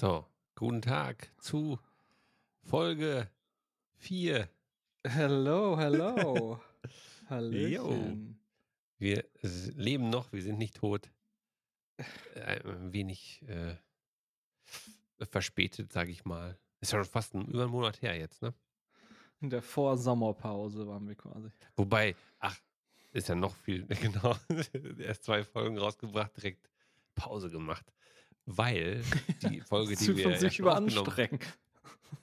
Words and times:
So, 0.00 0.24
guten 0.54 0.80
Tag 0.80 1.30
zu 1.40 1.78
Folge 2.62 3.28
4. 3.98 4.48
Hello, 5.06 5.76
hello. 5.78 6.58
Hallöchen. 7.28 8.40
Wir 8.96 9.26
leben 9.76 10.08
noch, 10.08 10.32
wir 10.32 10.42
sind 10.42 10.56
nicht 10.56 10.76
tot. 10.76 11.10
Äh, 12.34 12.66
Ein 12.66 12.94
wenig 12.94 13.42
äh, 13.46 13.76
verspätet, 15.18 15.92
sage 15.92 16.12
ich 16.12 16.24
mal. 16.24 16.58
Ist 16.80 16.92
ja 16.92 17.04
schon 17.04 17.12
fast 17.12 17.34
ein, 17.34 17.46
über 17.48 17.64
einen 17.64 17.72
Monat 17.72 18.00
her 18.00 18.16
jetzt, 18.16 18.40
ne? 18.40 18.54
In 19.42 19.50
der 19.50 19.60
Vorsommerpause 19.60 20.86
waren 20.86 21.06
wir 21.06 21.14
quasi. 21.14 21.50
Wobei, 21.76 22.16
ach, 22.38 22.58
ist 23.12 23.28
ja 23.28 23.34
noch 23.34 23.54
viel, 23.54 23.84
genau. 24.00 24.34
Erst 24.98 25.24
zwei 25.24 25.44
Folgen 25.44 25.76
rausgebracht, 25.76 26.34
direkt 26.38 26.70
Pause 27.14 27.50
gemacht. 27.50 27.92
Weil 28.56 29.02
die 29.42 29.60
Folge, 29.60 29.94
die 29.96 30.16
wir 30.16 30.30
ja 30.30 30.50
schon 30.50 30.68
aufgenommen 30.68 31.38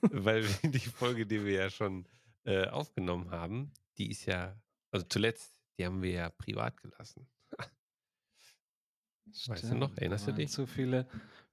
weil 0.02 0.44
die 0.62 0.78
Folge, 0.78 1.26
die 1.26 1.44
wir 1.44 1.52
ja 1.52 1.70
schon 1.70 2.06
äh, 2.44 2.66
aufgenommen 2.66 3.30
haben, 3.30 3.72
die 3.96 4.10
ist 4.10 4.26
ja, 4.26 4.54
also 4.90 5.06
zuletzt, 5.08 5.58
die 5.78 5.86
haben 5.86 6.02
wir 6.02 6.10
ja 6.10 6.30
privat 6.30 6.76
gelassen. 6.76 7.26
Weißt 9.46 9.64
du 9.64 9.74
noch? 9.74 9.88
Stimmt, 9.88 9.98
Erinnerst 9.98 10.28
du 10.28 10.32
dich? 10.32 10.50
Zu 10.50 10.66
viele 10.66 11.06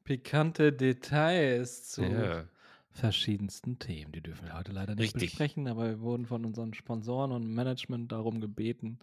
pikante 0.04 0.74
Details 0.74 1.90
zu 1.90 2.04
Ja, 2.04 2.46
verschiedensten 2.90 3.80
Themen. 3.80 4.12
Die 4.12 4.22
dürfen 4.22 4.46
wir 4.46 4.54
heute 4.54 4.72
leider 4.72 4.96
nicht 4.96 5.16
Richtig. 5.16 5.32
besprechen, 5.32 5.68
aber 5.68 5.90
wir 5.90 6.00
wurden 6.02 6.26
von 6.26 6.46
unseren 6.46 6.74
Sponsoren 6.74 7.32
und 7.32 7.54
Management 7.54 8.12
darum 8.12 8.42
gebeten, 8.42 9.00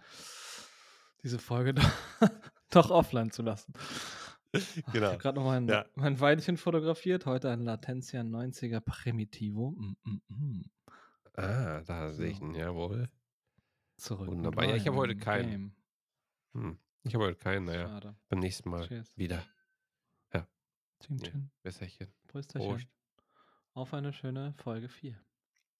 diese 1.22 1.38
Folge 1.38 1.74
doch, 1.74 1.90
doch 2.70 2.90
offline 2.90 3.30
zu 3.30 3.42
lassen. 3.42 3.72
Ach, 4.54 4.58
Ich 4.76 4.84
genau. 4.92 5.06
habe 5.08 5.18
gerade 5.18 5.38
noch 5.38 5.44
mein, 5.46 5.68
Ja. 5.68 5.86
mein 5.94 6.18
Weinchen 6.20 6.56
fotografiert. 6.56 7.26
Heute 7.26 7.50
ein 7.50 7.60
Latencia 7.62 8.20
90er 8.22 8.80
Primitivo. 8.80 9.70
Mm, 9.72 9.96
mm, 10.04 10.20
mm. 10.28 10.62
Ah, 11.34 11.80
da 11.82 12.12
sehe 12.12 12.30
ich 12.30 12.38
So. 12.38 12.44
ihn, 12.44 12.54
jawohl. 12.54 13.08
Zurück. 13.96 14.28
Wunderbar. 14.28 14.64
Ja, 14.64 14.76
ich 14.76 14.86
habe 14.86 14.96
heute 14.96 15.16
keinen. 15.16 15.74
Hm. 16.52 16.78
Ich 17.04 17.14
habe 17.14 17.24
heute 17.24 17.38
keinen, 17.38 17.64
naja. 17.64 17.88
Schade. 17.88 18.16
Beim 18.28 18.38
nächsten 18.40 18.68
Mal 18.68 18.86
Cheers. 18.86 19.16
wieder. 19.16 19.42
Ja. 20.34 20.46
chin. 21.00 21.50
Besserchen. 21.62 22.12
Prösterchen. 22.28 22.68
Prost. 22.70 22.86
Auf 23.74 23.94
eine 23.94 24.12
schöne 24.12 24.52
Folge 24.58 24.88
4. 24.88 25.18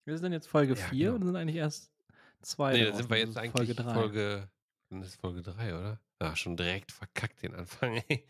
Wir 0.04 0.18
sind 0.18 0.32
jetzt 0.32 0.46
Folge 0.48 0.74
Ja, 0.74 0.86
4 0.88 1.04
genau. 1.06 1.16
und 1.16 1.26
sind 1.26 1.36
eigentlich 1.36 1.56
erst 1.56 1.92
zwei. 2.40 2.72
Nee, 2.72 2.84
da 2.86 2.94
sind 2.94 3.10
wir 3.10 3.18
jetzt 3.18 3.36
eigentlich 3.36 3.52
Folge 3.52 3.74
Folge, 3.92 4.48
3. 4.48 4.48
dann 4.92 5.02
ist 5.02 5.16
Folge 5.20 5.42
3, 5.42 5.74
oder? 5.74 6.00
Ah, 6.18 6.36
schon 6.36 6.56
direkt 6.56 6.92
verkackt 6.92 7.42
den 7.42 7.54
Anfang, 7.54 7.96
ey. 8.08 8.26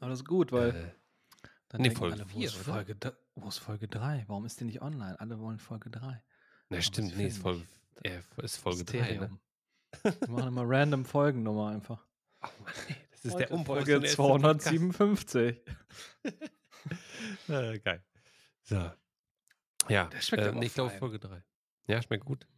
Aber 0.00 0.10
das 0.10 0.20
ist 0.20 0.24
gut, 0.26 0.52
weil 0.52 0.70
Äh, 0.70 0.90
dann 1.68 1.80
nee, 1.82 1.90
Folge 1.90 2.16
alle, 2.16 2.24
wo 2.32 2.38
vier, 2.38 2.48
ist, 2.48 2.56
oder? 2.56 2.64
Folge, 2.74 2.96
wo 3.36 3.48
ist 3.48 3.58
Folge 3.58 3.88
3? 3.88 4.24
Warum 4.26 4.44
ist 4.44 4.60
die 4.60 4.64
nicht 4.64 4.82
online? 4.82 5.18
Alle 5.20 5.38
wollen 5.38 5.58
Folge 5.58 5.90
3. 5.90 6.22
na 6.68 6.76
sie 6.76 6.82
stimmt, 6.82 7.16
nee, 7.16 7.26
ist 7.28 7.38
Folge, 7.38 7.64
äh, 8.02 8.20
ist 8.38 8.56
Folge 8.58 8.84
3, 8.84 9.16
ne? 9.16 9.38
Wir 10.02 10.28
machen 10.28 10.48
immer 10.48 10.64
random 10.66 11.04
Folgennummer 11.04 11.68
einfach. 11.68 12.04
Oh 12.44 12.48
Mann, 12.64 12.72
ey, 12.88 12.96
das 13.12 13.24
ist 13.26 13.34
der 13.38 13.46
Heute 13.46 13.54
unprofessionellste 13.54 14.16
Folge 14.16 14.42
Podcast. 14.42 14.62
257. 14.68 15.62
Ah, 17.48 17.76
geil. 17.78 18.04
So. 18.64 18.90
Ja, 19.88 20.06
Der 20.06 20.20
schmeckt 20.20 20.42
äh, 20.44 20.48
aber 20.48 20.62
ich 20.62 20.74
glaube. 20.74 20.90
Folge 20.98 21.20
3. 21.20 21.44
Ja, 21.86 22.02
schmeckt 22.02 22.24
gut. 22.24 22.48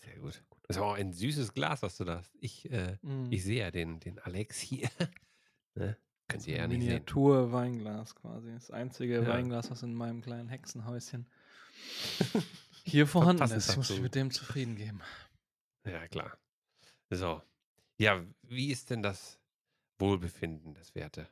Sehr 0.00 0.16
gut. 0.18 0.42
Das 0.66 0.76
ist 0.78 0.82
auch 0.82 0.94
ein 0.94 1.12
süßes 1.12 1.52
Glas, 1.52 1.82
was 1.82 1.96
du 1.98 2.04
da 2.04 2.18
hast. 2.18 2.34
Ich, 2.40 2.70
äh, 2.70 2.96
Mm. 3.02 3.30
ich 3.30 3.44
sehe 3.44 3.60
ja 3.60 3.70
den, 3.70 4.00
den 4.00 4.18
Alex 4.18 4.58
hier. 4.58 4.88
ne? 5.74 5.96
Könnt 6.28 6.42
So 6.42 6.50
ihr 6.50 6.56
ja 6.56 6.62
ein 6.64 6.70
nicht 6.70 6.80
sehen. 6.80 6.86
Miniatur-Weinglas 6.88 8.14
quasi. 8.14 8.50
Das 8.52 8.70
einzige 8.70 9.16
Ja. 9.22 9.26
Weinglas, 9.28 9.70
was 9.70 9.82
in 9.82 9.94
meinem 9.94 10.22
kleinen 10.22 10.48
Hexenhäuschen 10.48 11.26
hier 12.84 13.06
vorhanden 13.06 13.42
ist. 13.42 13.70
Ich 13.70 13.76
muss 13.76 13.88
mich 13.90 13.96
dazu. 13.98 14.02
mit 14.02 14.14
dem 14.14 14.30
zufrieden 14.30 14.76
geben. 14.76 15.00
Ja, 15.84 16.08
klar. 16.08 16.38
So. 17.10 17.42
Ja, 17.98 18.24
wie 18.42 18.70
ist 18.70 18.88
denn 18.90 19.02
das 19.02 19.38
Wohlbefinden, 19.98 20.72
das 20.74 20.94
Werte? 20.94 21.28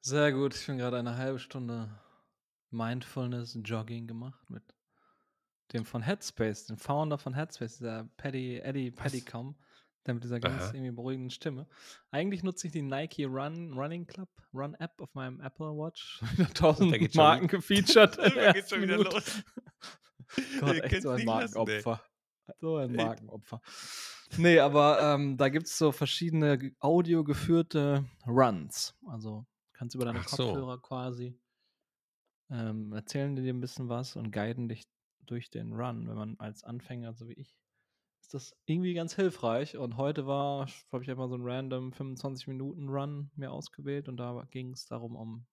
Sehr 0.00 0.32
gut. 0.32 0.54
Ich 0.54 0.66
bin 0.66 0.78
gerade 0.78 0.98
eine 0.98 1.16
halbe 1.16 1.38
Stunde 1.38 1.88
Mindfulness-Jogging 2.70 4.06
gemacht 4.06 4.48
mit 4.50 4.62
dem 5.74 5.84
von 5.84 6.00
Headspace, 6.02 6.66
dem 6.66 6.78
Founder 6.78 7.18
von 7.18 7.34
Headspace, 7.34 7.78
dieser 7.78 8.08
Paddy, 8.16 8.58
Eddie? 8.60 8.90
Paddycom, 8.90 9.56
der 10.06 10.14
mit 10.14 10.24
dieser 10.24 10.40
ganz 10.40 10.62
Aha. 10.62 10.74
irgendwie 10.74 10.92
beruhigenden 10.92 11.30
Stimme. 11.30 11.66
Eigentlich 12.10 12.42
nutze 12.42 12.66
ich 12.68 12.72
die 12.72 12.82
Nike 12.82 13.24
Run 13.26 13.72
Running 13.74 14.06
Club 14.06 14.28
Run 14.54 14.74
App 14.76 15.00
auf 15.00 15.12
meinem 15.14 15.40
Apple 15.40 15.66
Watch. 15.76 16.20
Wieder 16.36 16.44
da 16.44 16.52
tausend 16.54 16.92
geht's 16.94 17.14
schon- 17.14 17.22
Marken 17.24 17.48
gefeatured. 17.48 18.16
Da 18.18 18.24
ersten 18.24 18.68
schon 18.74 18.82
wieder 18.82 18.96
Minute. 18.98 19.16
los. 19.16 19.42
Gott, 20.60 20.80
echt 20.80 21.02
so 21.02 21.10
ein 21.10 21.16
nicht 21.16 21.26
lassen. 21.26 21.54
Markenopfer. 21.54 22.02
So 22.60 22.76
ein. 22.76 22.92
Markenopfer. 22.92 23.60
Nee, 24.36 24.58
aber 24.58 25.00
ähm, 25.00 25.36
da 25.36 25.48
gibt 25.48 25.66
es 25.66 25.78
so 25.78 25.92
verschiedene 25.92 26.58
ge- 26.58 26.74
audiogeführte 26.80 28.04
Runs. 28.26 28.94
Also 29.06 29.46
kannst 29.72 29.94
über 29.94 30.04
deine 30.06 30.20
Ach 30.20 30.28
so. 30.28 30.44
Kopfhörer 30.46 30.80
quasi 30.80 31.38
ähm, 32.50 32.92
erzählen 32.92 33.34
die 33.36 33.42
dir 33.42 33.52
ein 33.54 33.60
bisschen 33.60 33.88
was 33.88 34.16
und 34.16 34.30
guiden 34.32 34.68
dich 34.68 34.84
durch 35.26 35.50
den 35.50 35.72
Run, 35.72 36.08
wenn 36.08 36.16
man 36.16 36.36
als 36.38 36.64
Anfänger, 36.64 37.14
so 37.14 37.28
wie 37.28 37.34
ich, 37.34 37.56
ist 38.20 38.34
das 38.34 38.56
irgendwie 38.66 38.94
ganz 38.94 39.14
hilfreich. 39.14 39.76
Und 39.76 39.96
heute 39.96 40.26
war, 40.26 40.66
habe 40.92 41.02
ich 41.04 41.10
einfach 41.10 41.28
so 41.28 41.34
einen 41.34 41.44
random 41.46 41.92
25 41.92 42.46
Minuten 42.48 42.88
Run 42.88 43.30
mir 43.36 43.52
ausgewählt 43.52 44.08
und 44.08 44.16
da 44.16 44.46
ging 44.50 44.72
es 44.72 44.86
darum, 44.86 45.16
um 45.16 45.46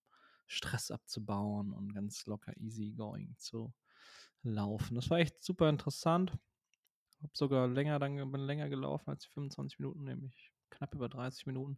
Stress 0.47 0.91
abzubauen 0.91 1.73
und 1.73 1.93
ganz 1.93 2.25
locker 2.25 2.55
easy 2.57 2.91
going 2.93 3.35
zu 3.37 3.73
laufen. 4.43 4.95
Das 4.95 5.09
war 5.09 5.19
echt 5.19 5.43
super 5.43 5.69
interessant. 5.69 6.38
Hab 7.21 7.38
sogar 7.38 7.67
länger, 7.67 7.99
dann 7.99 8.31
bin 8.31 8.41
länger 8.41 8.69
gelaufen 8.69 9.09
als 9.09 9.23
die 9.23 9.29
25 9.29 9.79
Minuten, 9.79 10.03
nämlich 10.03 10.51
knapp 10.69 10.95
über 10.95 11.09
30 11.09 11.45
Minuten. 11.45 11.77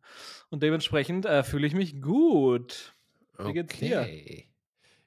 Und 0.50 0.64
dementsprechend 0.64 1.26
äh, 1.26 1.44
fühle 1.44 1.68
ich 1.68 1.74
mich 1.74 2.02
gut. 2.02 2.96
Wie 3.42 3.54
geht's 3.54 3.78
dir? 3.78 4.14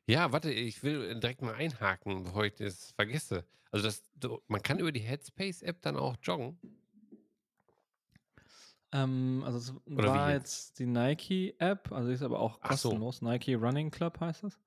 Ja, 0.06 0.33
warte, 0.33 0.50
ich 0.53 0.83
will 0.83 1.19
direkt 1.19 1.43
mal 1.43 1.55
einhaken, 1.55 2.25
bevor 2.25 2.44
ich 2.44 2.55
das 2.55 2.93
vergesse. 2.93 3.44
Also 3.72 3.87
das, 3.87 4.03
man 4.47 4.62
kann 4.62 4.78
über 4.78 4.93
die 4.93 5.00
Headspace-App 5.00 5.83
dann 5.83 5.97
auch 5.97 6.17
joggen. 6.22 6.59
Ähm, 8.93 9.43
also 9.45 9.59
es 9.59 9.75
Oder 9.93 10.09
war 10.09 10.31
jetzt? 10.33 10.69
jetzt 10.69 10.78
die 10.78 10.87
Nike-App, 10.87 11.91
also 11.93 12.09
die 12.09 12.15
ist 12.15 12.22
aber 12.22 12.39
auch 12.41 12.59
Ach 12.62 12.77
so. 12.77 12.91
kostenlos. 12.91 13.21
Nike 13.22 13.55
Running 13.56 13.91
Club 13.91 14.21
heißt 14.21 14.45
das. 14.45 14.61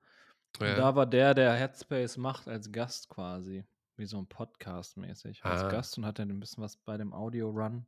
Ja. 0.60 0.74
da 0.74 0.94
war 0.96 1.06
der, 1.06 1.32
der 1.32 1.54
Headspace 1.54 2.16
macht, 2.16 2.48
als 2.48 2.70
Gast 2.72 3.08
quasi. 3.08 3.64
Wie 3.96 4.06
so 4.06 4.18
ein 4.18 4.26
Podcast 4.26 4.96
mäßig. 4.96 5.44
Als 5.44 5.62
Ah. 5.62 5.68
Gast 5.68 5.96
und 5.98 6.04
hat 6.06 6.18
dann 6.18 6.30
ein 6.30 6.40
bisschen 6.40 6.62
was 6.62 6.76
bei 6.76 6.96
dem 6.96 7.12
Audio-Run. 7.12 7.86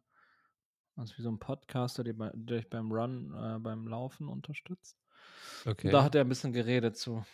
Also 0.96 1.16
wie 1.16 1.22
so 1.22 1.30
ein 1.30 1.38
Podcaster, 1.38 2.04
der, 2.04 2.12
bei, 2.12 2.30
der 2.34 2.58
dich 2.58 2.70
beim 2.70 2.92
Run, 2.92 3.32
äh, 3.34 3.58
beim 3.58 3.88
Laufen 3.88 4.28
unterstützt. 4.28 4.96
Okay. 5.64 5.88
Und 5.88 5.92
da 5.92 6.02
hat 6.04 6.14
er 6.14 6.22
ein 6.22 6.28
bisschen 6.28 6.52
geredet 6.52 6.96
zu, 6.96 7.24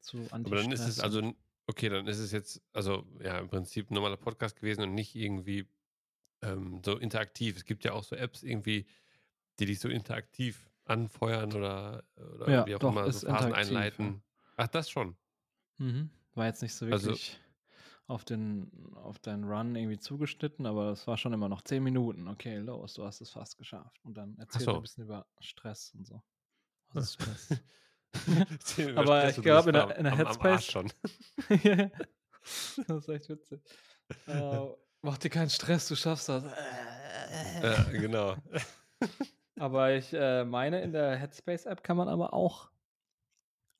zu 0.00 0.26
Aber 0.30 0.56
dann 0.56 0.72
ist 0.72 0.86
es 0.86 1.00
also, 1.00 1.34
okay, 1.66 1.88
dann 1.88 2.06
ist 2.06 2.18
es 2.18 2.32
jetzt, 2.32 2.62
also 2.72 3.06
ja, 3.20 3.38
im 3.38 3.48
Prinzip 3.48 3.90
ein 3.90 3.94
normaler 3.94 4.16
Podcast 4.16 4.56
gewesen 4.56 4.82
und 4.82 4.94
nicht 4.94 5.14
irgendwie 5.14 5.66
ähm, 6.42 6.80
so 6.84 6.96
interaktiv. 6.98 7.56
Es 7.56 7.64
gibt 7.64 7.84
ja 7.84 7.92
auch 7.92 8.04
so 8.04 8.16
Apps 8.16 8.42
irgendwie, 8.42 8.86
die 9.58 9.66
dich 9.66 9.80
so 9.80 9.88
interaktiv 9.88 10.68
anfeuern 10.84 11.52
oder, 11.52 12.04
oder 12.34 12.50
Ja, 12.50 12.66
wie 12.66 12.74
auch 12.74 12.80
doch, 12.80 12.92
immer 12.92 13.10
so 13.12 13.26
Phasen 13.26 13.52
einleiten. 13.52 14.22
Ach, 14.56 14.68
das 14.68 14.90
schon. 14.90 15.16
Mhm. 15.78 16.10
War 16.34 16.46
jetzt 16.46 16.62
nicht 16.62 16.74
so 16.74 16.86
Also- 16.86 17.08
wirklich 17.10 17.38
auf, 18.06 18.24
den, 18.24 18.70
auf 18.94 19.18
deinen 19.18 19.44
Run 19.44 19.76
irgendwie 19.76 19.98
zugeschnitten, 19.98 20.64
aber 20.64 20.86
das 20.86 21.06
war 21.06 21.18
schon 21.18 21.34
immer 21.34 21.48
noch 21.50 21.60
10 21.60 21.82
Minuten. 21.82 22.26
Okay, 22.26 22.56
los, 22.56 22.94
du 22.94 23.04
hast 23.04 23.20
es 23.20 23.30
fast 23.30 23.58
geschafft. 23.58 24.00
Und 24.02 24.14
dann 24.16 24.38
erzählt 24.38 24.62
er 24.66 24.72
so. 24.72 24.76
ein 24.76 24.82
bisschen 24.82 25.04
über 25.04 25.26
Stress 25.40 25.92
und 25.94 26.06
so. 26.06 26.22
Mir 26.92 27.04
Aber 28.98 29.28
ich 29.28 29.36
du 29.36 29.42
glaub, 29.42 29.64
bist 29.66 29.76
in 29.76 29.90
in 29.96 30.04
der 30.04 30.14
Headspace- 30.16 30.70
schon. 30.70 30.92
Das 32.86 33.02
ist 33.02 33.08
echt 33.10 33.28
witzig. 33.28 33.60
Äh, 34.26 34.60
mach 35.02 35.18
dir 35.18 35.28
keinen 35.28 35.50
Stress, 35.50 35.86
du 35.88 35.96
schaffst 35.96 36.30
das. 36.30 36.44
Ja, 37.62 37.82
genau. 37.92 38.36
Aber 39.58 39.92
ich 39.92 40.14
äh, 40.14 40.44
meine, 40.44 40.80
in 40.80 40.92
der 40.92 41.16
Headspace-App 41.16 41.82
kann 41.82 41.96
man 41.98 42.08
aber 42.08 42.32
auch 42.32 42.70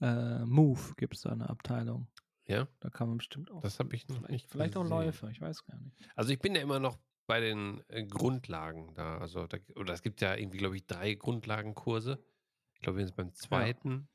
äh, 0.02 0.40
Move, 0.44 0.94
gibt 0.96 1.14
es 1.14 1.22
da 1.22 1.30
eine 1.30 1.48
Abteilung. 1.48 2.08
Ja, 2.46 2.66
Da 2.80 2.90
kann 2.90 3.08
man 3.08 3.18
bestimmt 3.18 3.50
auch. 3.50 3.60
das 3.62 3.78
habe 3.78 3.94
ich 3.94 4.06
noch 4.08 4.16
vielleicht, 4.16 4.30
nicht 4.30 4.50
vielleicht 4.50 4.76
auch 4.76 4.82
gesehen. 4.82 4.96
Läufe, 4.98 5.30
ich 5.30 5.40
weiß 5.40 5.64
gar 5.64 5.78
nicht. 5.78 5.96
Also 6.16 6.30
ich 6.32 6.40
bin 6.40 6.54
ja 6.54 6.60
immer 6.60 6.78
noch 6.80 6.98
bei 7.26 7.40
den 7.40 7.82
äh, 7.88 8.04
Grundlagen 8.04 8.92
da. 8.94 9.18
Also 9.18 9.46
da, 9.46 9.56
oder 9.76 9.92
es 9.94 10.02
gibt 10.02 10.20
ja 10.20 10.34
irgendwie, 10.34 10.58
glaube 10.58 10.76
ich, 10.76 10.86
drei 10.86 11.14
Grundlagenkurse. 11.14 12.18
Ich 12.78 12.82
glaube, 12.82 12.98
wir 12.98 13.06
sind 13.06 13.16
beim 13.16 13.32
zweiten. 13.34 14.08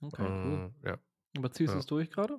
Okay, 0.00 0.22
cool. 0.22 0.72
Äh, 0.82 0.88
ja. 0.90 0.98
Aber 1.36 1.50
ziehst 1.50 1.70
du 1.70 1.76
ja. 1.76 1.80
es 1.80 1.86
durch 1.86 2.10
gerade? 2.10 2.38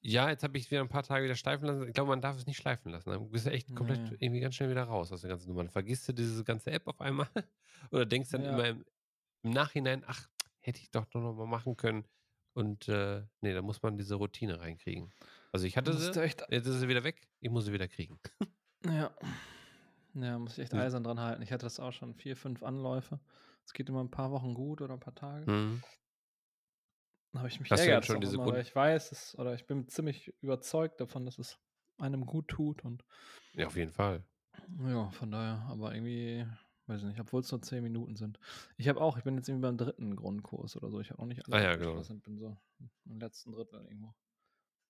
ja, 0.00 0.28
jetzt 0.28 0.42
habe 0.42 0.58
ich 0.58 0.64
es 0.64 0.70
wieder 0.70 0.80
ein 0.80 0.88
paar 0.88 1.02
Tage 1.04 1.24
wieder 1.24 1.34
schleifen 1.36 1.66
lassen. 1.66 1.86
Ich 1.88 1.94
glaube, 1.94 2.10
man 2.10 2.20
darf 2.20 2.36
es 2.36 2.46
nicht 2.46 2.56
schleifen 2.58 2.92
lassen. 2.92 3.08
Dann 3.10 3.30
bist 3.30 3.46
du 3.46 3.50
echt 3.50 3.74
komplett 3.74 4.00
Nee. 4.02 4.16
irgendwie 4.20 4.40
ganz 4.40 4.54
schnell 4.56 4.68
wieder 4.70 4.82
raus 4.84 5.12
aus 5.12 5.22
der 5.22 5.30
ganzen 5.30 5.48
Nummer. 5.48 5.62
Dann 5.62 5.70
vergisst 5.72 6.08
du 6.08 6.12
diese 6.12 6.44
ganze 6.44 6.70
App 6.72 6.86
auf 6.88 7.00
einmal 7.00 7.28
oder 7.90 8.04
denkst 8.04 8.30
dann 8.30 8.42
Ja. 8.44 8.50
immer 8.50 8.68
im, 8.68 8.84
im 9.44 9.50
Nachhinein, 9.50 10.04
ach, 10.06 10.28
hätte 10.60 10.80
ich 10.80 10.90
doch 10.90 11.06
noch 11.14 11.32
mal 11.34 11.46
machen 11.46 11.76
können. 11.76 12.04
Und 12.52 12.88
äh, 12.88 13.24
nee, 13.40 13.54
da 13.54 13.62
muss 13.62 13.80
man 13.82 13.96
diese 13.96 14.16
Routine 14.16 14.60
reinkriegen. 14.60 15.12
Also 15.52 15.64
ich 15.66 15.76
hatte 15.76 15.96
sie, 15.96 16.20
echt, 16.20 16.44
jetzt 16.50 16.66
ist 16.66 16.80
sie 16.80 16.88
wieder 16.88 17.04
weg, 17.04 17.28
ich 17.40 17.50
muss 17.50 17.64
sie 17.64 17.72
wieder 17.72 17.88
kriegen. 17.88 18.18
ja. 18.84 19.10
Ja, 20.14 20.38
muss 20.38 20.54
ich 20.58 20.64
echt 20.64 20.74
eisern 20.74 21.04
dran 21.04 21.20
halten. 21.20 21.42
Ich 21.42 21.52
hatte 21.52 21.64
das 21.66 21.78
auch 21.78 21.92
schon 21.92 22.14
vier, 22.14 22.36
fünf 22.36 22.62
Anläufe. 22.64 23.20
Es 23.68 23.74
geht 23.74 23.90
immer 23.90 24.02
ein 24.02 24.10
paar 24.10 24.30
Wochen 24.30 24.54
gut 24.54 24.80
oder 24.80 24.94
ein 24.94 25.00
paar 25.00 25.14
Tage. 25.14 25.44
Mhm. 25.46 25.82
Dann 27.32 27.40
habe 27.40 27.48
ich 27.50 27.60
mich 27.60 27.70
Hast 27.70 27.80
ärgert 27.80 28.06
schon 28.06 28.16
auch 28.16 28.22
diese 28.22 28.32
immer, 28.32 28.58
ich 28.60 28.74
weiß, 28.74 29.12
es, 29.12 29.38
oder 29.38 29.52
ich 29.52 29.66
bin 29.66 29.88
ziemlich 29.88 30.32
überzeugt 30.40 31.02
davon, 31.02 31.26
dass 31.26 31.38
es 31.38 31.58
einem 31.98 32.24
gut 32.24 32.48
tut 32.48 32.82
und 32.82 33.04
Ja, 33.52 33.66
auf 33.66 33.76
jeden 33.76 33.92
Fall. 33.92 34.24
ja, 34.78 35.10
von 35.10 35.30
daher, 35.30 35.66
aber 35.68 35.94
irgendwie, 35.94 36.46
weiß 36.86 37.02
ich 37.02 37.08
nicht, 37.08 37.20
obwohl 37.20 37.40
es 37.40 37.50
nur 37.52 37.60
zehn 37.60 37.82
Minuten 37.82 38.16
sind. 38.16 38.40
Ich 38.78 38.88
habe 38.88 39.02
auch, 39.02 39.18
ich 39.18 39.24
bin 39.24 39.36
jetzt 39.36 39.48
irgendwie 39.50 39.66
beim 39.66 39.76
dritten 39.76 40.16
Grundkurs 40.16 40.76
oder 40.76 40.90
so. 40.90 41.00
Ich 41.00 41.10
habe 41.10 41.20
noch 41.20 41.28
nicht 41.28 41.42
Ah 41.50 41.60
ja, 41.60 41.76
genau. 41.76 42.02
bin 42.24 42.38
so 42.38 42.56
im 43.04 43.20
letzten 43.20 43.52
Drittel 43.52 43.84
irgendwo. 43.84 44.14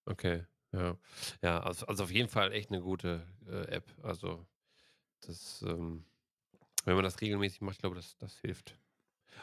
Okay, 0.06 0.44
ja. 0.72 0.96
Ja, 1.42 1.60
also, 1.60 1.86
also 1.86 2.04
auf 2.04 2.10
jeden 2.10 2.28
Fall 2.28 2.52
echt 2.52 2.70
eine 2.70 2.80
gute 2.80 3.26
äh, 3.46 3.66
App. 3.76 3.90
Also 4.02 4.46
das, 5.22 5.62
ähm, 5.62 6.06
wenn 6.84 6.94
man 6.94 7.04
das 7.04 7.20
regelmäßig 7.20 7.60
macht, 7.62 7.78
glaube 7.80 7.98
ich, 7.98 8.04
das, 8.06 8.16
das 8.18 8.38
hilft. 8.40 8.78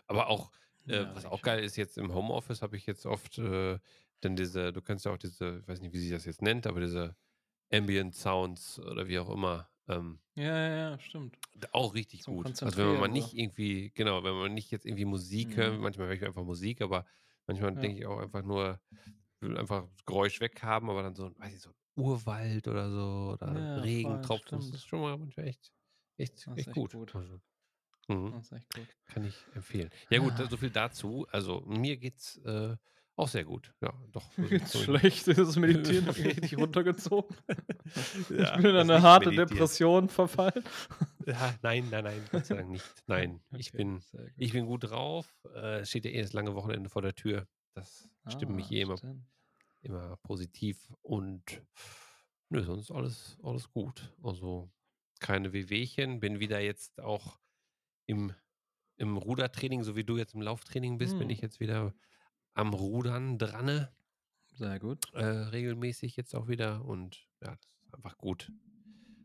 Aber 0.08 0.28
auch, 0.30 0.52
äh, 0.88 1.06
Ja, 1.06 1.14
was 1.14 1.26
auch 1.26 1.42
geil 1.44 1.64
ist, 1.64 1.78
jetzt 1.78 1.98
im 1.98 2.14
Homeoffice 2.14 2.62
habe 2.62 2.78
ich 2.78 2.86
jetzt 2.88 3.06
oft 3.06 3.38
äh, 3.40 3.80
dann 4.22 4.36
diese, 4.36 4.74
du 4.74 4.82
kannst 4.82 5.06
ja 5.06 5.14
auch 5.14 5.18
diese, 5.18 5.60
ich 5.62 5.68
weiß 5.68 5.82
nicht, 5.82 5.94
wie 5.94 6.00
sich 6.00 6.12
das 6.12 6.26
jetzt 6.26 6.42
nennt, 6.42 6.68
aber 6.68 6.82
diese 6.82 7.18
Ambient 7.74 8.16
Sounds 8.16 8.80
oder 8.80 9.08
wie 9.08 9.20
auch 9.20 9.30
immer, 9.30 9.70
ähm, 9.90 10.22
Ja, 10.38 10.44
ja, 10.46 10.76
ja, 10.92 11.00
stimmt. 11.00 11.38
auch 11.72 11.94
richtig 11.96 12.26
Zum 12.26 12.28
gut. 12.28 12.58
Also 12.62 12.78
wenn 12.80 12.88
man 12.88 13.00
mal 13.00 13.08
nicht 13.08 13.34
irgendwie, 13.34 13.92
genau, 13.94 14.24
wenn 14.24 14.36
man 14.36 14.54
nicht 14.54 14.72
jetzt 14.72 14.86
irgendwie 14.86 15.06
Musik 15.06 15.58
hört, 15.58 15.78
Mhm. 15.78 15.80
manchmal 15.80 16.08
höre 16.08 16.16
ich 16.16 16.26
einfach 16.26 16.44
Musik, 16.44 16.82
aber 16.82 17.06
manchmal 17.48 17.76
Ja. 17.76 17.78
denke 17.78 17.98
ich 18.00 18.06
auch 18.06 18.20
einfach 18.20 18.44
nur, 18.44 18.82
will 19.42 19.58
einfach 19.58 19.88
Geräusch 20.06 20.42
weghaben, 20.42 20.90
aber 20.90 21.04
dann 21.04 21.16
so, 21.16 21.32
weiß 21.40 21.54
ich, 21.56 21.62
so 21.62 21.72
Urwald 21.98 22.68
oder 22.68 22.90
so 22.92 23.32
oder 23.34 23.68
Ja, 23.74 23.76
Regentropfen, 23.76 24.72
das 24.72 24.72
ist 24.72 24.86
schon 24.86 25.02
mal 25.02 25.18
manchmal 25.18 25.48
echt, 25.48 25.72
echt, 26.18 26.34
ist 26.36 26.48
echt 26.48 26.58
echt 26.68 26.72
gut. 26.74 26.92
gut. 26.94 27.16
Also, 27.16 27.40
mhm, 28.08 28.32
Das 28.32 28.46
ist 28.46 28.52
echt 28.54 28.74
gut. 28.74 28.88
kann 29.06 29.26
ich 29.26 29.36
empfehlen. 29.54 29.90
Ja 30.10 30.20
gut, 30.20 30.38
Ja. 30.40 30.50
so 30.50 30.58
viel 30.58 30.70
dazu. 30.72 31.28
Also 31.32 31.62
mir 31.62 31.98
geht's 31.98 32.38
äh, 32.46 32.76
auch 33.18 33.28
sehr 33.30 33.46
gut. 33.46 33.74
Ja, 33.82 33.94
doch. 34.12 34.24
So- 34.66 34.80
schlecht, 34.84 35.28
das 35.28 35.56
Meditieren 35.56 36.06
hat 36.08 36.18
mich 36.18 36.26
richtig 36.26 36.58
runtergezogen. 36.58 37.36
ich 38.30 38.38
Ja, 38.38 38.56
bin 38.58 38.66
in 38.68 38.76
eine 38.78 39.02
harte 39.02 39.30
meditieren. 39.30 39.50
Depression 39.50 40.10
verfallen. 40.10 40.64
Ja, 41.26 41.56
nein, 41.62 41.88
nein, 41.90 42.04
nein, 42.04 42.22
Gott 42.32 42.46
sei 42.46 42.56
Dank 42.56 42.70
nicht. 42.70 42.86
Nein, 43.08 43.42
ich 43.58 43.70
Okay, 43.70 43.78
bin 43.78 44.00
sehr 44.00 44.22
gut. 44.24 44.34
Ich 44.38 44.52
bin 44.52 44.66
gut 44.66 44.84
drauf. 44.90 45.34
Äh, 45.56 45.80
es 45.80 45.90
steht 45.90 46.06
ja 46.06 46.12
eh 46.12 46.22
das 46.22 46.34
lange 46.34 46.54
Wochenende 46.56 46.90
vor 46.90 47.02
der 47.02 47.16
Tür. 47.16 47.48
Das 47.74 48.10
stimmt 48.28 48.56
mich 48.56 48.68
Ah, 48.68 48.74
eh 48.74 48.82
immer, 48.82 48.96
immer 49.82 50.18
positiv. 50.24 50.92
Und 51.02 51.62
nö, 52.50 52.64
sonst 52.64 52.92
alles, 52.92 53.38
alles 53.44 53.70
gut. 53.70 54.14
Also 54.24 54.70
keine 55.20 55.54
Wehwehchen. 55.54 56.20
Bin 56.20 56.40
wieder 56.40 56.60
jetzt 56.60 57.00
auch 57.02 57.40
im, 58.06 58.34
im 58.98 59.18
Rudertraining, 59.18 59.84
so 59.84 59.96
wie 59.96 60.04
du 60.04 60.18
jetzt 60.18 60.34
im 60.36 60.42
Lauftraining 60.42 60.98
bist, 60.98 61.14
bin 61.18 61.24
Hm. 61.28 61.30
ich 61.32 61.42
jetzt 61.42 61.60
wieder 61.60 61.94
am 62.54 62.74
Rudern 62.74 63.38
dran. 63.38 63.88
Sehr 64.54 64.80
gut. 64.80 65.14
Äh, 65.14 65.26
regelmäßig 65.26 66.16
jetzt 66.16 66.34
auch 66.36 66.48
wieder. 66.48 66.86
Und 66.86 67.28
ja, 67.42 67.56
das 67.56 67.72
ist 67.88 67.94
einfach 67.96 68.18
gut. 68.18 68.52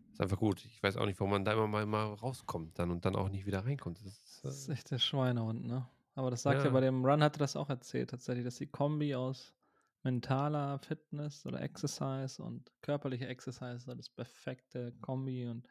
Das 0.06 0.14
ist 0.14 0.20
einfach 0.22 0.38
gut. 0.38 0.64
Ich 0.64 0.82
weiß 0.82 0.96
auch 0.96 1.06
nicht, 1.06 1.20
warum 1.20 1.30
man 1.30 1.44
da 1.44 1.52
immer 1.52 1.68
mal, 1.68 1.86
mal 1.86 2.14
rauskommt 2.14 2.78
dann 2.78 2.90
und 2.90 3.04
dann 3.04 3.14
auch 3.14 3.28
nicht 3.28 3.46
wieder 3.46 3.64
reinkommt. 3.64 3.98
Das 3.98 4.06
ist, 4.06 4.40
Das 4.44 4.56
ist 4.58 4.68
äh, 4.68 4.72
echt 4.72 4.90
der 4.90 4.98
Schweinehund, 4.98 5.64
ne? 5.66 5.88
Aber 6.16 6.30
das 6.30 6.42
sagt 6.42 6.58
ja, 6.60 6.64
Ja. 6.66 6.70
bei 6.72 6.80
dem 6.80 7.04
Run, 7.04 7.22
hatte 7.22 7.38
das 7.38 7.54
auch 7.54 7.70
erzählt, 7.70 8.10
tatsächlich, 8.10 8.44
dass 8.44 8.56
die 8.56 8.66
Kombi 8.66 9.14
aus 9.14 9.54
mentaler 10.02 10.78
Fitness 10.78 11.44
oder 11.46 11.60
Exercise 11.60 12.42
und 12.42 12.70
körperlicher 12.82 13.28
Exercise 13.28 13.80
so 13.80 13.94
das 13.94 14.08
perfekte 14.10 14.92
Kombi 15.00 15.46
und 15.46 15.66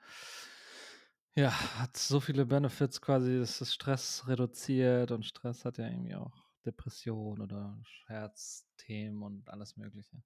ja, 1.36 1.52
hat 1.80 1.96
so 1.96 2.20
viele 2.20 2.46
Benefits 2.46 3.02
quasi, 3.02 3.38
dass 3.40 3.60
das 3.60 3.74
Stress 3.74 4.28
reduziert 4.28 5.12
und 5.12 5.26
Stress 5.26 5.64
hat 5.66 5.78
ja 5.78 5.88
irgendwie 5.88 6.16
auch 6.16 6.50
Depression 6.66 7.40
oder 7.42 7.82
Herzthemen 8.08 9.22
und 9.24 9.50
alles 9.50 9.78
Mögliche. 9.78 10.22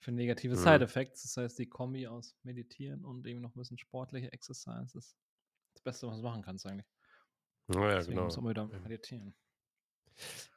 Für 0.00 0.12
negative 0.12 0.56
Mhm. 0.56 0.58
Side-Effects, 0.58 1.22
das 1.22 1.36
heißt, 1.36 1.58
die 1.58 1.68
Kombi 1.68 2.06
aus 2.06 2.36
Meditieren 2.42 3.04
und 3.04 3.26
irgendwie 3.26 3.42
noch 3.42 3.54
ein 3.54 3.58
bisschen 3.58 3.78
sportliche 3.78 4.32
Exercise 4.32 4.98
ist 4.98 5.16
das 5.74 5.82
Beste, 5.82 6.08
was 6.08 6.16
du 6.16 6.22
machen 6.22 6.42
kannst 6.42 6.66
eigentlich. 6.66 6.88
naja, 7.68 7.96
Deswegen 7.96 8.14
genau. 8.16 8.24
muss 8.24 8.36
man 8.36 8.50
wieder 8.50 8.66
meditieren. 8.66 9.34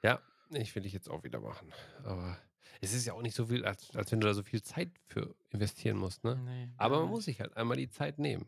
Ja, 0.04 0.22
ich 0.50 0.76
will 0.76 0.86
ich 0.86 0.94
jetzt 0.94 1.10
auch 1.10 1.24
wieder 1.24 1.40
machen. 1.40 1.72
Aber 2.04 2.38
es 2.82 2.94
ist 2.94 3.06
ja 3.06 3.14
auch 3.14 3.22
nicht 3.22 3.36
so 3.36 3.46
viel, 3.48 3.66
als, 3.66 3.96
als 3.96 4.12
wenn 4.12 4.20
du 4.20 4.28
da 4.28 4.34
so 4.34 4.44
viel 4.44 4.62
Zeit 4.62 4.90
für 5.08 5.36
investieren 5.50 5.98
musst, 5.98 6.24
ne? 6.24 6.36
Nee, 6.44 6.70
Aber 6.78 7.00
man 7.02 7.10
muss 7.10 7.26
sich 7.26 7.40
halt 7.40 7.56
einmal 7.56 7.78
die 7.78 7.90
Zeit 7.90 8.20
nehmen. 8.20 8.46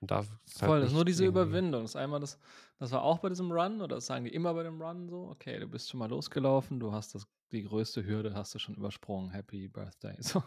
Und 0.00 0.10
darf 0.12 0.28
es 0.46 0.58
Voll, 0.58 0.68
halt 0.68 0.82
das 0.84 0.90
ist 0.90 0.94
nur 0.94 1.04
diese 1.04 1.24
irgendwie- 1.24 1.40
Überwindung. 1.40 1.82
Das 1.82 1.90
ist 1.92 1.96
einmal 1.96 2.20
das, 2.20 2.38
das 2.78 2.92
war 2.92 3.02
auch 3.02 3.18
bei 3.18 3.28
diesem 3.30 3.50
Run, 3.50 3.80
oder 3.80 3.96
das 3.96 4.06
sagen 4.06 4.24
die 4.24 4.32
immer 4.32 4.54
bei 4.54 4.62
dem 4.62 4.80
Run 4.80 5.08
so, 5.08 5.28
okay, 5.28 5.58
du 5.58 5.66
bist 5.66 5.90
schon 5.90 5.98
mal 5.98 6.08
losgelaufen, 6.08 6.78
du 6.78 6.92
hast 6.92 7.14
das, 7.16 7.26
die 7.50 7.64
größte 7.64 8.04
Hürde 8.06 8.32
hast 8.34 8.54
du 8.54 8.58
schon 8.60 8.76
übersprungen, 8.76 9.30
Happy 9.30 9.68
Birthday. 9.68 10.14
So. 10.22 10.42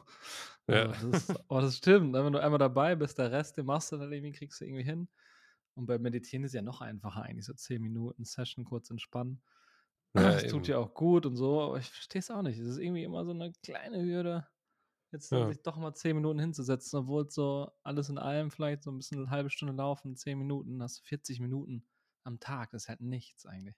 Ja. 0.68 0.86
Also 0.90 1.12
das, 1.12 1.30
ist, 1.30 1.40
oh, 1.50 1.60
das 1.60 1.78
stimmt. 1.78 2.12
ne? 2.14 2.24
Wenn 2.24 2.32
du 2.34 2.42
einmal 2.42 2.60
dabei 2.60 2.96
bist, 2.96 3.18
der 3.18 3.32
Rest, 3.32 3.58
den 3.58 3.66
machst 3.66 3.92
du 3.92 3.98
dann 3.98 4.12
irgendwie, 4.12 4.32
kriegst 4.32 4.62
du 4.62 4.66
irgendwie 4.66 4.84
hin. 4.84 5.10
Und 5.74 5.86
beim 5.86 6.02
Meditieren 6.02 6.44
ist 6.46 6.54
ja 6.54 6.62
noch 6.62 6.80
einfacher 6.82 7.24
eigentlich, 7.24 7.46
so 7.46 7.54
10 7.54 7.82
Minuten 7.82 8.24
Session, 8.24 8.64
kurz 8.64 8.90
entspannen. 8.90 9.42
Ja, 10.14 10.32
das 10.34 10.48
tut 10.48 10.68
ja 10.68 10.78
auch 10.78 10.94
gut 10.94 11.26
und 11.26 11.36
so, 11.38 11.62
aber 11.62 11.78
ich 11.80 11.90
verstehe 11.90 12.20
es 12.20 12.30
auch 12.32 12.42
nicht. 12.42 12.60
Es 12.60 12.68
ist 12.68 12.78
irgendwie 12.80 13.04
immer 13.04 13.24
so 13.26 13.32
eine 13.32 13.54
kleine 13.64 14.02
Hürde, 14.04 14.46
jetzt 15.12 15.32
Ja. 15.32 15.48
sich 15.48 15.62
doch 15.62 15.78
mal 15.78 15.94
10 15.94 16.16
Minuten 16.18 16.40
hinzusetzen, 16.40 17.00
obwohl 17.00 17.26
es 17.26 17.34
so 17.34 17.72
alles 17.84 18.10
in 18.10 18.18
allem 18.18 18.52
vielleicht 18.52 18.84
so 18.84 18.92
ein 18.92 18.98
bisschen 18.98 19.20
eine 19.20 19.30
halbe 19.30 19.50
Stunde 19.50 19.74
laufen, 19.74 20.16
10 20.18 20.38
Minuten, 20.38 20.82
hast 20.84 21.00
du 21.00 21.04
40 21.04 21.40
Minuten 21.40 21.88
am 22.24 22.40
Tag. 22.40 22.72
Das 22.72 22.84
ist 22.84 22.90
halt 22.90 23.02
nichts 23.02 23.46
eigentlich. 23.46 23.76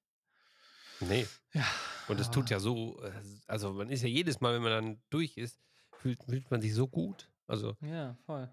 Nee. 1.01 1.27
Ja. 1.53 1.65
Und 2.07 2.19
es 2.19 2.31
tut 2.31 2.49
ja 2.49 2.59
so, 2.59 3.01
äh, 3.03 3.11
also 3.47 3.73
man 3.73 3.89
ist 3.89 4.01
ja 4.01 4.07
jedes 4.09 4.41
Mal, 4.41 4.55
wenn 4.55 4.61
man 4.63 4.71
dann 4.71 5.03
durch 5.09 5.37
ist, 5.37 5.59
fühlt, 5.97 6.23
fühlt 6.23 6.49
man 6.49 6.61
sich 6.61 6.73
so 6.73 6.87
gut. 6.87 7.29
Also, 7.47 7.75
Ja, 7.81 8.17
voll. 8.25 8.51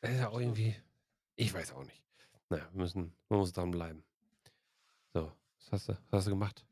es 0.00 0.10
ist 0.10 0.18
ja 0.20 0.28
auch 0.28 0.40
irgendwie, 0.40 0.74
ich 1.36 1.52
weiß 1.52 1.72
auch 1.72 1.84
nicht. 1.84 2.02
Naja, 2.48 2.66
wir 2.72 2.80
müssen, 2.82 3.14
man 3.28 3.40
muss 3.40 3.52
dranbleiben. 3.52 4.04
So, 5.12 5.32
was 5.58 5.72
hast 5.72 5.88
du, 5.88 5.92
was 5.92 6.18
hast 6.18 6.26
du 6.26 6.30
gemacht? 6.30 6.64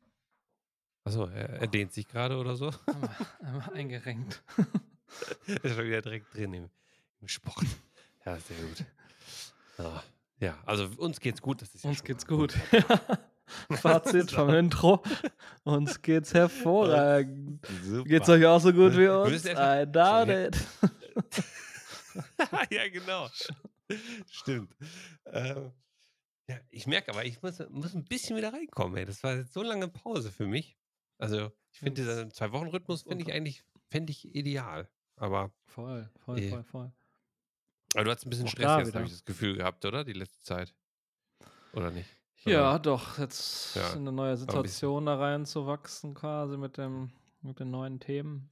Achso, 1.09 1.25
er, 1.25 1.49
er 1.61 1.65
dehnt 1.65 1.91
sich 1.91 2.07
gerade 2.07 2.37
oder 2.37 2.55
so. 2.55 2.71
Einmal, 2.85 3.09
einmal 3.39 3.73
eingerenkt. 3.73 4.43
ist 5.47 5.75
schon 5.75 5.85
wieder 5.85 6.03
direkt 6.03 6.31
drin 6.35 6.53
im, 6.53 6.69
im 7.19 7.27
Sport. 7.27 7.65
Ja, 8.27 8.37
sehr 8.37 8.57
gut. 8.57 8.85
Ja, 9.79 10.03
ja, 10.39 10.57
also 10.67 10.85
uns 10.97 11.19
geht's 11.19 11.41
gut. 11.41 11.63
Das 11.63 11.73
ist 11.73 11.83
Uns 11.83 12.03
geht's 12.03 12.27
mal 12.27 12.37
gut. 12.37 12.53
Fazit 13.71 14.29
vom 14.29 14.53
Intro. 14.53 15.01
Uns 15.63 15.99
geht's 16.03 16.35
hervorragend. 16.35 17.65
Super. 17.83 18.07
Geht's 18.07 18.29
euch 18.29 18.45
auch 18.45 18.61
so 18.61 18.71
gut 18.71 18.95
wie 18.95 19.07
uns? 19.07 19.45
I 19.45 19.91
doubt 19.91 20.29
it. 20.29 20.57
ja, 22.69 22.87
genau. 22.87 23.27
Stimmt. 24.29 24.75
Ähm, 25.25 25.71
ja, 26.47 26.59
ich 26.69 26.85
merke 26.85 27.11
aber, 27.11 27.25
ich 27.25 27.41
muss, 27.41 27.57
muss 27.69 27.95
ein 27.95 28.05
bisschen 28.05 28.37
wieder 28.37 28.53
reinkommen. 28.53 28.95
Ey. 28.95 29.05
Das 29.05 29.23
war 29.23 29.35
jetzt 29.35 29.53
so 29.53 29.63
lange 29.63 29.87
Pause 29.87 30.31
für 30.31 30.45
mich. 30.45 30.78
Also, 31.19 31.51
ich 31.71 31.79
finde, 31.79 32.01
Find's- 32.01 32.11
dieser 32.15 32.29
Zwei-Wochen-Rhythmus 32.31 33.03
finde 33.03 33.23
ich 33.25 33.31
eigentlich 33.33 33.63
fände 33.91 34.11
ich 34.11 34.33
ideal. 34.35 34.89
Aber, 35.17 35.51
Voll, 35.65 36.09
voll, 36.19 36.39
Eh. 36.39 36.49
voll, 36.49 36.63
voll. 36.63 36.91
aber 37.95 38.03
du 38.05 38.11
hast 38.11 38.25
ein 38.25 38.29
bisschen 38.29 38.45
Auch 38.47 38.51
Stress 38.51 38.85
jetzt, 38.87 38.95
habe 38.95 39.05
ich 39.05 39.11
das 39.11 39.25
Gefühl 39.25 39.57
gehabt, 39.57 39.83
oder? 39.85 40.03
Die 40.03 40.13
letzte 40.13 40.43
Zeit. 40.43 40.73
Oder 41.73 41.91
nicht? 41.91 42.09
Ja, 42.45 42.79
doch, 42.79 43.17
jetzt 43.17 43.75
Ja, 43.75 43.91
in 43.93 43.99
eine 43.99 44.11
neue. 44.13 44.37
Situation 44.37 45.05
da 45.05 45.15
reinzuwachsen, 45.17 46.13
quasi 46.13 46.55
mit 46.57 46.77
dem, 46.77 47.11
mit 47.41 47.59
den 47.59 47.69
neuen 47.69 47.99
Themen. 47.99 48.49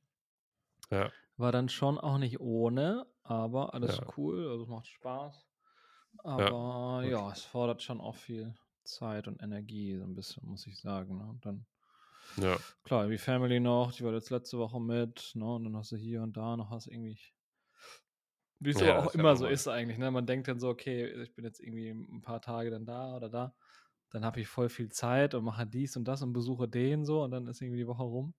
Ja. 0.92 1.10
War 1.38 1.52
dann 1.54 1.70
schon 1.70 1.98
auch 1.98 2.18
nicht 2.18 2.40
ohne, 2.42 3.08
aber 3.24 3.74
alles 3.74 3.98
Ja. 3.98 4.08
cool, 4.18 4.50
also 4.50 4.64
es 4.64 4.70
macht 4.70 4.88
Spaß. 4.88 5.48
Aber 6.24 7.04
ja, 7.06 7.32
es 7.32 7.44
fordert 7.44 7.82
schon 7.82 8.02
auch 8.02 8.16
viel 8.16 8.54
Zeit 8.84 9.28
und 9.28 9.42
Energie, 9.42 9.96
so 9.98 10.04
ein 10.04 10.16
bisschen, 10.16 10.46
muss 10.48 10.66
ich 10.68 10.80
sagen. 10.80 11.18
Ne? 11.18 11.26
Und 11.28 11.46
dann, 11.46 11.66
Ja. 12.38 12.62
klar, 12.84 13.08
die 13.10 13.18
Family 13.18 13.60
noch, 13.60 13.92
die 13.94 14.04
war 14.04 14.14
jetzt 14.14 14.30
letzte 14.32 14.58
Woche 14.58 14.80
mit, 14.82 15.32
ne? 15.36 15.46
Und 15.56 15.66
dann 15.66 15.78
hast 15.78 15.92
du 15.92 15.98
hier 15.98 16.22
und 16.24 16.38
da 16.38 16.58
noch 16.58 16.72
was 16.72 16.88
irgendwie. 16.88 17.20
Wie 18.60 18.72
es 18.72 18.82
Ja, 18.82 18.94
auch 18.96 19.14
immer 19.14 19.36
so 19.36 19.46
ist 19.46 19.68
eigentlich, 19.68 19.98
ne? 20.00 20.10
Man 20.12 20.26
denkt 20.26 20.48
dann 20.48 20.60
so, 20.60 20.70
okay, 20.70 21.06
ich 21.22 21.34
bin 21.36 21.46
jetzt 21.46 21.60
irgendwie 21.60 21.90
ein 21.90 22.22
paar 22.22 22.42
Tage 22.42 22.72
dann 22.72 22.86
da 22.86 23.16
oder 23.16 23.30
da. 23.30 23.56
Dann 24.10 24.26
habe 24.26 24.40
ich 24.42 24.48
voll 24.48 24.70
viel 24.70 24.90
Zeit 24.90 25.36
und 25.36 25.44
mache 25.46 25.68
dies 25.68 25.96
und 25.98 26.06
das 26.08 26.22
und 26.24 26.34
besuche 26.34 26.68
den 26.68 27.06
so 27.06 27.24
und 27.24 27.32
dann 27.32 27.46
ist 27.48 27.62
irgendwie 27.62 27.80
die 27.80 27.88
Woche 27.88 28.04
rum. 28.04 28.34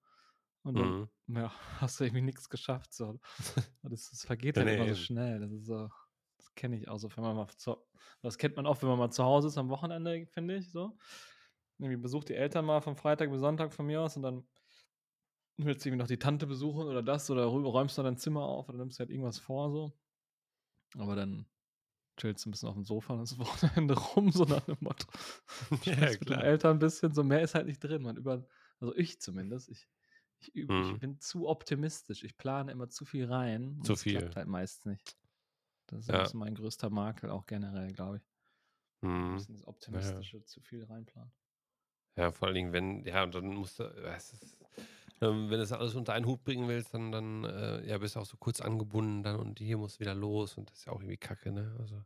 Und 0.62 0.78
dann 0.78 0.93
Mhm. 0.93 1.09
ja, 1.28 1.52
hast 1.81 2.00
du 2.00 2.05
irgendwie 2.05 2.23
nichts 2.23 2.49
geschafft. 2.49 2.93
So. 2.95 3.21
Das, 3.83 4.11
das 4.11 4.25
vergeht 4.25 4.57
Ja, 4.57 4.62
halt 4.62 4.67
nee, 4.67 4.73
immer 4.73 4.88
so 4.88 4.95
schnell. 4.97 5.38
Das 5.40 5.52
ist 5.52 5.67
so, 5.67 5.88
das 6.37 6.55
kenne 6.57 6.76
ich 6.78 6.88
auch 6.88 6.99
so, 6.99 7.09
wenn 7.17 7.23
man 7.25 7.37
mal 7.37 7.49
zu, 7.57 7.76
das 8.23 8.37
kennt 8.38 8.57
man 8.57 8.67
oft, 8.67 8.83
wenn 8.83 8.88
man 8.90 8.99
mal 8.99 9.11
zu 9.12 9.25
Hause 9.25 9.49
ist 9.49 9.57
am 9.59 9.69
Wochenende, 9.71 10.26
finde 10.26 10.57
ich 10.57 10.71
so. 10.73 10.99
Irgendwie 11.79 11.97
besuch 12.03 12.25
die 12.25 12.35
Eltern 12.35 12.65
mal 12.65 12.81
von 12.81 12.97
Freitag 12.97 13.31
bis 13.31 13.41
Sonntag 13.41 13.73
von 13.73 13.87
mir 13.87 14.03
aus 14.03 14.17
und 14.17 14.23
dann 14.23 14.47
willst 15.57 15.85
du 15.85 15.89
irgendwie 15.89 16.03
noch 16.03 16.09
die 16.09 16.19
Tante 16.19 16.47
besuchen 16.47 16.87
oder 16.87 17.03
das 17.03 17.31
oder 17.31 17.45
räumst 17.45 17.99
du 17.99 18.03
dein 18.03 18.17
Zimmer 18.17 18.43
auf 18.45 18.69
oder 18.69 18.79
nimmst 18.79 18.99
halt 19.01 19.11
irgendwas 19.11 19.39
vor 19.39 19.71
so. 19.71 19.99
Aber 20.97 21.17
dann 21.17 21.47
chillst 22.19 22.45
du 22.47 22.51
ein 22.51 22.53
bisschen 22.53 22.69
auf 22.69 22.77
dem 22.77 22.85
Sofa 22.85 23.15
und 23.15 23.21
das 23.21 23.39
Wochenende 23.41 23.95
rum, 23.99 24.33
so 24.33 24.45
nach 24.45 24.65
dem 24.65 24.79
Motto. 24.81 25.07
Ja, 25.85 26.11
mit 26.11 26.29
den. 26.31 26.41
Eltern 26.41 26.77
ein 26.77 26.79
bisschen, 26.79 27.13
so 27.15 27.25
mehr 27.25 27.43
ist 27.43 27.55
halt 27.55 27.67
nicht 27.67 27.81
drin. 27.81 28.03
Man 28.03 28.17
über, 28.17 28.47
also 28.81 28.95
ich 28.97 29.21
zumindest, 29.21 29.69
ich, 29.71 29.89
ich, 30.39 30.55
üb, 30.55 30.77
ich 30.79 30.97
Mhm. 30.97 30.99
bin 30.99 31.21
zu 31.21 31.49
optimistisch. 31.49 32.25
Ich 32.25 32.37
plane 32.37 32.73
immer 32.73 32.89
zu 32.89 33.05
viel 33.05 33.27
rein. 33.27 33.79
und 33.81 33.87
Zu 33.87 33.93
es 33.93 34.07
klappt 34.07 34.37
viel. 34.37 34.37
halt 34.37 34.49
meist 34.49 34.87
nicht. 34.87 35.17
Das 35.87 36.09
ist 36.09 36.09
Ja. 36.13 36.25
ein 36.35 36.39
mein 36.39 36.55
größter 36.55 36.91
Makel, 36.91 37.31
auch 37.31 37.47
generell, 37.47 37.93
glaube 37.93 38.19
ich. 38.19 38.25
Ein 38.25 38.29
Mhm. 39.03 39.37
bisschen 39.37 39.55
das 39.57 39.67
Optimistische, 39.67 40.45
zu 40.45 40.61
viel 40.61 40.85
reinplanen. 40.85 41.33
Ja, 42.19 42.33
vor 42.33 42.49
allen 42.49 42.57
Dingen, 42.57 42.73
wenn, 42.73 43.05
ja, 43.05 43.23
und 43.23 43.33
dann 43.33 43.47
musst 43.47 43.79
du, 43.79 43.85
es 43.85 44.33
ist, 44.33 44.57
ähm, 45.21 45.45
wenn 45.45 45.51
du 45.51 45.59
das 45.59 45.71
alles 45.71 45.95
unter 45.95 46.15
einen 46.15 46.27
Hut 46.27 46.43
bringen 46.43 46.67
willst, 46.67 46.93
dann, 46.93 47.13
dann 47.13 47.45
äh, 47.45 47.87
ja, 47.87 47.97
bist 47.99 48.17
du 48.17 48.21
auch 48.21 48.27
so 48.27 48.37
kurz 48.37 48.61
angebunden 48.61 49.23
dann 49.23 49.37
und 49.37 49.61
hier 49.61 49.79
musst 49.79 49.97
du 49.97 50.01
wieder 50.01 50.17
los 50.17 50.59
und 50.59 50.69
das 50.69 50.79
ist 50.79 50.87
ja 50.87 50.93
auch 50.93 51.01
irgendwie 51.01 51.17
kacke, 51.17 51.53
ne? 51.53 51.77
Also, 51.79 52.03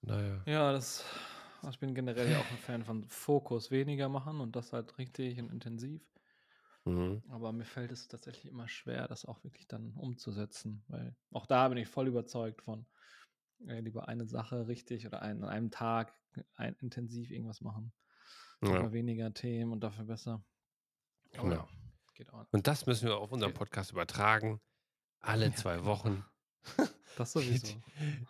naja. 0.00 0.42
Ja, 0.46 0.72
das. 0.72 1.04
also 1.58 1.68
Ich 1.68 1.78
bin 1.78 1.94
generell 1.94 2.30
ja 2.30 2.38
auch 2.38 2.50
ein 2.50 2.56
Fan 2.56 2.82
von 2.82 3.04
Fokus 3.10 3.70
weniger 3.70 4.08
machen 4.08 4.40
und 4.40 4.56
das 4.56 4.72
halt 4.72 4.96
richtig 4.96 5.38
und 5.38 5.52
intensiv. 5.52 6.00
Mhm. 6.86 7.22
Aber 7.28 7.52
mir 7.52 7.66
fällt 7.66 7.92
es 7.92 8.08
tatsächlich 8.08 8.50
immer 8.50 8.68
schwer, 8.68 9.06
das 9.06 9.26
auch 9.26 9.44
wirklich 9.44 9.68
dann 9.68 9.92
umzusetzen, 9.98 10.82
weil 10.88 11.14
auch 11.30 11.44
da 11.44 11.68
bin 11.68 11.76
ich 11.76 11.88
voll 11.88 12.08
überzeugt 12.08 12.62
von 12.62 12.86
äh, 13.66 13.80
lieber 13.80 14.08
eine 14.08 14.24
Sache 14.24 14.66
richtig 14.66 15.06
oder 15.06 15.20
ein, 15.20 15.42
an 15.42 15.50
einem 15.50 15.70
Tag 15.70 16.14
ein, 16.54 16.74
intensiv 16.80 17.30
irgendwas 17.30 17.60
machen. 17.60 17.92
Ja, 18.62 18.92
weniger 18.92 19.32
Themen 19.32 19.72
und 19.72 19.80
dafür 19.80 20.04
besser. 20.04 20.42
Genau. 21.32 21.54
ja, 21.54 21.68
geht 22.14 22.32
auch. 22.32 22.44
Und 22.52 22.66
das 22.66 22.86
müssen 22.86 23.08
wir 23.08 23.18
auf 23.18 23.32
unseren. 23.32 23.52
Podcast 23.54 23.92
übertragen. 23.92 24.60
Alle 25.20 25.46
Ja, 25.46 25.54
zwei 25.54 25.74
genau. 25.76 25.86
Wochen 25.86 26.24
Das 27.16 27.34
wird, 27.34 27.44
sowieso. 27.46 27.76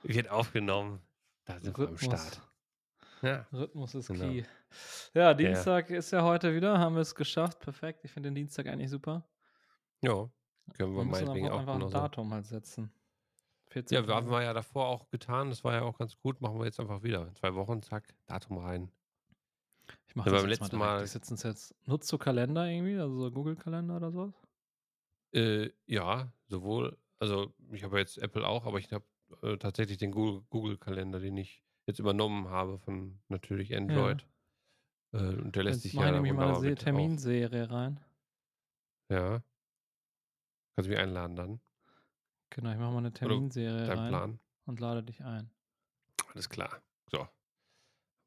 wird 0.02 0.28
aufgenommen. 0.28 1.00
Da 1.44 1.60
sind 1.60 1.76
wir 1.78 1.88
am 1.88 1.94
Rhythmus, 1.94 2.20
Start. 2.20 2.42
Ja, 3.22 3.46
Rhythmus 3.52 3.94
ist 3.94 4.08
Genau. 4.08 4.24
key. 4.28 4.44
Ja, 5.14 5.32
Dienstag 5.34 5.90
ist 5.90 6.10
ja 6.10 6.22
heute 6.22 6.54
wieder, 6.54 6.78
haben 6.78 6.94
wir 6.96 7.02
es 7.02 7.14
geschafft. 7.14 7.60
Perfekt. 7.60 8.04
Ich 8.04 8.12
finde 8.12 8.28
den 8.28 8.34
Dienstag 8.34 8.66
eigentlich 8.66 8.90
super. 8.90 9.28
ja 10.02 10.28
können 10.74 10.94
wir 10.94 10.98
Wir 10.98 11.04
meinetwegen 11.04 11.48
auch 11.48 11.60
einfach 11.60 11.80
ein. 11.80 11.90
Datum 11.90 12.32
halt 12.34 12.46
setzen. 12.46 12.92
14. 13.68 13.96
Ja, 13.96 14.06
wir 14.06 14.14
haben 14.14 14.30
wir 14.30 14.42
ja 14.42 14.52
davor 14.52 14.86
auch 14.88 15.08
getan. 15.10 15.48
Das 15.50 15.62
war 15.64 15.74
ja 15.74 15.82
auch 15.82 15.96
ganz 15.98 16.16
gut. 16.18 16.40
Machen 16.40 16.58
wir 16.58 16.64
jetzt 16.66 16.80
einfach 16.80 17.02
wieder. 17.02 17.26
In 17.28 17.34
zwei 17.36 17.54
Wochen, 17.54 17.82
zack, 17.82 18.14
Datum 18.26 18.58
rein. 18.58 18.90
Ich 20.08 20.14
mache 20.16 20.28
Ja, 20.28 20.34
das 20.34 20.42
beim 20.42 20.50
jetzt 20.50 20.60
letzten 20.60 20.78
mal. 20.78 21.06
setze 21.06 21.32
uns 21.32 21.42
jetzt. 21.42 21.74
Nutzt 21.86 22.10
du 22.12 22.18
Kalender 22.18 22.66
irgendwie? 22.66 22.98
Also 22.98 23.14
so 23.16 23.30
Google-Kalender 23.30 23.96
oder 23.96 24.10
sowas? 24.12 24.34
Äh, 25.32 25.70
ja, 25.86 26.32
sowohl, 26.46 26.96
also 27.18 27.52
ich 27.72 27.82
habe 27.84 27.98
jetzt 27.98 28.18
Apple 28.18 28.46
auch, 28.46 28.64
aber 28.64 28.78
ich 28.78 28.92
habe 28.92 29.04
äh, 29.42 29.56
tatsächlich 29.56 29.98
den 29.98 30.12
Google- 30.12 30.42
Google-Kalender, 30.50 31.18
den 31.20 31.36
ich 31.36 31.62
jetzt 31.86 31.98
übernommen 31.98 32.48
habe 32.48 32.78
von 32.78 33.20
natürlich 33.28 33.76
Android. 33.76 34.26
Äh, 35.12 35.18
und 35.18 35.54
der 35.56 35.64
lässt 35.64 35.76
Jetzt 35.78 35.82
sich 35.84 35.92
ja 35.94 36.06
ich 36.06 36.12
nämlich 36.12 36.32
mal 36.32 36.54
eine 36.54 36.74
Terminserie 36.74 37.70
rein. 37.70 38.00
Ja. 39.08 39.42
Kannst 40.74 40.86
du 40.86 40.90
mich 40.90 40.98
einladen 40.98 41.36
dann? 41.36 41.60
Genau, 42.50 42.70
ich 42.70 42.78
mache 42.78 42.92
mal 42.92 42.98
eine 42.98 43.12
Terminserie 43.12 43.88
rein 43.88 44.08
Plan? 44.08 44.40
und 44.66 44.80
lade 44.80 45.02
dich 45.02 45.22
ein. 45.22 45.50
Alles 46.32 46.48
klar. 46.48 46.82
So. 47.10 47.20
Haben 47.20 47.30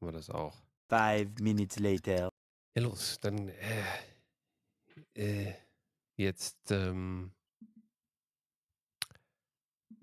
wir 0.00 0.12
das 0.12 0.30
auch. 0.30 0.62
Five 0.90 1.38
minutes 1.40 1.78
later. 1.78 2.28
Ja, 2.76 2.82
los, 2.82 3.18
dann 3.20 3.48
äh, 3.48 3.84
äh, 5.14 5.54
jetzt 6.16 6.70
ähm, 6.70 7.32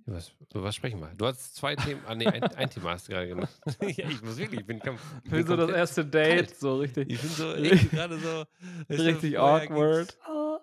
was, 0.06 0.32
über 0.54 0.64
was 0.64 0.76
sprechen 0.76 1.00
wir? 1.02 1.14
Du 1.16 1.26
hast 1.26 1.56
zwei 1.56 1.76
Themen, 1.76 2.02
ah 2.06 2.16
nee, 2.16 2.28
ein, 2.28 2.42
ein 2.42 2.70
Thema 2.70 2.92
hast 2.92 3.08
du 3.10 3.12
gerade 3.12 3.28
genannt. 3.28 3.50
ja, 3.82 4.08
ich 4.10 4.22
muss 4.22 4.38
wirklich, 4.38 4.62
ich 4.62 4.66
bin, 4.66 4.80
kom 4.80 4.98
ich 5.26 5.30
bin 5.32 5.46
so 5.46 5.58
das 5.58 5.70
erste 5.70 6.06
Date, 6.06 6.48
kalt. 6.48 6.56
so 6.58 6.78
richtig, 6.78 7.10
Ich 7.12 7.20
bin 7.22 7.30
so 7.30 7.52
Richtig- 7.52 7.92
gerade 7.92 8.18
so 8.18 8.46
richtig 8.90 9.36
vorher 9.36 9.70
awkward. 9.70 10.18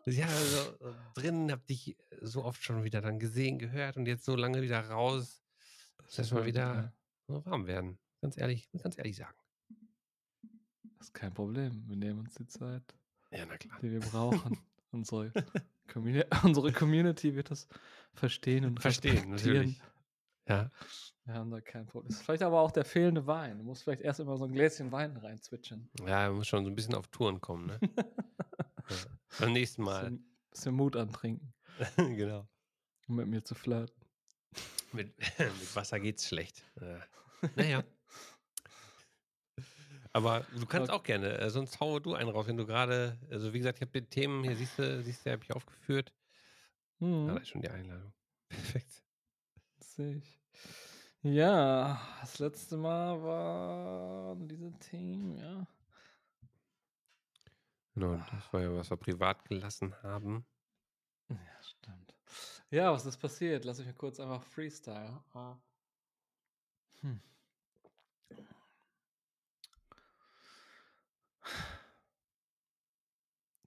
Ja, 0.06 0.28
so 0.28 0.94
drin, 1.14 1.50
hab 1.52 1.66
dich 1.66 1.96
so 2.20 2.44
oft 2.44 2.62
schon 2.62 2.84
wieder 2.84 3.00
dann 3.02 3.18
gesehen, 3.18 3.58
gehört 3.58 3.96
und 3.98 4.06
jetzt 4.06 4.24
so 4.24 4.34
lange 4.36 4.62
wieder 4.62 4.80
raus. 4.88 5.42
Das 6.06 6.18
ist 6.20 6.32
mal 6.32 6.44
wieder 6.46 6.92
so 7.26 7.44
warm 7.46 7.66
werden. 7.66 7.98
Ganz 8.22 8.36
ehrlich, 8.38 8.70
ganz 8.82 8.96
ehrlich 8.98 9.16
sagen. 9.16 9.36
Ist 11.04 11.12
kein 11.12 11.34
Problem. 11.34 11.84
Wir 11.86 11.96
nehmen 11.96 12.20
uns 12.20 12.32
die 12.34 12.46
Zeit, 12.46 12.82
Ja, 13.30 13.44
die 13.82 13.92
wir 13.92 14.00
brauchen. 14.00 14.58
unsere, 14.90 15.30
Communi 15.86 16.24
unsere 16.44 16.72
Community 16.72 17.34
wird 17.34 17.50
das 17.50 17.68
verstehen 18.14 18.64
und 18.64 18.80
Verstehen, 18.80 19.28
natürlich. 19.28 19.82
Ja. 20.48 20.70
Wir 21.26 21.34
haben 21.34 21.50
da 21.50 21.60
kein 21.60 21.84
Problem. 21.84 22.08
Das 22.08 22.20
ist 22.20 22.24
vielleicht 22.24 22.42
aber 22.42 22.58
auch 22.58 22.70
der 22.70 22.86
fehlende 22.86 23.26
Wein. 23.26 23.58
Du 23.58 23.64
musst 23.64 23.82
vielleicht 23.82 24.00
erst 24.00 24.20
immer 24.20 24.38
so 24.38 24.46
ein 24.46 24.52
Gläschen 24.52 24.92
Wein 24.92 25.14
reinzwitschern. 25.18 25.90
Ja, 26.06 26.28
man 26.28 26.36
muss 26.36 26.46
schon 26.46 26.64
so 26.64 26.70
ein 26.70 26.74
bisschen 26.74 26.94
auf 26.94 27.06
Touren 27.08 27.38
kommen, 27.38 27.66
ne? 27.66 27.78
ja. 28.88 28.96
Beim 29.40 29.52
nächsten 29.52 29.82
Mal. 29.82 30.04
Bisschen, 30.04 30.36
bisschen 30.50 30.74
Mut 30.74 30.96
antrinken, 30.96 31.52
genau. 31.98 32.48
um 33.08 33.16
mit 33.16 33.26
mir 33.26 33.44
zu 33.44 33.54
flirten. 33.54 33.94
Mit, 34.92 35.14
mit 35.18 35.76
Wasser 35.76 36.00
geht's 36.00 36.26
schlecht. 36.26 36.64
Ja. 36.80 37.00
Naja. 37.56 37.84
Aber 40.14 40.46
du 40.56 40.64
kannst 40.64 40.92
auch 40.92 41.02
gerne, 41.02 41.38
äh, 41.38 41.50
sonst 41.50 41.80
hau 41.80 41.98
du 41.98 42.14
einen 42.14 42.30
raus, 42.30 42.46
wenn 42.46 42.56
du 42.56 42.64
gerade, 42.64 43.18
also 43.30 43.52
wie 43.52 43.58
gesagt, 43.58 43.78
ich 43.78 43.82
habe 43.82 44.00
die 44.00 44.08
Themen, 44.08 44.44
hier 44.44 44.54
siehst 44.54 44.78
du, 44.78 45.02
siehst 45.02 45.26
du, 45.26 45.32
habe 45.32 45.42
ich 45.42 45.52
aufgeführt. 45.52 46.12
Ja, 47.00 47.26
da 47.26 47.36
ist 47.38 47.48
schon 47.48 47.62
die 47.62 47.68
Einladung. 47.68 48.12
Perfekt. 48.48 49.02
Sehe 49.80 50.18
ich. 50.18 50.40
Ja, 51.22 52.00
das 52.20 52.38
letzte 52.38 52.76
Mal 52.76 53.20
waren 53.24 54.46
diese 54.46 54.70
Themen, 54.78 55.36
ja. 55.36 55.66
Genau, 57.94 58.16
das 58.16 58.52
war 58.52 58.60
ja, 58.60 58.72
was 58.72 58.90
wir 58.90 58.96
privat 58.96 59.44
gelassen 59.46 60.00
haben. 60.04 60.46
Ja, 61.28 61.36
stimmt. 61.60 62.14
Ja, 62.70 62.92
was 62.92 63.04
ist 63.04 63.18
passiert? 63.18 63.64
Lass 63.64 63.78
mich 63.78 63.88
mal 63.88 63.94
kurz 63.94 64.20
einfach 64.20 64.44
Freestyle. 64.44 65.24
Ah. 65.32 65.56
Hm. 67.00 67.20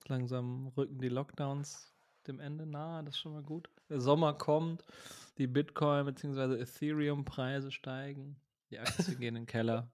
Langsam 0.07 0.67
rücken 0.77 0.99
die 0.99 1.09
Lockdowns 1.09 1.93
dem 2.27 2.39
Ende 2.39 2.65
nahe, 2.65 3.03
das 3.03 3.15
ist 3.15 3.21
schon 3.21 3.33
mal 3.33 3.43
gut. 3.43 3.69
Der 3.89 4.01
Sommer 4.01 4.33
kommt, 4.33 4.83
die 5.37 5.47
Bitcoin- 5.47 6.05
bzw. 6.05 6.59
Ethereum-Preise 6.61 7.71
steigen, 7.71 8.39
die 8.69 8.79
Aktien 8.79 9.17
gehen 9.19 9.35
in 9.35 9.43
den 9.43 9.45
Keller. 9.45 9.89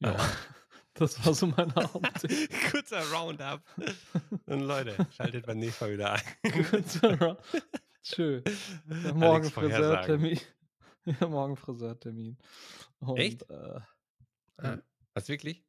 Ja, 0.00 0.16
das 0.94 1.24
war 1.26 1.34
so 1.34 1.46
mein 1.48 1.74
Hauptthema. 1.74 2.46
Kurzer 2.70 3.02
Roundup. 3.12 3.62
Und 4.46 4.60
Leute, 4.60 4.96
schaltet 5.14 5.44
beim 5.46 5.58
nächsten 5.58 5.84
Mal 5.84 5.92
wieder 5.92 6.12
ein. 6.12 6.64
Kurzer 6.70 7.20
Ra- 7.20 7.38
Schön. 8.02 8.42
Ja, 9.04 9.12
morgen. 9.12 9.50
Friseurtermin. 9.50 10.40
Ja, 11.04 11.26
morgen 11.28 11.56
Friseurtermin. 11.56 12.38
Und, 13.00 13.18
Echt? 13.18 13.48
Äh, 13.50 13.80
Ah, 14.60 14.78
was 15.14 15.28
wirklich? 15.28 15.64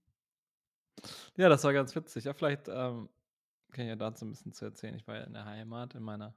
Ja, 1.37 1.49
das 1.49 1.63
war 1.63 1.73
ganz 1.73 1.95
witzig. 1.95 2.25
Ja, 2.25 2.33
vielleicht 2.33 2.67
ähm, 2.67 3.09
kann 3.71 3.85
ich 3.85 3.89
ja 3.89 3.95
dazu 3.95 4.25
ein 4.25 4.29
bisschen 4.31 4.53
zu 4.53 4.65
erzählen. 4.65 4.95
Ich 4.95 5.07
war 5.07 5.15
ja 5.15 5.23
in 5.23 5.33
der 5.33 5.45
Heimat, 5.45 5.95
in 5.95 6.03
meiner, 6.03 6.33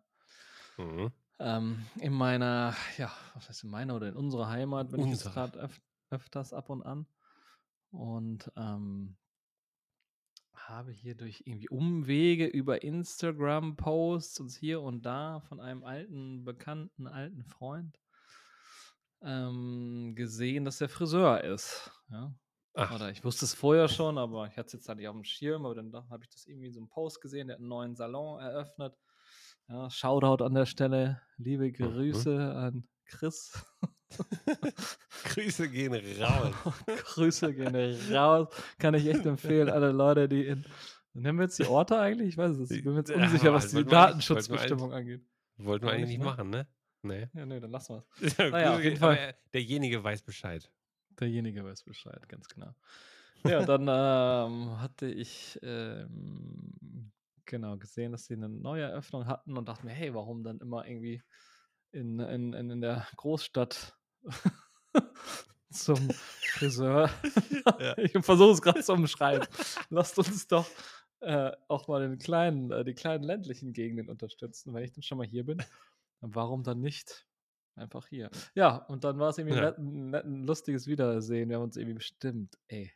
Mhm. 0.79 1.13
ähm, 1.39 1.85
in 2.01 2.13
meiner, 2.13 2.75
ja, 2.99 3.13
was 3.35 3.49
heißt 3.49 3.65
in 3.65 3.71
meiner 3.71 3.95
oder 3.97 4.09
in 4.09 4.17
unserer 4.17 4.49
Heimat 4.49 4.91
bin 4.91 5.01
ich 5.01 5.07
Unsere. 5.13 5.31
gerade 5.33 5.59
öf 5.61 5.81
öfters 6.11 6.53
ab 6.53 6.69
und 6.69 6.83
an. 6.83 7.07
Und 7.91 8.53
ähm, 8.57 9.17
habe 10.55 10.93
hier 10.93 11.15
durch 11.17 11.43
irgendwie 11.47 11.69
Umwege 11.71 12.47
über 12.47 12.83
Instagram-Posts 12.83 14.41
und 14.41 14.51
hier 14.53 14.83
und 14.83 15.03
da 15.07 15.41
von 15.41 15.59
einem 15.61 15.83
alten, 15.85 16.45
bekannten, 16.45 17.07
alten 17.07 17.45
Freund 17.45 17.99
ähm, 19.23 20.13
gesehen, 20.15 20.65
dass 20.65 20.81
er 20.81 20.89
Friseur 20.89 21.43
ist. 21.45 21.91
Ja? 22.11 22.35
Ach, 22.75 22.95
Oder 22.95 23.11
ich 23.11 23.23
wusste 23.23 23.45
es 23.45 23.53
vorher 23.55 23.89
schon, 23.89 24.17
aber 24.17 24.47
ich 24.47 24.57
hatte 24.57 24.69
es 24.69 24.73
jetzt 24.73 24.89
halt 24.89 24.99
nicht 24.99 25.09
auf 25.09 25.15
dem 25.15 25.25
Schirm, 25.25 25.67
aber 25.67 25.75
dann 25.75 25.91
da 25.91 26.07
habe 26.09 26.25
ich 26.25 26.31
das 26.31 26.47
irgendwie 26.47 26.69
in 26.69 26.73
so 26.73 26.81
einem 26.81 26.89
Post 26.89 27.21
gesehen, 27.21 27.49
der 27.49 27.57
hat 27.57 27.61
einen 27.61 27.69
neuen 27.69 27.95
Salon 27.95 28.41
eröffnet. 28.41 28.97
Ja, 29.69 29.91
Shoutout 29.91 30.43
an 30.43 30.55
der 30.55 30.67
Stelle, 30.67 31.21
liebe 31.37 31.71
Grüße 31.71 32.55
an 32.55 32.89
Chris. 33.05 33.53
Grüße 35.25 35.69
gehen 35.69 35.95
raus. 36.23 36.55
Grüße 37.15 37.55
gehen 37.55 37.75
raus. 38.15 38.49
Kann 38.79 38.95
ich 38.95 39.07
echt 39.07 39.25
empfehlen, 39.27 39.69
alle 39.71 39.93
Leute, 39.93 40.29
die 40.29 40.47
in. 40.47 40.65
Nennen 41.15 41.39
wir 41.39 41.45
jetzt 41.45 41.59
die 41.59 41.67
Orte 41.67 41.99
eigentlich? 41.99 42.31
Ich 42.31 42.39
weiß 42.39 42.53
es. 42.53 42.71
nicht. 42.71 42.79
Ich 42.79 42.85
bin 42.85 42.93
mir 42.95 43.01
jetzt 43.01 43.11
Ja, 43.11 43.17
unsicher, 43.17 43.53
was 43.53 43.75
halt, 43.75 43.87
die 43.87 43.91
Datenschutzbestimmung 43.91 44.93
angeht. 44.93 45.23
Wollten 45.59 45.85
wir 45.87 45.93
eigentlich 45.93 46.09
nicht, 46.09 46.19
ne? 46.21 46.25
machen, 46.25 46.51
ne? 46.51 46.67
Nee. 47.03 47.29
Ja, 47.35 47.45
nee, 47.45 47.61
dann 47.61 47.71
lassen 47.71 47.97
wir 47.97 48.05
es. 48.21 48.37
Ja, 48.39 48.49
Naja, 48.49 48.75
auf 48.75 48.83
jeden 48.83 48.97
Fall. 48.97 49.35
Derjenige 49.53 50.03
weiß 50.03 50.23
Bescheid. 50.23 50.71
Derjenige 51.23 51.65
weiß 51.65 51.85
Bescheid, 51.85 52.29
ganz 52.29 52.49
genau. 52.49 52.75
Ja, 53.45 53.65
dann 53.65 53.83
ähm, 53.83 54.81
hatte 54.81 55.07
ich 55.07 55.57
ähm, 55.63 57.13
genau 57.45 57.77
gesehen, 57.77 58.11
dass 58.11 58.27
sie 58.27 58.35
eine 58.35 58.49
Neueröffnung 58.49 59.29
hatten 59.29 59.57
und 59.57 59.69
dachte 59.69 59.87
mir, 59.87 59.93
hey, 59.93 60.13
warum 60.15 60.43
dann 60.43 60.59
immer 60.59 60.85
irgendwie 60.85 61.23
in, 61.93 62.19
in, 62.19 62.53
in, 62.55 62.71
in 62.71 62.81
der 62.81 63.07
Großstadt 63.17 63.97
zum 65.71 66.11
Friseur? 66.11 67.09
Ja. 67.79 67.97
ich 67.99 68.11
versuche 68.21 68.51
es 68.51 68.63
gerade 68.63 68.83
zu 68.83 68.95
umschreiben. 68.95 69.47
Lasst 69.91 70.19
uns 70.19 70.49
doch 70.49 70.67
äh, 71.21 71.53
auch 71.69 71.87
mal 71.87 72.01
den 72.01 72.19
kleinen, 72.19 72.73
äh, 72.73 72.85
die 72.85 72.95
kleinen 72.95 73.23
ländlichen 73.23 73.73
Gegenden 73.73 74.09
unterstützen, 74.09 74.75
wenn 74.75 74.83
ich 74.83 74.91
dann 74.91 75.05
schon 75.05 75.19
mal 75.19 75.27
hier 75.27 75.47
bin. 75.47 75.63
Warum 76.21 76.65
dann 76.65 76.81
nicht 76.81 77.29
einfach 77.75 78.07
hier? 78.09 78.31
Ja, 78.55 78.77
und 78.77 79.05
dann 79.05 79.19
war 79.19 79.31
es 79.31 79.39
irgendwie 79.39 79.57
Ja. 79.57 79.77
ein, 79.77 80.15
ein 80.15 80.45
lustiges 80.45 80.87
Wiedersehen. 80.87 81.49
Wir 81.49 81.57
haben 81.57 81.65
uns 81.65 81.77
irgendwie 81.77 81.95
bestimmt, 81.95 82.59
ey, 82.69 82.93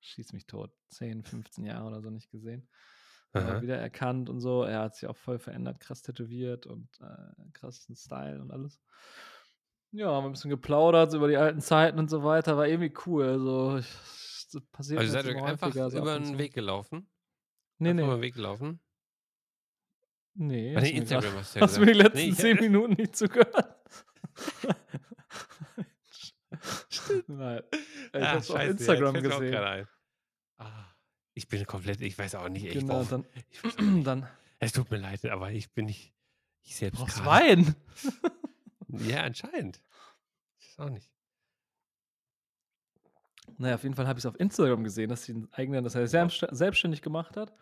schieß 0.00 0.32
mich 0.32 0.46
tot, 0.46 0.70
10, 0.90 1.24
15 1.24 1.64
Jahre 1.64 1.86
oder 1.86 2.00
so 2.00 2.10
nicht 2.10 2.30
gesehen. 2.30 2.68
Aha. 3.32 3.46
Aber 3.48 3.62
wieder 3.62 3.76
erkannt 3.76 4.30
und 4.30 4.40
so. 4.40 4.62
Er 4.62 4.80
hat 4.80 4.96
sich 4.96 5.08
auch 5.08 5.16
voll 5.16 5.38
verändert, 5.38 5.80
krass 5.80 6.00
tätowiert 6.02 6.66
und 6.66 6.88
äh, 7.00 7.50
krassen 7.52 7.94
Style 7.96 8.40
und 8.40 8.50
alles. 8.50 8.80
Ja, 9.90 10.10
haben 10.12 10.26
ein 10.26 10.32
bisschen 10.32 10.50
geplaudert 10.50 11.12
über 11.14 11.28
die 11.28 11.36
alten 11.36 11.60
Zeiten 11.60 11.98
und 11.98 12.08
so 12.10 12.22
weiter. 12.24 12.56
War 12.56 12.66
irgendwie 12.66 12.92
cool. 13.06 13.24
Also, 13.26 13.78
ich, 13.78 14.48
das 14.52 14.62
passiert 14.72 15.00
Also 15.00 15.16
mir 15.16 15.22
seid 15.22 15.34
ihr 15.34 15.44
einfach 15.44 15.72
so 15.72 15.98
über 15.98 16.18
den. 16.18 16.38
Weg 16.38 16.54
gelaufen? 16.54 17.10
Nee, 17.78 17.90
Einfach 17.90 18.02
nee. 18.02 18.06
über 18.08 18.16
den 18.18 18.22
Weg 18.22 18.34
gelaufen? 18.34 18.80
Nee, 20.34 20.74
mir 20.74 20.92
Instagram 20.92 21.34
hast 21.34 21.54
du 21.54 21.58
ja 21.58 21.64
hast 21.66 21.76
du 21.76 21.80
mir 21.80 21.86
die 21.86 21.92
letzten 21.98 22.18
Nee, 22.18 22.32
zehn. 22.32 22.56
Minuten 22.60 22.92
nicht 22.94 23.16
zugehört? 23.16 23.76
Nein. 27.26 27.62
Ich 27.72 28.22
Ah, 28.22 28.32
hab's 28.32 28.50
auf 28.50 28.56
scheiße, 28.56 28.64
ja, 28.66 28.70
Instagram 28.70 29.16
auch 29.16 29.22
gesehen. 29.22 29.50
gerade 29.50 29.66
ein. 29.68 29.88
Ah, 30.58 30.84
ich 31.34 31.48
bin 31.48 31.64
komplett, 31.66 32.00
ich 32.00 32.18
weiß 32.18 32.34
auch 32.36 32.48
nicht 32.48 32.64
echt. 32.66 32.80
Genau, 32.80 33.04
dann, 33.04 33.24
Ich 33.50 33.64
auch 33.64 34.04
dann 34.04 34.28
Es 34.58 34.72
tut 34.72 34.90
mir 34.90 34.98
leid, 34.98 35.24
aber 35.26 35.50
ich 35.52 35.72
bin 35.72 35.86
nicht. 35.86 36.12
Ich 36.62 36.76
selbst 36.76 36.98
brauchst 36.98 37.16
gerade. 37.22 37.28
Wein. 37.66 37.74
Ja, 39.06 39.22
anscheinend. 39.22 39.82
Ich 40.58 40.66
weiß 40.78 40.86
auch 40.86 40.90
nicht. 40.90 41.10
Naja, 43.58 43.74
auf 43.74 43.82
jeden 43.82 43.94
Fall 43.94 44.06
habe 44.06 44.18
ich 44.18 44.24
es 44.24 44.26
auf 44.26 44.38
Instagram 44.40 44.82
gesehen, 44.84 45.10
dass 45.10 45.24
sie 45.24 45.32
einen 45.32 45.52
eigenen, 45.52 45.84
dass 45.84 45.94
er 45.94 46.06
selbst, 46.06 46.46
selbstständig 46.50 47.02
gemacht 47.02 47.36
hat, 47.36 47.52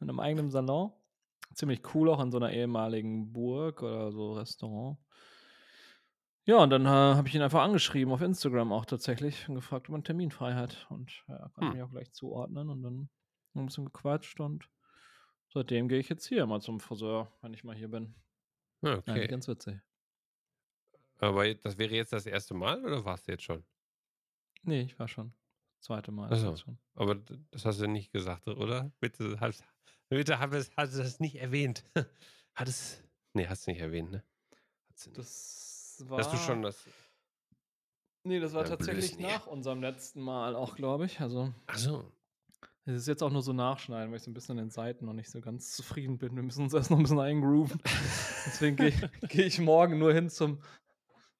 in 0.00 0.08
einem 0.08 0.20
eigenen 0.20 0.50
Salon. 0.50 0.92
Ziemlich 1.54 1.80
cool 1.94 2.08
auch 2.10 2.20
in 2.20 2.30
so 2.30 2.36
einer 2.36 2.52
ehemaligen 2.52 3.32
Burg 3.32 3.82
oder 3.82 4.12
so 4.12 4.34
Restaurant. 4.34 4.98
Ja, 6.46 6.58
und 6.62 6.70
dann 6.70 6.86
äh, 6.86 6.88
habe 6.88 7.26
ich 7.26 7.34
ihn 7.34 7.42
einfach 7.42 7.62
angeschrieben 7.62 8.12
auf 8.12 8.20
Instagram 8.22 8.72
auch 8.72 8.84
tatsächlich 8.86 9.48
und 9.48 9.56
gefragt, 9.56 9.88
ob 9.88 9.94
einen 9.94 10.04
Termin 10.04 10.30
frei 10.30 10.54
hat. 10.54 10.86
Und 10.90 11.24
ja, 11.26 11.34
er 11.36 11.48
konnte 11.50 11.70
Hm. 11.70 11.74
mich 11.74 11.82
auch 11.82 11.90
gleich 11.90 12.12
zuordnen 12.12 12.70
und 12.70 12.82
dann 12.82 13.08
ein 13.54 13.66
bisschen 13.66 13.86
gequatscht 13.86 14.38
und 14.38 14.68
seitdem 15.52 15.88
gehe 15.88 15.98
ich 15.98 16.08
jetzt 16.08 16.26
hier 16.26 16.46
mal 16.46 16.60
zum 16.60 16.78
Friseur, 16.78 17.32
wenn 17.42 17.52
ich 17.52 17.64
mal 17.64 17.74
hier 17.74 17.88
bin. 17.88 18.14
Ja, 18.82 18.90
Ja, 18.92 18.98
okay. 18.98 19.26
ganz 19.26 19.48
witzig. 19.48 19.80
Aber 21.18 21.52
das 21.54 21.78
wäre 21.78 21.94
jetzt 21.94 22.12
das 22.12 22.26
erste 22.26 22.54
Mal 22.54 22.84
oder 22.84 23.04
warst 23.04 23.26
du 23.26 23.32
jetzt 23.32 23.42
schon? 23.44 23.64
Nee, 24.62 24.82
ich 24.82 24.98
war 24.98 25.08
schon. 25.08 25.32
Zweite 25.80 26.12
Mal. 26.12 26.28
Ach 26.30 26.36
ist 26.36 26.42
so. 26.42 26.50
jetzt 26.50 26.60
schon. 26.60 26.78
Aber 26.94 27.16
das 27.50 27.64
hast 27.64 27.80
du 27.80 27.86
nicht 27.88 28.12
gesagt, 28.12 28.46
oder? 28.46 28.92
Bitte, 29.00 29.40
hast, 29.40 29.64
bitte 30.08 30.38
hast, 30.38 30.76
hast, 30.76 30.94
du 30.94 30.98
das 30.98 31.18
nicht 31.18 31.36
erwähnt. 31.36 31.84
Hat 32.54 32.68
es. 32.68 33.02
Nee, 33.32 33.46
hast 33.48 33.66
du 33.66 33.70
nicht 33.72 33.80
erwähnt, 33.80 34.10
ne? 34.12 34.22
Nicht. 35.06 35.16
Das 35.98 36.08
war. 36.10 36.18
Hast 36.18 36.32
du 36.32 36.36
schon 36.36 36.62
das. 36.62 36.84
Nee, 38.24 38.40
das 38.40 38.52
war 38.54 38.62
Ja, 38.64 38.70
tatsächlich 38.70 39.12
Blödsinn, 39.12 39.28
ja. 39.30 39.36
nach 39.38 39.46
unserem 39.46 39.80
letzten 39.80 40.20
Mal 40.20 40.56
auch, 40.56 40.74
glaube 40.76 41.06
ich. 41.06 41.20
Also, 41.20 41.52
Achso. 41.66 42.10
es 42.84 42.96
ist 42.96 43.06
jetzt 43.06 43.22
auch 43.22 43.30
nur 43.30 43.42
so 43.42 43.52
nachschneiden, 43.52 44.10
weil 44.10 44.16
ich 44.16 44.24
so 44.24 44.30
ein 44.30 44.34
bisschen 44.34 44.58
an 44.58 44.64
den 44.66 44.70
Seiten 44.70 45.04
noch 45.06 45.12
nicht 45.12 45.30
so 45.30 45.40
ganz 45.40 45.70
zufrieden 45.76 46.18
bin. 46.18 46.34
Wir 46.34 46.42
müssen 46.42 46.62
uns 46.64 46.74
erst 46.74 46.90
noch 46.90 46.98
ein 46.98 47.04
bisschen 47.04 47.20
eingrooven. 47.20 47.80
Deswegen 48.46 48.76
gehe 48.76 48.92
geh 49.28 49.42
ich 49.42 49.60
morgen 49.60 49.98
nur 49.98 50.12
hin 50.12 50.28
zum, 50.28 50.60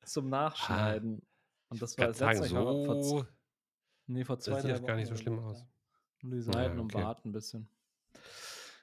zum 0.04 0.28
Nachschneiden. 0.28 1.22
Und 1.70 1.82
das 1.82 1.92
Ich 1.94 1.98
war 1.98 2.06
das 2.08 2.20
letzte 2.20 2.54
Mal. 2.54 2.80
ich 2.80 2.86
Vor, 2.86 3.02
so. 3.02 3.22
z- 3.22 3.32
nee, 4.06 4.24
vor 4.24 4.38
zwei, 4.38 4.60
Das 4.62 4.78
sieht 4.78 4.86
gar 4.86 4.94
nicht 4.96 5.08
so 5.08 5.16
schlimm 5.16 5.40
aus. 5.40 5.58
ja. 5.58 5.66
Nur 6.22 6.38
die 6.38 6.46
Ja, 6.46 6.52
Seiten 6.52 6.78
und 6.78 6.94
okay. 6.94 7.02
Bart 7.02 7.24
ein 7.24 7.32
bisschen. 7.32 7.68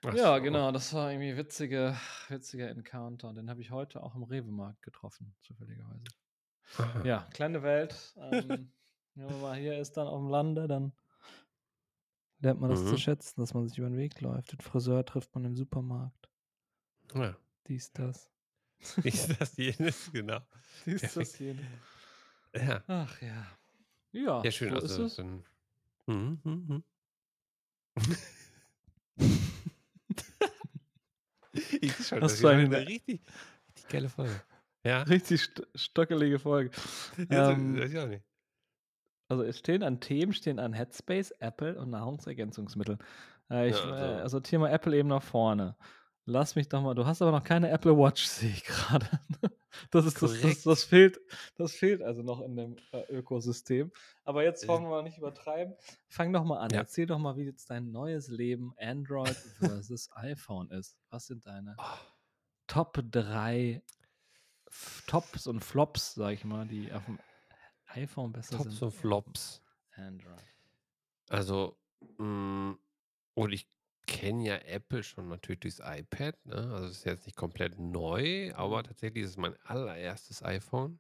Ach 0.05 0.13
ja, 0.13 0.35
so. 0.37 0.41
genau, 0.43 0.71
das 0.71 0.93
war 0.93 1.11
irgendwie 1.11 1.37
witzige, 1.37 1.95
witziger 2.29 2.69
Encounter. 2.69 3.33
Den 3.33 3.49
habe 3.49 3.61
ich 3.61 3.71
heute 3.71 4.03
auch 4.03 4.15
im 4.15 4.23
Rewe-Markt 4.23 4.81
getroffen, 4.81 5.33
zufälligerweise. 5.41 6.03
Aha. 6.77 7.05
Ja, 7.05 7.27
kleine 7.33 7.61
Welt. 7.63 8.13
Ähm, 8.17 8.71
wenn 9.15 9.25
man 9.25 9.41
mal 9.41 9.57
hier 9.57 9.77
ist, 9.79 9.95
dann 9.97 10.07
auf 10.07 10.19
dem 10.19 10.29
Lande, 10.29 10.67
dann 10.67 10.91
lernt 12.39 12.59
man 12.59 12.69
das 12.71 12.83
zu 12.83 12.93
Mhm. 12.93 12.97
schätzen, 12.97 13.39
dass 13.41 13.53
man 13.53 13.67
sich 13.67 13.77
über 13.77 13.87
den 13.89 13.97
Weg 13.97 14.19
läuft. 14.21 14.51
Den 14.51 14.59
Friseur 14.59 15.05
trifft 15.05 15.33
man 15.35 15.45
im 15.45 15.55
Supermarkt. 15.55 16.29
Ja. 17.13 17.35
Dies, 17.67 17.91
das. 17.93 18.29
Ist 19.03 19.39
das 19.41 19.55
jenes? 19.55 20.11
Genau. 20.11 20.39
Dies, 20.85 21.01
Perfekt. 21.01 21.27
das, 21.33 21.39
jene. 21.39 21.61
Ja. 22.55 22.83
Ach 22.87 23.21
ja. 23.21 23.45
Ja, 24.11 24.43
Ja, 24.43 24.51
schön. 24.51 24.69
so 24.69 24.75
also, 24.75 25.05
ist 25.05 25.11
es. 25.11 25.15
Dann, 25.17 25.43
mhm, 26.07 26.39
mhm, 26.43 26.65
mhm. 26.67 26.83
ich 31.81 31.93
schon, 32.07 32.21
Hast 32.21 32.33
das 32.33 32.39
du 32.39 32.47
eine- 32.47 32.63
eine 32.63 32.87
richtig, 32.87 33.21
richtig 33.67 33.87
geile 33.89 34.09
Folge. 34.09 34.41
Ja, 34.85 35.03
Richtig 35.03 35.41
st 35.41 35.65
stockelige 35.75 36.39
Folge. 36.39 36.71
ja 37.29 37.51
Ähm, 37.51 37.79
weiß 37.79 37.91
ich 37.91 37.99
auch 37.99 38.07
nicht. 38.07 38.23
Also 39.29 39.43
es 39.43 39.57
stehen 39.59 39.81
an 39.83 39.99
Themen, 40.01 40.33
stehen 40.33 40.59
an 40.59 40.73
Headspace, 40.73 41.31
Apple 41.39 41.79
und 41.79 41.89
Nahrungsergänzungsmitteln. 41.91 42.99
Äh, 43.49 43.69
ich, 43.69 43.75
Ja, 43.77 43.83
also- 43.91 43.93
äh, 44.17 44.21
also 44.21 44.39
Thema 44.41 44.69
Apple 44.71 44.95
eben 44.97 45.07
nach 45.09 45.23
vorne. 45.23 45.75
Lass 46.25 46.55
mich 46.55 46.69
doch 46.69 46.81
mal, 46.81 46.93
du 46.95 47.05
hast 47.05 47.21
aber 47.21 47.31
noch 47.31 47.43
keine 47.43 47.69
Apple 47.69 47.97
Watch, 47.97 48.25
sehe 48.27 48.49
ich 48.49 48.63
gerade. 48.63 49.07
Das 49.91 50.05
ist 50.05 50.21
das, 50.21 50.39
das, 50.39 50.61
das 50.63 50.83
fehlt, 50.83 51.19
das 51.55 51.73
fehlt 51.73 52.01
also 52.01 52.21
noch 52.21 52.41
in 52.41 52.55
dem 52.55 52.75
äh, 52.91 53.01
Ökosystem. 53.11 53.91
Aber 54.23 54.43
jetzt 54.43 54.63
Äh. 54.63 54.67
wollen 54.69 54.83
wir 54.83 54.89
mal 54.89 55.03
nicht 55.03 55.17
übertreiben. 55.17 55.75
Fang 56.07 56.31
doch 56.31 56.43
mal 56.45 56.59
an. 56.59 56.69
Ja. 56.71 56.79
Erzähl 56.79 57.07
doch 57.07 57.17
mal, 57.19 57.35
wie 57.35 57.43
jetzt 57.43 57.69
dein 57.69 57.91
neues 57.91 58.27
Leben 58.29 58.73
Android 58.79 59.35
versus 59.59 60.09
iPhone 60.15 60.69
ist. 60.71 60.97
Was 61.09 61.25
sind 61.27 61.45
deine 61.45 61.75
Oh, 61.77 61.83
Top 62.67 62.97
3 63.11 63.81
Tops 65.07 65.45
und 65.47 65.63
Flops, 65.63 66.13
sag 66.15 66.33
ich 66.33 66.45
mal, 66.45 66.65
die 66.67 66.91
auf 66.93 67.05
dem 67.05 67.19
iPhone 67.87 68.31
besser 68.31 68.57
Tops 68.57 68.71
sind? 68.77 68.81
und 68.83 68.91
Flops. 68.91 69.61
Android. 69.95 70.39
Also, 71.29 71.77
mh, 72.17 72.75
und 73.35 73.51
ich 73.51 73.67
kenne 74.07 74.43
ja 74.45 74.55
Apple 74.57 75.03
schon 75.03 75.27
natürlich 75.29 75.59
durchs 75.61 75.79
iPad. 75.79 76.45
Ne? 76.45 76.55
Also, 76.55 76.87
es 76.87 76.97
ist 76.99 77.05
jetzt 77.05 77.25
nicht 77.25 77.35
komplett 77.37 77.79
neu, 77.79 78.53
aber 78.55 78.79
Mhm. 78.79 78.83
tatsächlich 78.83 79.23
ist 79.23 79.31
es 79.31 79.37
mein 79.37 79.55
allererstes 79.63 80.43
iPhone. 80.43 80.99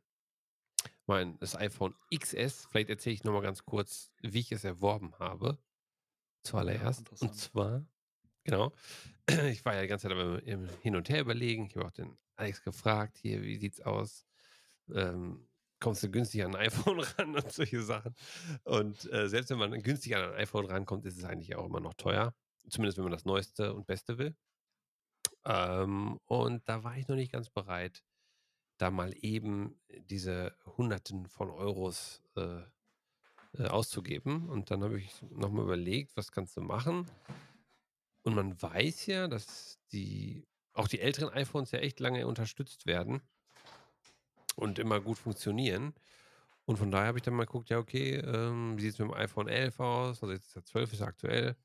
Mein, 1.05 1.37
das 1.39 1.55
iPhone 1.55 1.95
XS. 2.13 2.65
Vielleicht 2.69 2.89
erzähle 2.89 3.13
ich 3.15 3.23
nochmal 3.23 3.41
ganz 3.41 3.65
kurz, 3.65 4.11
wie 4.21 4.39
ich 4.39 4.51
es 4.51 4.63
erworben 4.63 5.13
habe. 5.19 5.59
Zuallererst. 6.43 7.09
und 7.21 7.21
interessant. 7.21 7.35
zwar, 7.35 7.85
genau, 8.43 8.73
ich 9.49 9.63
war 9.65 9.75
ja 9.75 9.81
die 9.81 9.87
ganze 9.87 10.07
Zeit 10.09 10.17
im, 10.17 10.39
im 10.39 10.69
Hin 10.81 10.95
und 10.95 11.09
Her 11.09 11.21
überlegen. 11.21 11.65
Ich 11.67 11.75
habe 11.75 11.85
auch 11.87 11.91
den 11.91 12.17
Alex 12.35 12.63
gefragt, 12.63 13.17
hier, 13.17 13.41
wie 13.43 13.57
sieht's 13.57 13.81
aus? 13.81 14.25
Ähm, 14.93 15.49
kommst 15.79 16.03
du 16.03 16.11
günstig 16.11 16.43
an 16.43 16.55
ein 16.55 16.67
iPhone 16.67 16.99
ran 17.17 17.35
und 17.35 17.51
solche 17.51 17.81
Sachen. 17.83 18.15
Und 18.63 19.11
äh, 19.11 19.29
selbst 19.29 19.49
wenn 19.51 19.59
man 19.59 19.71
günstig 19.83 20.15
an 20.15 20.23
ein 20.33 20.35
iPhone 20.39 20.65
rankommt, 20.65 21.05
ist 21.05 21.17
es 21.17 21.23
eigentlich 21.25 21.55
auch 21.55 21.65
immer 21.65 21.79
noch 21.81 21.93
teuer. 21.95 22.35
Zumindest 22.69 22.97
wenn 22.97 23.05
man 23.05 23.11
das 23.11 23.25
Neueste 23.25 23.73
und 23.73 23.85
Beste 23.85 24.17
will. 24.17 24.35
Ähm, 25.45 26.19
und 26.25 26.67
da 26.67 26.83
war 26.83 26.97
ich 26.97 27.07
noch 27.07 27.15
nicht 27.15 27.31
ganz 27.31 27.49
bereit, 27.49 28.03
da 28.77 28.91
mal 28.91 29.13
eben 29.21 29.79
diese 29.89 30.55
Hunderten 30.77 31.27
von 31.27 31.49
Euros 31.49 32.21
äh, 32.35 32.61
äh, 33.57 33.67
auszugeben. 33.67 34.49
Und 34.49 34.71
dann 34.71 34.83
habe 34.83 34.99
ich 34.99 35.21
nochmal 35.29 35.65
überlegt, 35.65 36.15
was 36.17 36.31
kannst 36.31 36.57
du 36.57 36.61
machen? 36.61 37.09
Und 38.23 38.35
man 38.35 38.61
weiß 38.61 39.05
ja, 39.07 39.27
dass 39.27 39.79
die 39.91 40.47
auch 40.73 40.87
die 40.87 41.01
älteren 41.01 41.29
iPhones 41.29 41.71
ja 41.71 41.79
echt 41.79 41.99
lange 41.99 42.25
unterstützt 42.25 42.85
werden 42.87 43.21
und 44.55 44.79
immer 44.79 45.01
gut 45.01 45.17
funktionieren. 45.17 45.93
Und 46.65 46.77
von 46.77 46.89
daher 46.89 47.07
habe 47.07 47.17
ich 47.17 47.23
dann 47.23 47.35
mal 47.35 47.45
geguckt, 47.45 47.69
ja, 47.69 47.77
okay, 47.77 48.15
ähm, 48.15 48.77
wie 48.77 48.81
sieht 48.81 48.93
es 48.93 48.99
mit 48.99 49.09
dem 49.09 49.13
iPhone 49.13 49.47
11 49.47 49.79
aus? 49.79 50.23
Also 50.23 50.31
jetzt 50.31 50.47
ist 50.47 50.55
der 50.55 50.65
12 50.65 50.93
ist 50.93 51.01
aktuell. 51.01 51.55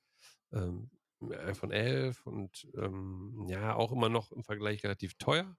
Ähm, 0.53 0.91
iPhone 1.21 1.73
11 1.73 2.27
und 2.27 2.69
ähm, 2.77 3.47
ja, 3.49 3.75
auch 3.75 3.93
immer 3.93 4.09
noch 4.09 4.31
im 4.33 4.45
Vergleich 4.45 4.85
relativ 4.85 5.15
teuer. 5.15 5.57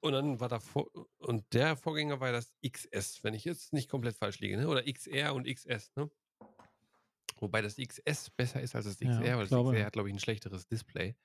Und 0.00 0.12
dann 0.12 0.40
war 0.40 0.48
da 0.48 0.60
vor, 0.60 0.90
und 1.18 1.44
der 1.52 1.76
Vorgänger 1.76 2.20
war 2.20 2.32
das 2.32 2.52
XS, 2.66 3.22
wenn 3.22 3.34
ich 3.34 3.44
jetzt 3.44 3.72
nicht 3.72 3.90
komplett 3.90 4.16
falsch 4.16 4.38
liege, 4.40 4.56
ne? 4.56 4.68
Oder 4.68 4.82
XR 4.82 5.34
und 5.34 5.46
XS, 5.46 5.92
ne? 5.96 6.10
Wobei 7.38 7.62
das 7.62 7.76
XS 7.76 8.30
besser 8.30 8.60
ist 8.60 8.74
als 8.74 8.84
das 8.84 9.00
Ja, 9.00 9.10
XR, 9.10 9.36
weil 9.36 9.40
das 9.40 9.48
glaube, 9.48 9.70
XR 9.70 9.78
ja. 9.80 9.86
hat, 9.86 9.92
glaube 9.92 10.08
ich, 10.08 10.14
ein 10.14 10.20
schlechteres 10.20 10.66
Display. 10.66 11.16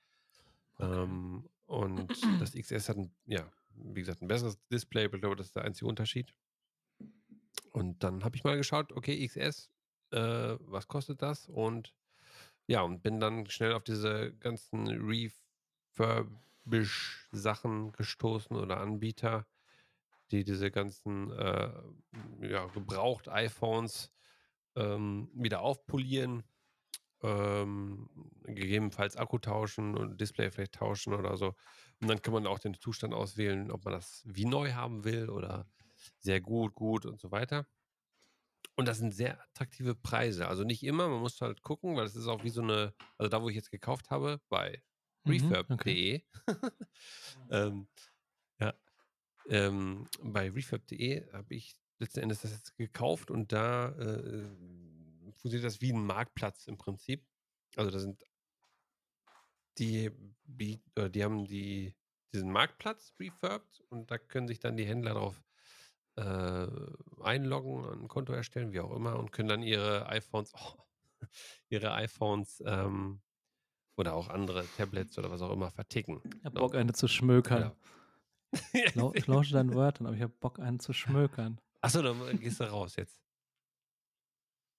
Ähm, 0.78 1.48
und 1.66 2.40
das 2.40 2.52
XS 2.52 2.88
hat, 2.88 2.96
ein, 2.96 3.14
ja, 3.26 3.50
wie 3.70 4.00
gesagt, 4.00 4.22
ein 4.22 4.28
besseres 4.28 4.58
Display. 4.68 5.06
Ich 5.06 5.20
glaube, 5.20 5.36
das 5.36 5.46
ist 5.46 5.56
der 5.56 5.64
einzige 5.64 5.86
Unterschied. 5.86 6.34
Und 7.72 8.02
dann 8.02 8.24
habe 8.24 8.36
ich 8.36 8.44
mal 8.44 8.56
geschaut, 8.56 8.92
okay, 8.92 9.26
XS 9.26 9.70
äh, 10.10 10.56
was 10.60 10.88
kostet 10.88 11.22
das? 11.22 11.48
Und 11.48 11.94
ja, 12.66 12.82
und 12.82 13.02
bin 13.02 13.20
dann 13.20 13.48
schnell 13.50 13.72
auf 13.74 13.84
diese 13.84 14.32
ganzen 14.34 14.88
Refurbish-Sachen 16.66 17.92
gestoßen 17.92 18.56
oder 18.56 18.78
Anbieter, 18.80 19.46
die 20.30 20.44
diese 20.44 20.70
ganzen 20.70 21.30
äh, 21.32 21.72
ja, 22.42 22.66
gebraucht 22.66 23.28
iPhones 23.28 24.12
ähm, 24.76 25.30
wieder 25.34 25.60
aufpolieren, 25.62 26.44
ähm, 27.22 28.08
gegebenenfalls 28.44 29.16
Akku 29.16 29.38
tauschen 29.38 29.96
und 29.96 30.20
Display 30.20 30.50
vielleicht 30.50 30.74
tauschen 30.74 31.14
oder 31.14 31.36
so. 31.36 31.54
Und 32.00 32.08
dann 32.08 32.22
kann 32.22 32.34
man 32.34 32.46
auch 32.46 32.58
den 32.58 32.74
Zustand 32.74 33.14
auswählen, 33.14 33.70
ob 33.70 33.84
man 33.84 33.94
das 33.94 34.22
wie 34.26 34.44
neu 34.46 34.72
haben 34.72 35.04
will 35.04 35.30
oder 35.30 35.68
sehr 36.18 36.40
gut, 36.40 36.74
gut 36.74 37.06
und 37.06 37.20
so 37.20 37.30
weiter. 37.30 37.66
Und 38.76 38.86
das 38.86 38.98
sind 38.98 39.12
sehr 39.12 39.40
attraktive 39.42 39.94
Preise. 39.94 40.48
Also 40.48 40.62
nicht 40.64 40.82
immer, 40.82 41.08
man 41.08 41.20
muss 41.20 41.40
halt 41.40 41.62
gucken, 41.62 41.96
weil 41.96 42.04
es 42.04 42.14
ist 42.14 42.26
auch 42.26 42.44
wie 42.44 42.50
so 42.50 42.62
eine, 42.62 42.94
also 43.16 43.30
da, 43.30 43.42
wo 43.42 43.48
ich 43.48 43.56
jetzt 43.56 43.70
gekauft 43.70 44.10
habe, 44.10 44.40
bei 44.48 44.82
Mhm, 45.26 45.32
refurb.de. 45.32 46.22
ähm, 47.50 47.88
ja. 48.60 48.74
Ähm, 49.48 50.08
bei 50.22 50.50
refurb.de 50.50 51.32
habe 51.32 51.54
ich 51.54 51.74
letzten 51.98 52.20
Endes 52.20 52.42
das 52.42 52.52
jetzt 52.52 52.76
gekauft 52.76 53.30
und 53.30 53.52
da 53.52 53.88
äh, 53.90 54.44
funktioniert 55.32 55.64
das 55.64 55.80
wie 55.80 55.92
ein 55.92 56.04
Marktplatz 56.04 56.66
im 56.66 56.76
Prinzip. 56.76 57.24
Also 57.76 57.90
da 57.90 57.98
sind 57.98 58.24
die, 59.78 60.10
die 60.44 60.80
haben 61.24 61.44
die, 61.44 61.94
diesen 62.32 62.50
Marktplatz 62.50 63.14
refurbed 63.20 63.80
und 63.88 64.10
da 64.10 64.18
können 64.18 64.48
sich 64.48 64.58
dann 64.58 64.76
die 64.76 64.86
Händler 64.86 65.14
drauf 65.14 65.42
äh, 66.16 66.66
einloggen, 67.22 68.02
ein 68.02 68.08
Konto 68.08 68.32
erstellen, 68.32 68.72
wie 68.72 68.80
auch 68.80 68.94
immer, 68.94 69.18
und 69.18 69.32
können 69.32 69.48
dann 69.48 69.62
ihre 69.62 70.06
iPhones, 70.08 70.52
oh, 70.54 70.74
ihre 71.68 71.92
iPhones 71.92 72.62
ähm, 72.66 73.20
oder 73.96 74.14
auch 74.14 74.28
andere 74.28 74.66
Tablets 74.76 75.18
oder 75.18 75.30
was 75.30 75.42
auch 75.42 75.52
immer 75.52 75.70
verticken. 75.70 76.20
Ich 76.38 76.44
hab 76.44 76.54
Bock, 76.54 76.74
eine 76.74 76.92
zu 76.92 77.08
schmökern. 77.08 77.62
Ja. 77.62 77.76
Ich 78.72 78.94
lau- 78.94 79.12
Ich 79.14 79.26
lausche 79.26 79.52
deinen 79.52 79.74
Wörtern, 79.74 80.06
aber 80.06 80.16
ich 80.16 80.22
hab 80.22 80.38
Bock, 80.40 80.58
einen 80.58 80.80
zu 80.80 80.92
schmökern. 80.92 81.60
Achso, 81.80 82.02
dann 82.02 82.38
gehst 82.40 82.60
du 82.60 82.64
raus 82.64 82.96
jetzt. 82.96 83.20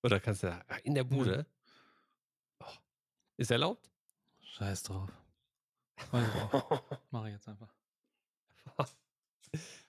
Oder 0.03 0.19
kannst 0.19 0.43
du 0.43 0.51
ah, 0.51 0.77
in 0.83 0.95
der 0.95 1.03
Bude? 1.03 1.45
Oh, 2.59 2.65
ist 3.37 3.51
erlaubt? 3.51 3.91
Scheiß 4.39 4.83
drauf. 4.83 5.11
Weiß 6.11 6.31
drauf. 6.31 6.83
Mach 7.11 7.25
ich 7.25 7.33
jetzt 7.33 7.47
einfach. 7.47 7.73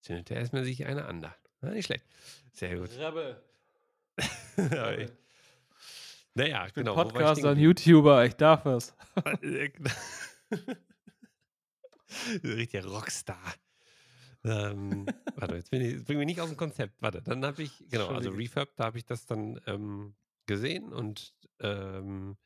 Alter. 0.00 0.02
Zündet 0.02 0.30
er 0.30 0.36
erstmal 0.38 0.64
sich 0.64 0.86
eine 0.86 1.04
an. 1.06 1.26
Na, 1.60 1.70
nicht 1.70 1.86
schlecht. 1.86 2.04
Sehr 2.52 2.76
gut. 2.78 2.90
Rebel. 2.98 3.40
Ja, 4.56 4.92
ich- 4.92 5.10
naja, 6.34 6.66
Ich 6.66 6.72
bin 6.74 6.84
genau. 6.84 6.94
Podcaster 6.94 7.50
und 7.52 7.58
YouTuber, 7.58 8.24
ich 8.24 8.34
darf 8.36 8.64
es. 8.66 8.94
Richtiger 12.44 12.86
Rockstar. 12.86 13.54
Ähm, 14.44 15.06
warte, 15.36 15.56
jetzt 15.56 15.70
bin 15.70 15.82
ich, 15.82 15.92
jetzt 15.94 16.04
bring 16.06 16.18
mich 16.18 16.26
nicht 16.26 16.40
aus 16.40 16.48
dem 16.48 16.56
Konzept. 16.56 17.00
Warte, 17.02 17.20
dann 17.22 17.44
habe 17.44 17.62
ich, 17.62 17.84
genau, 17.90 18.08
also. 18.08 18.30
Refurb, 18.30 18.70
da 18.76 18.84
habe 18.84 18.98
ich 18.98 19.04
das 19.04 19.26
dann 19.26 19.60
ähm, 19.66 20.14
gesehen 20.46 20.92
und 20.92 21.34
ähm, 21.60 22.36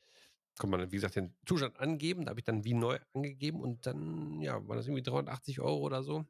kann 0.58 0.70
man, 0.70 0.90
wie 0.90 0.96
gesagt, 0.96 1.16
den 1.16 1.34
Zustand 1.46 1.78
angeben. 1.78 2.24
Da 2.24 2.30
habe 2.30 2.40
ich 2.40 2.44
dann 2.44 2.64
wie 2.64 2.74
neu 2.74 2.98
angegeben 3.12 3.60
und 3.60 3.86
dann, 3.86 4.40
ja, 4.40 4.66
war 4.66 4.76
das 4.76 4.86
irgendwie 4.86 5.02
380 5.02 5.60
Euro 5.60 5.78
oder 5.80 6.02
so. 6.02 6.24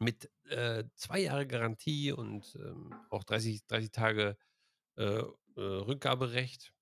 Mit 0.00 0.30
äh, 0.48 0.84
zwei 0.94 1.20
Jahre 1.20 1.46
Garantie 1.46 2.12
und 2.12 2.56
ähm, 2.56 2.94
auch 3.10 3.22
30, 3.24 3.66
30 3.66 3.90
Tage 3.92 4.38
äh, 4.96 5.04
äh, 5.04 5.26
Rückgaberecht. 5.56 6.74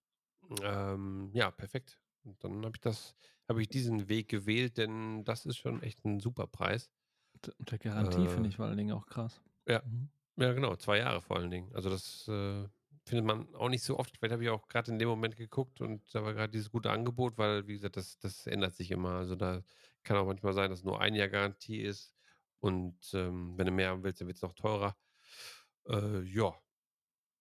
Ähm, 0.62 1.30
ja, 1.34 1.50
perfekt. 1.50 2.00
Und 2.24 2.42
dann 2.44 2.64
habe 2.64 2.76
ich 2.76 2.80
das, 2.80 3.16
habe 3.48 3.62
ich 3.62 3.68
diesen 3.68 4.08
Weg 4.08 4.28
gewählt, 4.28 4.78
denn 4.78 5.24
das 5.24 5.46
ist 5.46 5.58
schon 5.58 5.82
echt 5.82 6.04
ein 6.04 6.20
super 6.20 6.46
Preis. 6.46 6.90
Und 7.58 7.70
der 7.70 7.78
Garantie 7.78 8.26
Äh, 8.26 8.28
finde 8.28 8.48
ich 8.48 8.56
vor 8.56 8.66
allen 8.66 8.76
Dingen 8.78 8.92
auch 8.92 9.06
krass. 9.06 9.42
ja. 9.66 9.82
Mhm. 9.84 10.10
Ja, 10.36 10.52
genau, 10.52 10.76
zwei 10.76 10.98
Jahre 10.98 11.20
vor 11.20 11.36
allen 11.36 11.50
Dingen. 11.50 11.74
Also 11.74 11.90
das 11.90 12.28
äh, 12.28 12.68
findet 13.06 13.26
man 13.26 13.54
auch 13.56 13.68
nicht 13.68 13.82
so 13.82 13.98
oft. 13.98 14.16
Vielleicht 14.18 14.32
habe 14.32 14.44
ich 14.44 14.50
auch 14.50 14.68
gerade 14.68 14.92
in 14.92 14.98
dem 15.00 15.08
Moment 15.08 15.36
geguckt 15.36 15.80
und 15.80 16.14
da 16.14 16.22
war 16.24 16.32
gerade 16.34 16.52
dieses 16.52 16.70
gute 16.70 16.90
Angebot, 16.92 17.38
weil, 17.38 17.66
wie 17.66 17.72
gesagt, 17.74 17.96
das, 17.96 18.18
das 18.18 18.46
ändert 18.46 18.74
sich 18.74 18.90
immer. 18.92 19.10
Also 19.14 19.34
da 19.36 19.62
kann 20.04 20.16
auch 20.16 20.26
manchmal 20.26 20.52
sein, 20.54 20.70
dass 20.70 20.84
nur 20.84 21.00
ein 21.00 21.14
Jahr 21.16 21.28
Garantie 21.28 21.80
ist. 21.82 22.14
Und 22.60 22.98
ähm, 23.14 23.56
wenn 23.56 23.66
du 23.66 23.72
mehr 23.72 23.90
haben 23.90 24.02
willst, 24.02 24.20
dann 24.20 24.26
wird 24.28 24.36
es 24.36 24.42
noch 24.42 24.54
teurer. 24.54 24.96
Äh, 25.86 26.22
ja, 26.22 26.52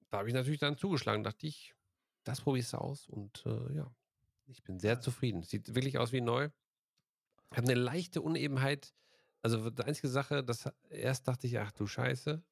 da 0.09 0.19
habe 0.19 0.27
ich 0.29 0.33
natürlich 0.33 0.59
dann 0.59 0.77
zugeschlagen. 0.77 1.23
Dachte 1.23 1.47
ich, 1.47 1.73
das 2.23 2.41
probierst 2.41 2.73
du 2.73 2.77
aus. 2.77 3.07
Und 3.07 3.43
äh, 3.45 3.73
ja, 3.75 3.91
ich 4.45 4.63
bin 4.63 4.79
sehr 4.79 4.99
zufrieden. 4.99 5.43
Sieht 5.43 5.73
wirklich 5.75 5.97
aus 5.97 6.11
wie 6.11 6.21
neu. 6.21 6.49
Hat 7.51 7.63
eine 7.69 7.73
leichte 7.75 8.21
Unebenheit. 8.21 8.93
Also 9.41 9.69
die 9.69 9.83
einzige 9.83 10.07
Sache, 10.09 10.43
das 10.43 10.69
erst 10.89 11.27
dachte 11.27 11.47
ich, 11.47 11.57
ach 11.59 11.71
du 11.71 11.87
Scheiße, 11.87 12.43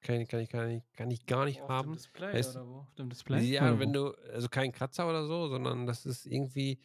kann, 0.00 0.20
ich- 0.20 0.28
kann, 0.28 0.40
ich, 0.40 0.48
kann, 0.48 0.70
ich, 0.70 0.82
kann 0.92 1.10
ich 1.10 1.26
gar 1.26 1.44
nicht 1.44 1.60
Auf 1.60 1.66
dem 1.66 1.72
haben. 1.74 1.92
Display 1.94 2.34
Weißt- 2.34 2.50
oder 2.52 2.66
wo? 2.68 2.76
Auf 2.80 2.94
dem 2.94 3.08
Display? 3.10 3.40
Ja, 3.44 3.78
wenn 3.78 3.90
wo? 3.90 4.12
du, 4.12 4.32
also 4.32 4.48
kein 4.48 4.72
Kratzer 4.72 5.08
oder 5.08 5.26
so, 5.26 5.48
sondern 5.48 5.86
das 5.86 6.06
ist 6.06 6.26
irgendwie, 6.26 6.78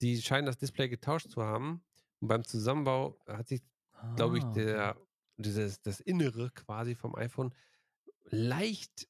die 0.00 0.20
scheinen 0.20 0.46
das 0.46 0.58
Display 0.58 0.88
getauscht 0.88 1.30
zu 1.30 1.42
haben. 1.42 1.82
Und 2.20 2.28
beim 2.28 2.44
Zusammenbau 2.44 3.18
hat 3.26 3.48
sich, 3.48 3.62
glaube 4.16 4.38
ich, 4.38 4.44
Ah, 4.44 4.56
okay. 4.56 4.78
der, 4.78 4.96
dieses, 5.36 5.80
das 5.82 6.00
Innere 6.00 6.50
quasi 6.50 6.94
vom 6.94 7.14
iPhone 7.16 7.54
leicht 8.24 9.08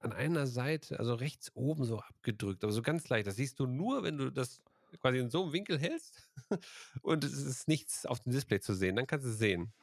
an 0.00 0.12
einer 0.12 0.46
Seite, 0.46 0.98
also 0.98 1.14
rechts 1.14 1.50
oben 1.54 1.84
so 1.84 2.00
abgedrückt, 2.00 2.64
aber 2.64 2.72
so 2.72 2.82
ganz 2.82 3.08
leicht. 3.08 3.26
Das 3.26 3.36
siehst 3.36 3.60
du 3.60 3.66
nur, 3.66 4.02
wenn 4.04 4.18
du 4.18 4.30
das 4.32 4.62
quasi 5.00 5.18
in 5.18 5.30
so 5.30 5.44
einem 5.44 5.52
Winkel 5.52 5.78
hältst 5.78 6.30
und 7.02 7.24
es 7.24 7.34
ist 7.34 7.68
nichts 7.68 8.06
auf 8.06 8.20
dem 8.20 8.32
Display 8.32 8.60
zu 8.60 8.74
sehen. 8.74 8.96
Dann 8.96 9.06
kannst 9.06 9.26
du 9.26 9.30
es 9.30 9.38
sehen. 9.38 9.74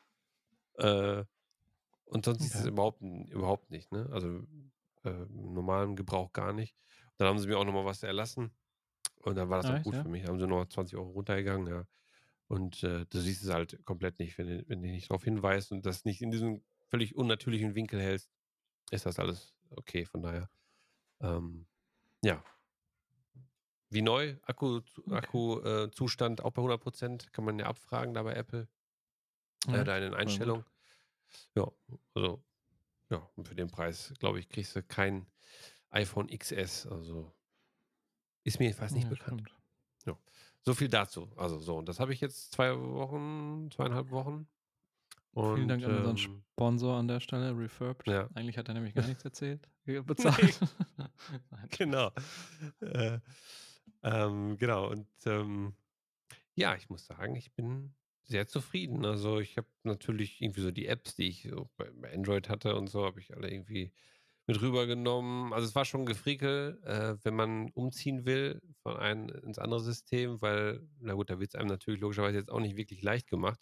Äh, 0.75 1.25
und 2.06 2.25
sonst 2.25 2.43
siehst 2.43 2.56
du 2.56 2.60
es 2.63 2.65
Okay. 2.65 2.69
überhaupt, 2.69 3.02
überhaupt 3.02 3.71
nicht. 3.71 3.91
Ne? 3.91 4.10
Also 4.12 4.43
äh, 5.04 5.10
im 5.23 5.54
normalen 5.54 5.95
Gebrauch 5.95 6.34
gar 6.34 6.54
nicht. 6.54 6.78
Dann 7.17 7.28
haben 7.30 7.39
sie 7.39 7.47
mir 7.47 7.58
auch 7.60 7.65
nochmal 7.65 7.86
was 7.86 8.04
erlassen. 8.04 8.56
Und 9.17 9.36
dann 9.38 9.49
war 9.49 9.58
das 9.58 9.69
Ah, 9.69 9.71
auch 9.71 9.82
gut 9.82 9.97
ja? 9.97 10.04
für 10.04 10.10
mich. 10.10 10.25
Haben 10.28 10.39
sie 10.39 10.47
nochmal 10.47 10.69
20 10.69 10.97
Euro 10.97 11.12
runtergegangen, 11.12 11.67
ja. 11.67 11.86
Und 12.50 12.84
äh, 12.84 13.06
du 13.08 13.20
siehst 13.20 13.44
es 13.46 13.52
halt 13.52 13.86
komplett 13.86 14.20
nicht, 14.20 14.38
wenn 14.40 14.48
du, 14.50 14.70
wenn 14.70 14.84
du 14.84 14.90
nicht 14.90 15.12
darauf 15.12 15.24
hinweist 15.26 15.72
und 15.72 15.86
das 15.88 16.06
nicht 16.06 16.22
in 16.24 16.32
diesem 16.32 16.64
völlig 16.90 17.16
unnatürlichen 17.16 17.76
Winkel 17.76 18.02
hältst, 18.02 18.32
ist 18.92 19.06
das 19.06 19.20
alles 19.20 19.56
okay. 19.72 20.06
Von 20.06 20.24
daher, 20.24 20.50
ähm, 21.22 21.68
ja. 22.24 22.44
Wie 23.92 24.02
neu, 24.02 24.38
Akku, 24.44 24.82
Okay. 25.08 25.16
Akku 25.16 25.60
äh, 25.62 25.92
Zustand 25.92 26.44
auch 26.44 26.52
bei 26.52 26.62
100%, 26.64 27.32
kann 27.32 27.46
man 27.46 27.60
ja 27.60 27.68
abfragen 27.68 28.14
da 28.16 28.24
bei 28.24 28.34
Apple, 28.34 28.68
äh, 29.72 29.72
Ja, 29.72 29.84
da 29.84 29.98
in 29.98 30.04
den. 30.04 30.14
Einstellungen. 30.16 30.66
Ja, 31.56 31.72
also, 32.16 32.44
ja, 33.12 33.18
und 33.36 33.48
für 33.48 33.56
den 33.56 33.70
Preis, 33.72 34.14
glaube 34.20 34.40
ich, 34.40 34.50
kriegst 34.50 34.76
du 34.76 34.84
kein 34.84 35.28
iPhone 35.92 36.30
XS. 36.30 36.88
Also, 36.88 37.34
ist 38.44 38.60
mir 38.60 38.74
fast 38.74 38.96
nicht 38.96 39.08
Ja, 39.08 39.10
bekannt. 39.10 39.44
stimmt. 40.02 40.20
So 40.62 40.74
viel 40.74 40.89
dazu. 40.89 41.30
Also 41.38 41.60
so, 41.60 41.78
und 41.78 41.88
das 41.88 42.00
habe 42.00 42.13
ich 42.13 42.22
jetzt 42.22 42.52
zwei 42.52 42.78
Wochen, 42.78 43.69
zweieinhalb 43.72 44.12
Wochen. 44.12 44.48
Und, 45.32 45.56
Vielen 45.56 45.67
Dank 45.67 45.84
an 45.84 45.98
unseren 45.98 46.17
ähm, 46.17 46.43
Sponsor 46.54 46.98
an 46.98 47.08
der 47.08 47.19
Stelle, 47.19 47.58
Refurbed. 47.58 48.08
Ja. 48.08 48.30
Eigentlich 48.34 48.58
hat 48.58 48.67
er 48.67 48.74
nämlich 48.74 48.93
gar 48.93 49.08
nichts 49.08 49.24
erzählt. 49.26 49.67
Bezahlt. 49.86 50.60
Genau. 51.78 52.12
Äh, 52.82 53.19
ähm, 54.04 54.58
genau. 54.58 54.89
Und 54.89 55.08
ähm, 55.26 55.74
ja, 56.56 56.76
ich 56.76 56.89
muss 56.89 57.06
sagen, 57.06 57.36
ich 57.36 57.52
bin 57.54 57.93
sehr 58.24 58.48
zufrieden. 58.48 59.06
Also 59.06 59.39
ich 59.39 59.58
habe 59.58 59.67
natürlich 59.84 60.41
irgendwie 60.41 60.62
so 60.62 60.72
die 60.72 60.88
Apps, 60.88 61.15
die 61.15 61.28
ich 61.28 61.48
so 61.50 61.69
bei 61.78 62.13
Android 62.13 62.50
hatte 62.50 62.76
und 62.76 62.88
so, 62.88 63.06
habe 63.06 63.19
ich 63.19 63.36
alle 63.36 63.50
irgendwie 63.52 63.91
mit 64.50 64.62
rübergenommen. 64.62 65.54
Also 65.54 65.68
es 65.68 65.76
war 65.76 65.86
schon 65.86 66.02
ein 66.02 66.08
Gefrickel, 66.08 66.82
äh, 66.84 67.18
wenn 67.24 67.36
man 67.36 67.72
umziehen 67.72 68.26
will 68.26 68.62
von 68.84 68.98
einem 68.98 69.30
ins 69.30 69.60
andere 69.60 69.82
System, 69.82 70.42
weil, 70.42 70.88
na 71.00 71.14
gut, 71.14 71.30
da 71.30 71.40
wird 71.40 71.52
es 71.52 71.56
einem 71.56 71.70
natürlich 71.70 72.02
logischerweise 72.02 72.40
jetzt 72.40 72.52
auch 72.52 72.60
nicht 72.62 72.78
wirklich 72.78 73.04
leicht 73.04 73.28
gemacht. 73.30 73.62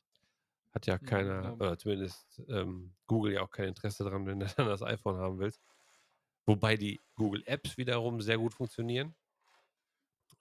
Hat 0.74 0.88
ja 0.88 1.00
Ja, 1.00 1.10
keiner, 1.10 1.56
ich. 1.56 1.62
oder 1.62 1.78
zumindest 1.80 2.42
ähm, 2.50 2.96
Google 3.08 3.34
ja 3.34 3.42
auch 3.44 3.52
kein 3.52 3.70
Interesse 3.70 4.04
daran, 4.06 4.26
wenn 4.28 4.40
du 4.42 4.48
dann 4.58 4.68
das 4.68 4.84
iPhone 4.84 5.18
haben 5.18 5.40
willst. 5.40 5.62
Wobei 6.48 6.78
die 6.78 7.02
Google 7.16 7.44
Apps 7.48 7.78
wiederum 7.78 8.22
sehr 8.22 8.38
gut 8.40 8.54
funktionieren. 8.56 9.16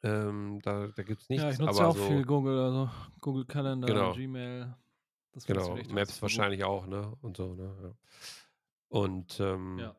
Ähm, 0.03 0.61
da 0.63 0.89
da 0.89 1.03
gibt 1.03 1.23
es 1.23 1.29
nichts. 1.29 1.49
Ja, 1.49 1.51
ich 1.51 1.59
nutze 1.59 1.83
aber 1.83 1.85
ja 1.85 1.89
auch 1.89 1.97
so, 1.97 1.99
viel 1.99 2.25
Google, 2.25 2.59
also 2.59 2.91
Google 3.21 3.45
Kalender, 3.47 4.07
Genau. 4.07 4.09
Gmail. 4.09 4.75
Das 5.33 5.47
Genau, 5.47 5.77
Maps 5.85 6.21
super 6.21 6.31
gut. 6.31 6.47
wahrscheinlich 6.47 6.65
auch, 6.65 6.87
ne? 6.87 7.15
Und 7.21 7.37
so, 7.37 7.55
ne? 7.55 7.77
Ja. 7.83 7.95
Und 8.89 9.39
ähm, 9.41 9.85
Ja. 9.85 9.97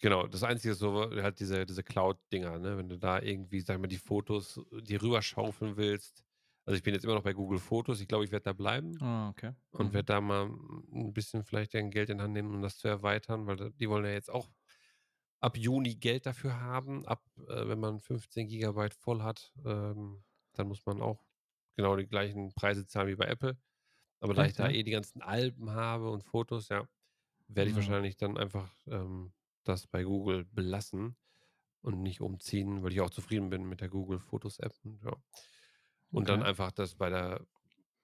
Genau, 0.00 0.26
das 0.26 0.42
Einzige 0.42 0.72
ist 0.72 0.78
so 0.80 1.10
halt 1.10 1.40
diese, 1.40 1.66
diese 1.66 1.82
Cloud-Dinger, 1.84 2.58
ne? 2.58 2.76
Wenn 2.78 2.88
du 2.88 2.98
da 2.98 3.20
irgendwie, 3.20 3.60
sag 3.60 3.80
mal, 3.80 3.86
die 3.88 3.96
Fotos, 3.98 4.60
die 4.82 4.96
rüberschaufeln 4.96 5.76
willst. 5.76 6.24
Also 6.66 6.76
ich 6.76 6.82
bin 6.82 6.94
jetzt 6.94 7.04
immer 7.04 7.14
noch 7.14 7.22
bei 7.22 7.32
Google 7.32 7.58
Fotos, 7.60 8.00
ich 8.00 8.08
glaube, 8.08 8.24
ich 8.24 8.32
werde 8.32 8.44
da 8.44 8.52
bleiben 8.52 9.00
Ah, 9.00 9.28
okay. 9.30 9.54
und 9.72 9.92
Mhm. 9.92 9.94
werde 9.94 10.06
da 10.06 10.20
mal 10.22 10.46
ein 10.48 11.12
bisschen 11.14 11.44
vielleicht 11.44 11.74
ein 11.76 11.90
Geld 11.90 12.10
in 12.10 12.22
Hand 12.22 12.34
nehmen, 12.34 12.54
um 12.54 12.62
das 12.62 12.78
zu 12.78 12.88
erweitern, 12.88 13.46
weil 13.46 13.72
die 13.72 13.88
wollen 13.90 14.04
ja 14.06 14.12
jetzt 14.12 14.30
auch 14.30 14.50
ab 15.40 15.56
Juni 15.56 15.96
Geld 15.96 16.26
dafür 16.26 16.60
haben. 16.60 17.06
Ab, 17.06 17.22
äh, 17.48 17.68
wenn 17.68 17.80
man 17.80 18.00
15 18.00 18.48
Gigabyte 18.48 18.94
voll 18.94 19.22
hat, 19.22 19.52
ähm, 19.64 20.24
dann 20.54 20.68
muss 20.68 20.84
man 20.86 21.02
auch 21.02 21.24
genau 21.76 21.96
die 21.96 22.06
gleichen 22.06 22.54
Preise 22.54 22.86
zahlen 22.86 23.08
wie 23.08 23.16
bei 23.16 23.26
Apple. 23.26 23.58
Aber 24.20 24.34
da 24.34 24.46
ich 24.46 24.54
Echt, 24.54 24.56
da 24.56 24.68
ja? 24.68 24.70
eh 24.70 24.82
die 24.84 24.92
ganzen 24.92 25.22
Alben 25.22 25.70
habe 25.72 26.10
und 26.10 26.24
Fotos, 26.24 26.68
ja, 26.70 26.88
werde 27.48 27.70
ich 27.70 27.76
Ja. 27.76 27.76
wahrscheinlich 27.76 28.16
dann 28.16 28.38
einfach 28.38 28.74
ähm, 28.88 29.34
das 29.68 29.86
bei 29.86 30.04
Google 30.04 30.44
belassen 30.44 31.16
und 31.82 32.02
nicht 32.02 32.20
umziehen, 32.20 32.82
weil 32.82 32.92
ich 32.92 33.00
auch 33.00 33.10
zufrieden 33.10 33.50
bin 33.50 33.64
mit 33.64 33.80
der 33.80 33.88
Google 33.88 34.20
Fotos 34.20 34.58
App. 34.58 34.74
Und, 34.84 35.02
ja. 35.04 35.16
und 36.10 36.28
dann 36.28 36.40
Okay. 36.40 36.48
einfach 36.48 36.72
das 36.72 36.94
bei 36.94 37.10
der, 37.10 37.46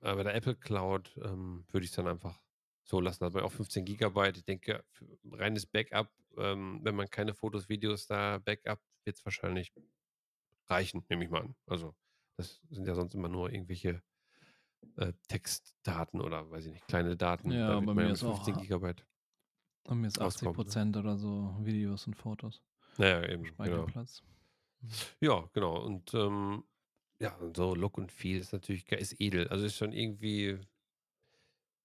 äh, 0.00 0.14
bei 0.14 0.22
der 0.22 0.34
Apple 0.34 0.56
Cloud 0.56 1.16
ähm, 1.22 1.64
würde 1.70 1.84
ich 1.84 1.90
es 1.90 1.96
dann 1.96 2.08
einfach 2.08 2.40
so 2.84 3.00
lassen. 3.00 3.24
Also 3.24 3.40
auch 3.40 3.52
15 3.52 3.84
Gigabyte. 3.84 4.38
Ich 4.38 4.44
denke, 4.44 4.84
reines 5.30 5.66
Backup, 5.66 6.10
ähm, 6.36 6.80
wenn 6.82 6.94
man 6.96 7.08
keine 7.10 7.34
Fotos, 7.34 7.68
Videos 7.68 8.06
da 8.06 8.38
Backup, 8.38 8.80
wird 9.04 9.16
es 9.16 9.24
wahrscheinlich 9.24 9.72
reichen, 10.68 11.04
nehme 11.08 11.24
ich 11.24 11.30
mal 11.30 11.42
an. 11.42 11.56
Also 11.66 11.94
das 12.36 12.60
sind 12.70 12.86
ja 12.86 12.94
sonst 12.94 13.14
immer 13.14 13.28
nur 13.28 13.52
irgendwelche 13.52 14.02
äh, 14.96 15.12
Textdaten 15.28 16.20
oder 16.20 16.50
weiß 16.50 16.66
ich 16.66 16.72
nicht, 16.72 16.86
kleine 16.86 17.16
Daten. 17.16 17.50
Ja, 17.50 17.68
da 17.74 17.80
bei 17.80 17.94
mir 17.94 18.10
ist 18.10 18.22
auch 18.24 18.36
15 18.36 18.56
Gigabyte. 18.58 19.06
Mir 19.88 20.06
ist 20.06 20.18
80 20.20 20.24
auskommen, 20.48 20.52
ne? 20.52 20.56
Prozent 20.64 20.96
oder 20.96 21.16
so 21.16 21.54
Videos 21.60 22.06
und 22.06 22.14
Fotos. 22.14 22.62
Naja, 22.98 23.28
eben, 23.28 23.42
genau. 23.42 23.54
Speicherplatz. 23.54 24.22
Ja, 25.20 25.48
genau. 25.52 25.82
Und 25.84 26.12
ähm, 26.14 26.64
ja, 27.20 27.36
so 27.54 27.74
Look 27.74 27.98
und 27.98 28.10
Feel 28.12 28.40
ist 28.40 28.52
natürlich 28.52 28.90
ist 28.92 29.20
edel. 29.20 29.48
Also 29.48 29.64
ist 29.66 29.76
schon 29.76 29.92
irgendwie. 29.92 30.58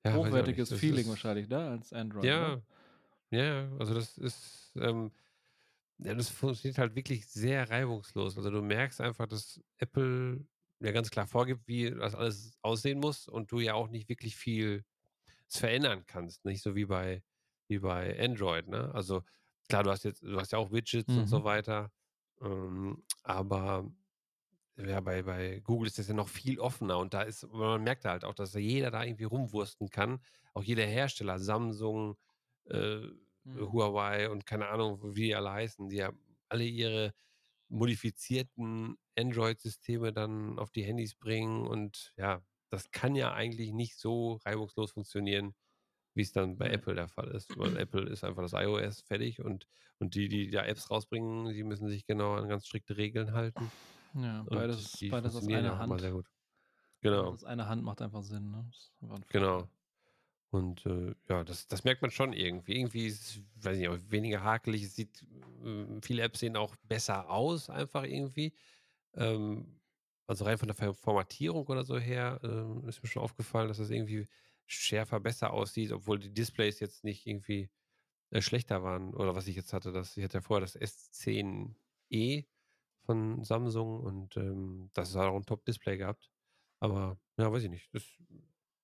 Ja. 0.06 0.16
Hochwertiges 0.16 0.74
Feeling 0.74 1.02
ist- 1.02 1.10
wahrscheinlich, 1.10 1.48
ne? 1.50 1.58
Als 1.70 1.92
Android. 1.94 2.24
Ja, 2.26 2.56
Ne? 2.56 2.64
ja, 3.32 3.70
also 3.78 3.94
das 3.94 4.18
ist, 4.18 4.72
ähm, 4.80 5.12
ja, 6.00 6.14
das 6.14 6.30
funktioniert 6.30 6.78
halt 6.78 6.96
wirklich 6.96 7.28
sehr 7.28 7.70
reibungslos. 7.70 8.38
Also 8.38 8.50
du 8.50 8.62
merkst 8.62 9.02
einfach, 9.02 9.28
dass 9.28 9.60
Apple 9.78 10.46
ja 10.80 10.92
ganz 10.92 11.10
klar 11.10 11.28
vorgibt, 11.28 11.68
wie 11.68 11.90
das 11.92 12.16
alles 12.16 12.58
aussehen 12.62 13.00
muss 13.00 13.28
und 13.28 13.52
du 13.52 13.60
ja 13.60 13.74
auch 13.74 13.90
nicht 13.90 14.08
wirklich 14.08 14.36
viel 14.38 14.86
verändern 15.50 16.04
kannst. 16.08 16.46
Nicht 16.46 16.62
so 16.62 16.76
wie 16.76 16.86
bei, 16.86 17.22
wie 17.70 17.80
bei 17.80 18.18
Android, 18.20 18.68
ne? 18.68 18.94
Also 18.94 19.24
klar, 19.70 19.84
du 19.84 19.92
hast 19.92 20.04
jetzt, 20.06 20.24
du 20.24 20.40
hast 20.40 20.52
ja 20.54 20.60
auch 20.60 20.72
Widgets 20.72 21.18
und 21.18 21.28
so 21.28 21.44
Mhm. 21.44 21.46
weiter. 21.46 21.92
Ähm, 22.42 23.04
aber 23.24 23.92
ja, 24.78 25.00
bei, 25.02 25.24
bei 25.24 25.60
Google 25.62 25.88
ist 25.88 25.98
das 26.00 26.08
ja 26.08 26.14
noch 26.14 26.30
viel 26.30 26.60
offener 26.60 27.00
und 27.00 27.14
da 27.14 27.22
ist, 27.24 27.48
man 27.52 27.84
merkt 27.84 28.06
halt 28.06 28.24
auch, 28.26 28.36
dass 28.36 28.54
jeder 28.54 28.92
da 28.92 29.04
irgendwie 29.04 29.24
rumwursten 29.26 29.90
kann. 29.90 30.20
Auch 30.54 30.64
jeder 30.64 30.86
Hersteller, 30.86 31.40
Samsung, 31.40 32.18
äh, 32.66 33.02
Mhm. 33.46 33.72
Huawei 33.72 34.30
und 34.30 34.46
keine 34.46 34.68
Ahnung, 34.70 35.00
wie 35.16 35.24
die 35.28 35.36
alle 35.36 35.52
heißen, 35.52 35.90
die 35.90 36.04
haben 36.04 36.20
alle 36.50 36.66
ihre 36.66 37.14
modifizierten 37.70 38.98
Android-Systeme 39.18 40.14
dann 40.14 40.60
auf 40.60 40.72
die 40.72 40.84
Handys 40.84 41.16
bringen 41.16 41.68
und 41.68 42.14
ja, 42.18 42.44
das 42.70 42.92
kann 42.92 43.16
ja 43.16 43.34
eigentlich 43.34 43.72
nicht 43.74 43.98
so 43.98 44.36
reibungslos 44.46 44.92
funktionieren, 44.92 45.56
wie 46.18 46.24
es 46.24 46.34
dann 46.34 46.58
bei 46.58 46.68
Nee. 46.68 46.72
Apple 46.72 46.96
der 46.96 47.08
Fall 47.10 47.30
ist. 47.32 47.58
Weil 47.58 47.78
Apple 47.78 48.10
ist 48.10 48.24
einfach 48.26 48.44
das 48.44 48.54
iOS 48.54 49.02
fertig 49.02 49.42
und, 49.42 49.68
und 50.00 50.16
die, 50.16 50.28
die 50.30 50.50
da 50.52 50.66
Apps 50.66 50.92
rausbringen, 50.92 51.54
die 51.54 51.64
müssen 51.64 51.88
sich 51.90 52.06
genau 52.08 52.36
an 52.36 52.50
ganz 52.50 52.68
strikte 52.68 52.98
Regeln 52.98 53.34
halten. 53.34 53.74
Ja, 54.14 54.44
Und 54.46 54.52
beides, 54.52 55.06
beides 55.08 55.36
aus 55.36 55.50
einer 55.50 55.78
Hand. 55.78 56.02
sehr 56.02 56.12
gut. 56.14 56.28
Genau, 57.02 57.34
aus 57.34 57.44
einer 57.44 57.68
Hand 57.68 57.84
macht 57.84 58.02
einfach 58.02 58.24
Sinn, 58.24 58.52
ne? 58.52 58.66
Das 58.72 58.92
einfach 59.02 59.22
genau. 59.30 59.70
Und 60.52 60.86
äh, 60.86 61.16
ja, 61.30 61.44
das, 61.44 61.68
das 61.68 61.84
merkt 61.84 62.02
man 62.02 62.12
schon 62.12 62.34
irgendwie. 62.34 62.78
Irgendwie 62.78 63.08
ist 63.08 63.22
es, 63.24 63.66
weiß 63.66 63.78
ich 63.80 63.90
nicht, 63.90 64.12
weniger 64.12 64.44
hakelig. 64.44 64.84
Es 64.84 64.96
sieht, 64.96 65.24
äh, 65.64 66.00
viele 66.04 66.24
Apps 66.24 66.40
sehen 66.42 66.58
auch 66.58 66.76
besser 66.84 67.30
aus, 67.30 67.70
einfach 67.70 68.04
irgendwie. 68.06 68.56
Ähm, 69.16 69.82
also 70.28 70.46
rein 70.46 70.58
von 70.60 70.70
der 70.70 70.94
Formatierung 70.96 71.68
oder 71.68 71.84
so 71.86 71.98
her 72.00 72.42
ähm, 72.44 72.88
ist 72.88 73.04
mir 73.04 73.10
schon 73.10 73.24
aufgefallen, 73.24 73.70
dass 73.70 73.78
das 73.80 73.92
irgendwie 73.92 74.28
schärfer, 74.68 75.20
besser 75.20 75.54
aussieht, 75.54 75.92
obwohl 75.92 76.20
die 76.20 76.34
Displays 76.34 76.80
jetzt 76.80 77.04
nicht 77.04 77.26
irgendwie 77.26 77.70
äh, 78.32 78.42
schlechter 78.42 78.84
waren. 78.84 79.14
Oder 79.16 79.36
was 79.36 79.48
ich 79.48 79.56
jetzt 79.56 79.74
hatte, 79.74 79.92
das, 79.92 80.18
ich 80.18 80.24
hatte 80.24 80.40
ja 80.40 80.42
vorher 80.42 80.62
das 80.62 80.76
S10e 80.80 82.48
von 83.06 83.44
Samsung 83.44 84.02
und 84.02 84.38
ähm, 84.38 84.90
das 84.94 85.16
hat 85.16 85.28
auch 85.28 85.36
ein 85.36 85.46
Top-Display 85.46 85.98
gehabt. 85.98 86.30
Aber 86.80 87.20
ja, 87.38 87.52
weiß 87.52 87.64
ich 87.64 87.70
nicht. 87.70 87.94
Das, 87.94 88.04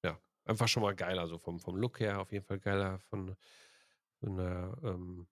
ja, 0.04 0.20
einfach 0.46 0.68
schon 0.68 0.84
mal 0.84 0.96
geiler, 0.96 1.28
so 1.28 1.38
vom, 1.38 1.60
vom 1.60 1.76
Look 1.76 2.00
her, 2.00 2.22
auf 2.22 2.32
jeden 2.32 2.46
Fall 2.46 2.60
geiler 2.60 3.00
von, 3.00 3.36
der 4.22 4.78
ähm, 4.84 5.28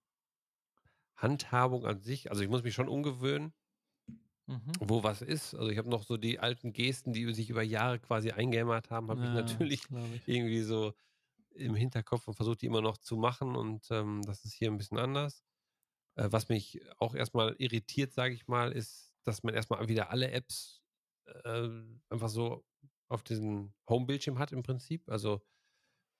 Handhabung 1.16 1.86
an 1.86 2.02
sich. 2.02 2.30
Also 2.32 2.44
ich 2.44 2.50
muss 2.50 2.64
mich 2.64 2.74
schon 2.74 2.90
umgewöhnen, 2.90 3.54
Mhm. 4.52 4.82
wo 4.82 5.04
was 5.04 5.22
ist. 5.22 5.54
Also 5.56 5.70
ich 5.70 5.78
habe 5.78 5.90
noch 5.90 6.04
so 6.04 6.18
die 6.18 6.40
alten 6.40 6.74
Gesten, 6.74 7.14
die 7.14 7.32
sich 7.34 7.50
über 7.50 7.62
Jahre 7.64 8.00
quasi 8.00 8.32
eingehämmert 8.32 8.90
haben, 8.90 9.10
habe 9.10 9.22
Ja, 9.22 9.26
ich 9.26 9.34
natürlich 9.34 9.90
ich. 10.16 10.26
irgendwie 10.26 10.62
so 10.62 10.94
im 11.52 11.76
Hinterkopf 11.76 12.28
und 12.28 12.36
versuche 12.36 12.58
die 12.58 12.68
immer 12.68 12.82
noch 12.82 12.98
zu 12.98 13.18
machen 13.18 13.56
und 13.56 13.88
ähm, 13.92 14.22
das 14.24 14.46
ist 14.46 14.54
hier 14.54 14.72
ein 14.72 14.78
bisschen 14.78 15.00
anders. 15.00 15.44
Äh, 16.16 16.30
was 16.32 16.50
mich 16.50 16.82
auch 17.00 17.16
erstmal 17.16 17.56
irritiert, 17.60 18.14
sage 18.14 18.34
ich 18.36 18.48
mal, 18.48 18.72
ist, 18.74 19.16
dass 19.24 19.44
man 19.44 19.54
erstmal 19.56 19.88
wieder 19.90 20.12
alle 20.12 20.32
Apps 20.32 20.82
äh, 21.26 21.70
einfach 22.10 22.30
so 22.30 22.66
auf 23.10 23.24
diesem 23.24 23.74
Home-Bildschirm 23.90 24.40
hat 24.40 24.52
im 24.54 24.64
Prinzip. 24.64 25.10
Also 25.10 25.42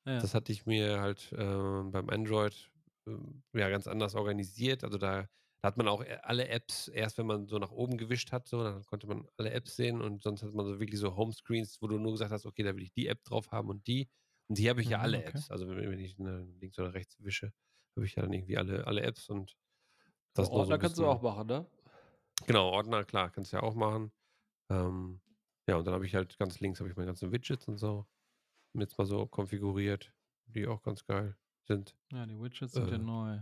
Ja. 0.06 0.22
das 0.22 0.34
hatte 0.34 0.52
ich 0.52 0.66
mir 0.66 1.02
halt 1.02 1.32
äh, 1.34 1.38
beim 1.84 2.10
Android 2.10 2.72
äh, 3.08 3.12
ja 3.60 3.70
ganz 3.70 3.88
anders 3.88 4.16
organisiert. 4.16 4.84
Also 4.84 4.98
da, 4.98 5.28
da 5.62 5.68
hat 5.68 5.78
man 5.78 5.88
auch 5.88 6.04
e- 6.04 6.20
alle 6.24 6.48
Apps 6.50 6.88
erst, 6.88 7.18
wenn 7.18 7.28
man 7.28 7.48
so 7.48 7.58
nach 7.60 7.72
oben 7.72 7.98
gewischt 7.98 8.32
hat, 8.32 8.48
so, 8.48 8.64
dann 8.64 8.86
konnte 8.86 9.08
man 9.08 9.28
alle 9.38 9.52
Apps 9.52 9.76
sehen 9.76 10.02
und 10.02 10.24
sonst 10.24 10.44
hat 10.44 10.54
man 10.54 10.66
so 10.66 10.80
wirklich 10.80 11.00
so 11.00 11.16
Homescreens, 11.16 11.82
wo 11.82 11.88
du 11.88 11.98
nur 12.00 12.14
gesagt 12.14 12.32
hast, 12.32 12.46
okay, 12.46 12.64
da 12.64 12.76
will 12.76 12.84
ich 12.84 12.94
die 12.94 13.08
App 13.08 13.24
drauf 13.24 13.52
haben 13.52 13.70
und 13.70 13.88
die. 13.88 14.10
Und 14.48 14.58
die 14.58 14.70
habe 14.70 14.82
ich 14.82 14.90
ja 14.90 15.00
Mhm, 15.00 15.00
alle 15.00 15.24
okay. 15.24 15.24
Apps. 15.24 15.52
Also 15.52 15.70
wenn, 15.70 16.00
ich 16.00 16.18
ne, 16.18 16.48
links 16.60 16.78
oder 16.80 16.94
rechts 16.94 17.18
wische, 17.24 17.54
habe 17.96 18.06
ich 18.06 18.16
ja 18.16 18.24
dann 18.24 18.34
irgendwie 18.34 18.58
alle, 18.58 18.88
alle 18.88 19.02
Apps 19.04 19.30
und 19.30 19.56
das 20.36 20.50
So, 20.50 20.64
so 20.64 20.64
Ordner 20.64 20.78
ein 20.78 20.80
kannst 20.80 20.98
du 20.98 21.06
auch 21.08 21.22
machen, 21.22 21.48
ne? 21.48 21.66
Genau, 22.48 22.70
Ordner, 22.72 23.04
klar, 23.06 23.30
kannst 23.32 23.52
du 23.54 23.58
ja 23.58 23.64
auch 23.64 23.76
machen. 23.76 24.12
Ähm, 24.70 25.22
ja, 25.68 25.78
und 25.78 25.86
dann 25.86 25.94
habe 25.94 26.06
ich 26.06 26.16
halt 26.16 26.38
ganz 26.40 26.60
links 26.60 26.80
habe 26.80 26.90
ich 26.90 26.96
meine 26.96 27.08
ganzen 27.08 27.32
Widgets 27.32 27.68
und 27.68 27.78
so 27.78 28.08
jetzt 28.74 28.98
mal 29.00 29.06
so 29.08 29.28
konfiguriert, 29.28 30.14
die 30.46 30.68
auch 30.68 30.84
ganz 30.84 31.06
geil 31.06 31.38
sind. 31.64 31.98
Ja, 32.12 32.26
die 32.26 32.40
Widgets 32.40 32.76
sind 32.76 32.90
ja 32.92 32.98
Äh. 32.98 33.00
neu. 33.00 33.40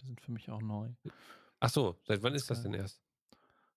Die 0.00 0.06
sind 0.06 0.20
für 0.20 0.32
mich 0.32 0.50
auch 0.50 0.60
neu. 0.60 0.94
Ach 1.62 1.70
so, 1.70 1.98
seit 2.04 2.22
wann 2.22 2.34
ist 2.34 2.50
das 2.50 2.60
denn 2.60 2.74
erst? 2.74 3.02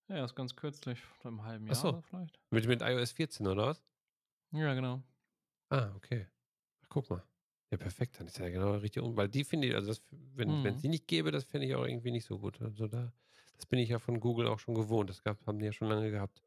Ja, 0.08 0.26
ist 0.26 0.34
ganz 0.36 0.56
kürzlich, 0.56 1.00
vor 1.02 1.30
einem 1.30 1.44
halben 1.44 1.68
Ach 1.68 1.76
Jahr 1.76 1.86
so. 1.86 1.90
oder 1.90 2.02
vielleicht. 2.02 2.40
Mit, 2.52 2.68
mit 2.68 2.82
iOS 2.82 3.12
14 3.12 3.46
oder 3.48 3.68
was? 3.68 3.84
Ja, 4.52 4.74
genau. 4.74 5.04
Ah, 5.72 5.94
okay. 5.96 6.28
Ach, 6.84 6.90
guck 6.90 7.10
mal. 7.10 7.24
Ja, 7.72 7.78
perfekt, 7.78 8.20
dann 8.20 8.28
ist 8.28 8.38
ja 8.40 8.50
genau 8.50 8.74
richtig. 8.76 9.02
um- 9.04 9.18
Weil 9.18 9.30
die 9.30 9.44
finde 9.44 9.68
ich, 9.68 9.76
also 9.76 9.90
das, 9.90 10.04
wenn 10.12 10.64
es 10.66 10.78
Mhm. 10.78 10.82
die 10.82 10.90
nicht 10.90 11.08
gäbe, 11.08 11.32
das 11.32 11.46
fände 11.46 11.68
ich 11.68 11.76
auch 11.76 11.86
irgendwie 11.86 12.12
nicht 12.12 12.26
so 12.26 12.40
gut. 12.40 12.62
Also 12.62 12.88
da, 12.88 13.14
das 13.56 13.66
bin 13.66 13.80
ich 13.80 13.90
ja 13.90 14.00
von 14.00 14.20
Google 14.20 14.48
auch 14.48 14.60
schon 14.60 14.76
gewohnt. 14.76 15.10
Das 15.10 15.24
gab, 15.24 15.46
haben 15.48 15.60
die 15.60 15.66
ja 15.66 15.72
schon 15.74 15.90
lange 15.90 16.12
gehabt. 16.12 16.42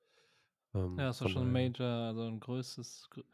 Ähm, 0.75 0.99
Ja, 0.99 1.07
das 1.09 1.21
war 1.21 1.29
schon 1.29 1.53
ein. 1.53 1.53
Major, 1.53 1.87
also 1.87 2.23
ein 2.27 2.41
größtes, 2.41 3.09
grö- 3.11 3.25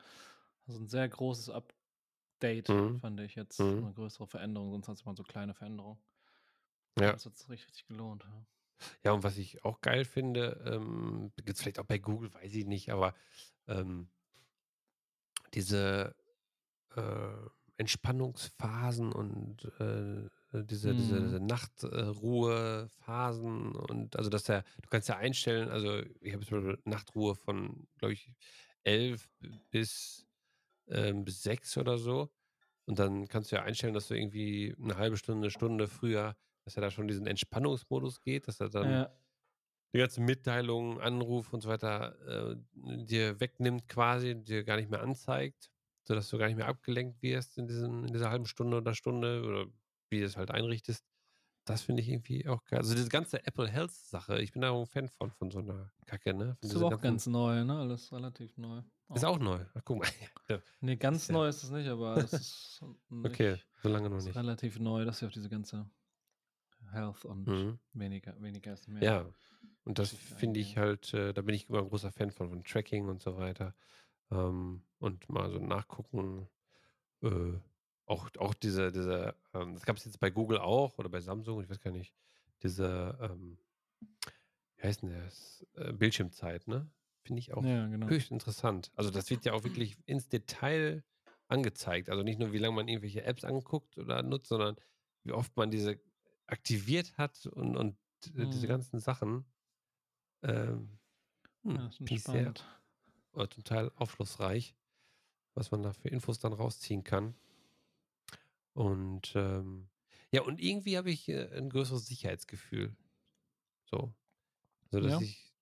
also 0.67 0.81
ein 0.81 0.87
sehr 0.89 1.09
großes 1.09 1.51
Update, 1.51 2.69
Mhm. 2.69 3.01
fand 3.01 3.21
ich 3.21 3.35
jetzt. 3.37 3.61
Mhm. 3.61 3.81
Eine 3.81 3.95
größere 3.95 4.27
Veränderung, 4.27 4.71
sonst 4.73 4.89
hat 4.89 4.97
es 4.97 5.03
immer 5.03 5.17
so 5.17 5.23
kleine 5.25 5.55
Veränderungen. 5.55 5.99
Ja. 7.01 7.13
Das 7.13 7.27
hat 7.27 7.37
sich 7.37 7.49
richtig 7.51 7.87
gelohnt. 7.87 8.25
Ja. 8.25 8.47
Ja, 9.05 9.13
und 9.13 9.23
was 9.23 9.39
ich 9.39 9.65
auch 9.65 9.81
geil 9.81 10.05
finde, 10.05 10.61
ähm, 10.67 11.33
gibt 11.37 11.51
es 11.51 11.63
vielleicht 11.63 11.79
auch 11.79 11.87
bei 11.87 11.99
Google, 11.99 12.35
weiß 12.35 12.53
ich 12.55 12.67
nicht, 12.67 12.91
aber 12.91 13.15
ähm, 13.69 14.09
diese 15.55 16.15
äh, 16.97 17.33
Entspannungsphasen 17.77 19.13
und 19.13 19.65
äh, 19.81 20.29
diese, 20.65 20.95
diese, 20.95 20.95
Mhm. 20.95 20.97
diese 21.27 21.41
Nachtruhephasen 21.41 23.75
und 23.75 24.17
also 24.17 24.31
dass 24.31 24.45
der, 24.45 24.63
du 24.83 24.89
kannst 24.91 25.09
ja 25.09 25.17
einstellen, 25.17 25.69
also 25.71 26.01
ich 26.21 26.33
habe 26.35 26.47
zum 26.47 26.65
Beispiel 26.65 26.81
Nachtruhe 26.85 27.35
von, 27.35 27.89
glaube 27.99 28.13
ich, 28.15 28.31
11 28.85 29.29
bis, 29.71 30.27
ähm, 30.89 31.25
bis 31.25 31.43
6 31.43 31.77
oder 31.79 31.99
so. 31.99 32.31
Und 32.87 32.99
dann 32.99 33.29
kannst 33.29 33.53
du 33.53 33.57
ja 33.57 33.63
einstellen, 33.65 33.93
dass 33.95 34.09
du 34.09 34.15
irgendwie 34.15 34.75
eine 34.83 34.97
halbe 34.97 35.17
Stunde, 35.19 35.51
Stunde 35.51 35.89
früher, 35.89 36.37
dass 36.65 36.77
er 36.77 36.83
da 36.83 36.91
schon 36.91 37.09
diesen 37.09 37.27
Entspannungsmodus 37.27 38.21
geht, 38.21 38.49
dass 38.49 38.61
er 38.61 38.71
dann 38.71 38.91
Ja, 38.91 39.11
die 39.95 39.99
ganzen 39.99 40.25
Mitteilungen, 40.25 41.01
Anrufe 41.01 41.55
und 41.55 41.61
so 41.63 41.69
weiter 41.69 42.17
äh, 42.55 42.57
dir 42.75 43.39
wegnimmt 43.41 43.89
quasi, 43.89 44.35
dir 44.43 44.65
gar 44.65 44.77
nicht 44.77 44.91
mehr 44.91 45.03
anzeigt, 45.03 45.71
sodass 46.03 46.29
du 46.31 46.39
gar 46.39 46.47
nicht 46.49 46.57
mehr 46.57 46.67
abgelenkt 46.69 47.23
wirst 47.23 47.59
in, 47.59 47.69
diesen, 47.69 48.05
in 48.07 48.13
dieser 48.13 48.31
halben 48.31 48.47
Stunde 48.47 48.79
oder 48.79 48.95
Stunde 48.95 49.43
oder 49.45 49.67
wie 50.11 50.21
du 50.21 50.27
es 50.27 50.37
halt 50.37 50.51
einrichtest. 50.51 51.05
Das 51.67 51.83
finde 51.83 52.03
ich 52.03 52.09
irgendwie 52.11 52.47
auch 52.49 52.65
geil. 52.65 52.81
Also 52.81 52.95
diese 52.95 53.09
ganze 53.09 53.47
Apple 53.47 53.69
Health 53.69 53.93
Sache, 53.93 54.41
ich 54.43 54.53
bin 54.53 54.63
da 54.63 54.71
auch 54.71 54.81
ein 54.81 54.87
Fan 54.87 55.09
von, 55.09 55.31
von 55.31 55.51
so 55.51 55.61
einer 55.61 55.93
Kacke, 56.07 56.35
ne? 56.35 56.57
Von 56.61 56.71
ist 56.71 56.77
auch 56.77 56.91
ganzen, 56.91 57.03
ganz 57.03 57.27
neu, 57.27 57.65
ne? 57.65 57.79
Alles 57.79 58.13
relativ 58.13 58.57
neu. 58.59 58.83
ist 59.15 59.25
auch 59.25 59.39
neu. 59.39 59.65
Ach, 59.75 59.81
guck 59.85 59.99
mal. 60.01 60.09
Nee, 60.81 60.97
ganz 60.97 61.29
ja- 61.29 61.35
neu 61.35 61.49
ist 61.49 61.63
es 61.63 61.71
nicht, 61.71 61.89
aber 61.89 62.17
es 62.19 62.33
ist 62.35 62.83
nicht, 63.11 63.33
okay, 63.33 63.57
so 63.83 63.89
lange 63.89 64.11
noch 64.11 64.19
ist 64.19 64.27
nicht. 64.27 64.37
relativ 64.37 64.79
neu, 64.79 65.05
dass 65.07 65.21
sie 65.21 65.27
auf 65.27 65.33
diese 65.33 65.49
ganze 65.49 65.89
Health 66.95 67.25
und 67.25 67.49
Mhm. 67.49 67.79
weniger, 67.93 68.41
weniger 68.41 68.73
ist 68.75 68.89
mehr. 68.89 69.05
Ja, 69.05 69.33
und 69.85 69.99
das 69.99 70.11
finde 70.11 70.61
ich 70.61 70.77
halt, 70.77 71.13
äh, 71.15 71.33
da 71.35 71.43
bin 71.43 71.55
ich 71.55 71.69
immer 71.69 71.81
ein 71.81 71.89
großer 71.89 72.13
Fan 72.13 72.31
von, 72.31 72.49
von 72.51 72.65
Tracking 72.65 73.09
und 73.09 73.23
so 73.23 73.37
weiter. 73.37 73.75
Ähm, 74.31 74.85
und 74.99 75.29
mal 75.31 75.51
so 75.51 75.59
nachgucken. 75.59 76.49
Äh, 77.23 77.55
auch, 78.07 78.31
auch 78.39 78.55
diese, 78.55 78.93
diese, 78.93 79.37
ähm, 79.55 79.75
das 79.75 79.85
gab 79.87 79.97
es 79.97 80.05
jetzt 80.07 80.21
bei 80.21 80.31
Google 80.31 80.59
auch 80.59 80.99
oder 80.99 81.09
bei 81.11 81.21
Samsung, 81.21 81.63
ich 81.63 81.71
weiß 81.71 81.81
gar 81.81 81.93
nicht, 81.93 82.15
diese, 82.63 83.19
ähm, 83.23 83.59
wie 84.77 84.83
heißt 84.87 85.03
denn 85.03 85.11
das? 85.11 85.67
Äh, 85.75 85.93
Bildschirmzeit, 85.93 86.67
ne? 86.69 86.91
Finde 87.23 87.41
ich 87.41 87.55
auch 87.55 87.65
Ja, 87.65 87.87
genau. 87.89 88.07
höchst 88.09 88.31
interessant. 88.31 88.93
Also 88.97 89.11
das 89.11 89.31
wird 89.31 89.45
ja 89.45 89.53
auch 89.53 89.65
wirklich 89.65 89.97
ins 90.07 90.29
Detail 90.29 91.05
angezeigt. 91.49 92.11
Also 92.11 92.23
nicht 92.23 92.39
nur, 92.39 92.53
wie 92.53 92.59
lange 92.59 92.77
man 92.77 92.89
irgendwelche 92.89 93.23
Apps 93.25 93.45
anguckt 93.45 93.99
oder 93.99 94.23
nutzt, 94.23 94.49
sondern 94.49 94.77
wie 95.25 95.33
oft 95.33 95.57
man 95.57 95.71
diese 95.71 96.01
aktiviert 96.47 97.17
hat 97.19 97.47
und, 97.47 97.77
und 97.77 97.97
äh, 98.37 98.47
diese 98.49 98.67
Mhm. 98.67 98.69
ganzen 98.69 99.01
Sachen. 99.01 99.47
Ähm, 100.43 100.99
hm, 101.65 101.83
Ja, 102.01 102.17
sehr 102.17 102.55
oder 103.33 103.51
zum 103.51 103.65
Teil 103.65 103.91
aufschlussreich, 103.97 104.77
was 105.55 105.71
man 105.73 105.83
da 105.83 105.93
für 105.93 106.09
Infos 106.09 106.39
dann 106.41 106.53
rausziehen 106.55 107.05
kann. 107.05 107.37
Und 108.73 109.33
ähm, 109.37 109.89
ja, 110.33 110.43
und 110.43 110.61
irgendwie 110.61 110.97
habe 110.97 111.11
ich 111.11 111.29
äh, 111.29 111.49
ein 111.57 111.71
größeres 111.71 112.07
Sicherheitsgefühl. 112.07 112.97
So. 113.85 114.15
So 114.93 115.01
dass 115.01 115.21
Ja. 115.21 115.21
ich, 115.21 115.55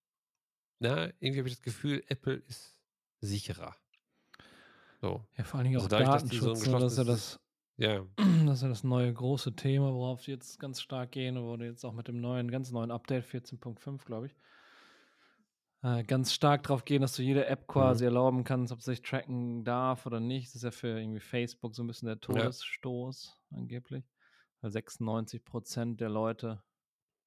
na, 0.80 1.06
irgendwie 1.20 1.40
habe 1.40 1.48
ich 1.48 1.56
das 1.56 1.62
Gefühl, 1.64 2.04
Apple 2.08 2.36
ist 2.36 2.78
sicherer. 3.20 3.76
So. 5.00 5.26
Ja, 5.36 5.44
vor 5.44 5.58
allen 5.58 5.66
Dingen 5.68 5.78
Also 5.78 5.86
auch 5.86 5.88
dadurch, 5.88 6.10
dass 6.10 6.24
die 6.26 6.38
so 6.40 6.52
ein 6.54 6.62
Datenschutz, 6.62 6.96
ne, 6.96 7.04
das 7.04 7.40
ja 7.82 8.06
das, 8.16 8.26
Ja, 8.46 8.52
ist 8.58 8.62
ja 8.62 8.68
das 8.68 8.84
neue 8.84 9.12
große 9.12 9.54
Thema, 9.56 9.92
worauf 9.94 10.22
sie 10.22 10.32
jetzt 10.32 10.58
ganz 10.60 10.80
stark 10.80 11.12
gehen, 11.12 11.36
und 11.36 11.44
wo 11.46 11.56
die 11.56 11.64
jetzt 11.66 11.84
auch 11.84 11.92
mit 11.94 12.08
dem 12.08 12.20
neuen, 12.20 12.50
ganz 12.50 12.70
neuen 12.72 12.90
Update 12.90 13.24
14.5, 13.24 14.04
glaube 14.04 14.26
ich, 14.26 14.36
äh, 15.82 16.04
ganz 16.04 16.32
stark 16.32 16.62
drauf 16.64 16.84
gehen, 16.84 17.02
dass 17.02 17.16
du 17.16 17.22
jede 17.22 17.46
App 17.46 17.66
quasi 17.66 18.04
Mhm. 18.04 18.06
erlauben 18.06 18.44
kannst, 18.44 18.72
ob 18.72 18.80
sie 18.82 18.92
sich 18.92 19.02
tracken 19.02 19.64
darf 19.64 20.06
oder 20.06 20.20
nicht. 20.20 20.48
Das 20.48 20.56
ist 20.56 20.62
ja 20.64 20.70
für 20.70 20.98
irgendwie 20.98 21.20
Facebook 21.20 21.74
so 21.74 21.82
ein 21.82 21.86
bisschen 21.86 22.06
der 22.06 22.20
Todesstoß 22.20 23.38
angeblich. 23.50 24.04
Weil 24.60 24.70
96 24.70 25.44
Prozent 25.44 26.00
der 26.00 26.08
Leute 26.08 26.62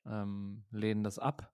ähm, 0.06 0.66
lehnen 0.72 1.04
das 1.04 1.20
ab. 1.20 1.54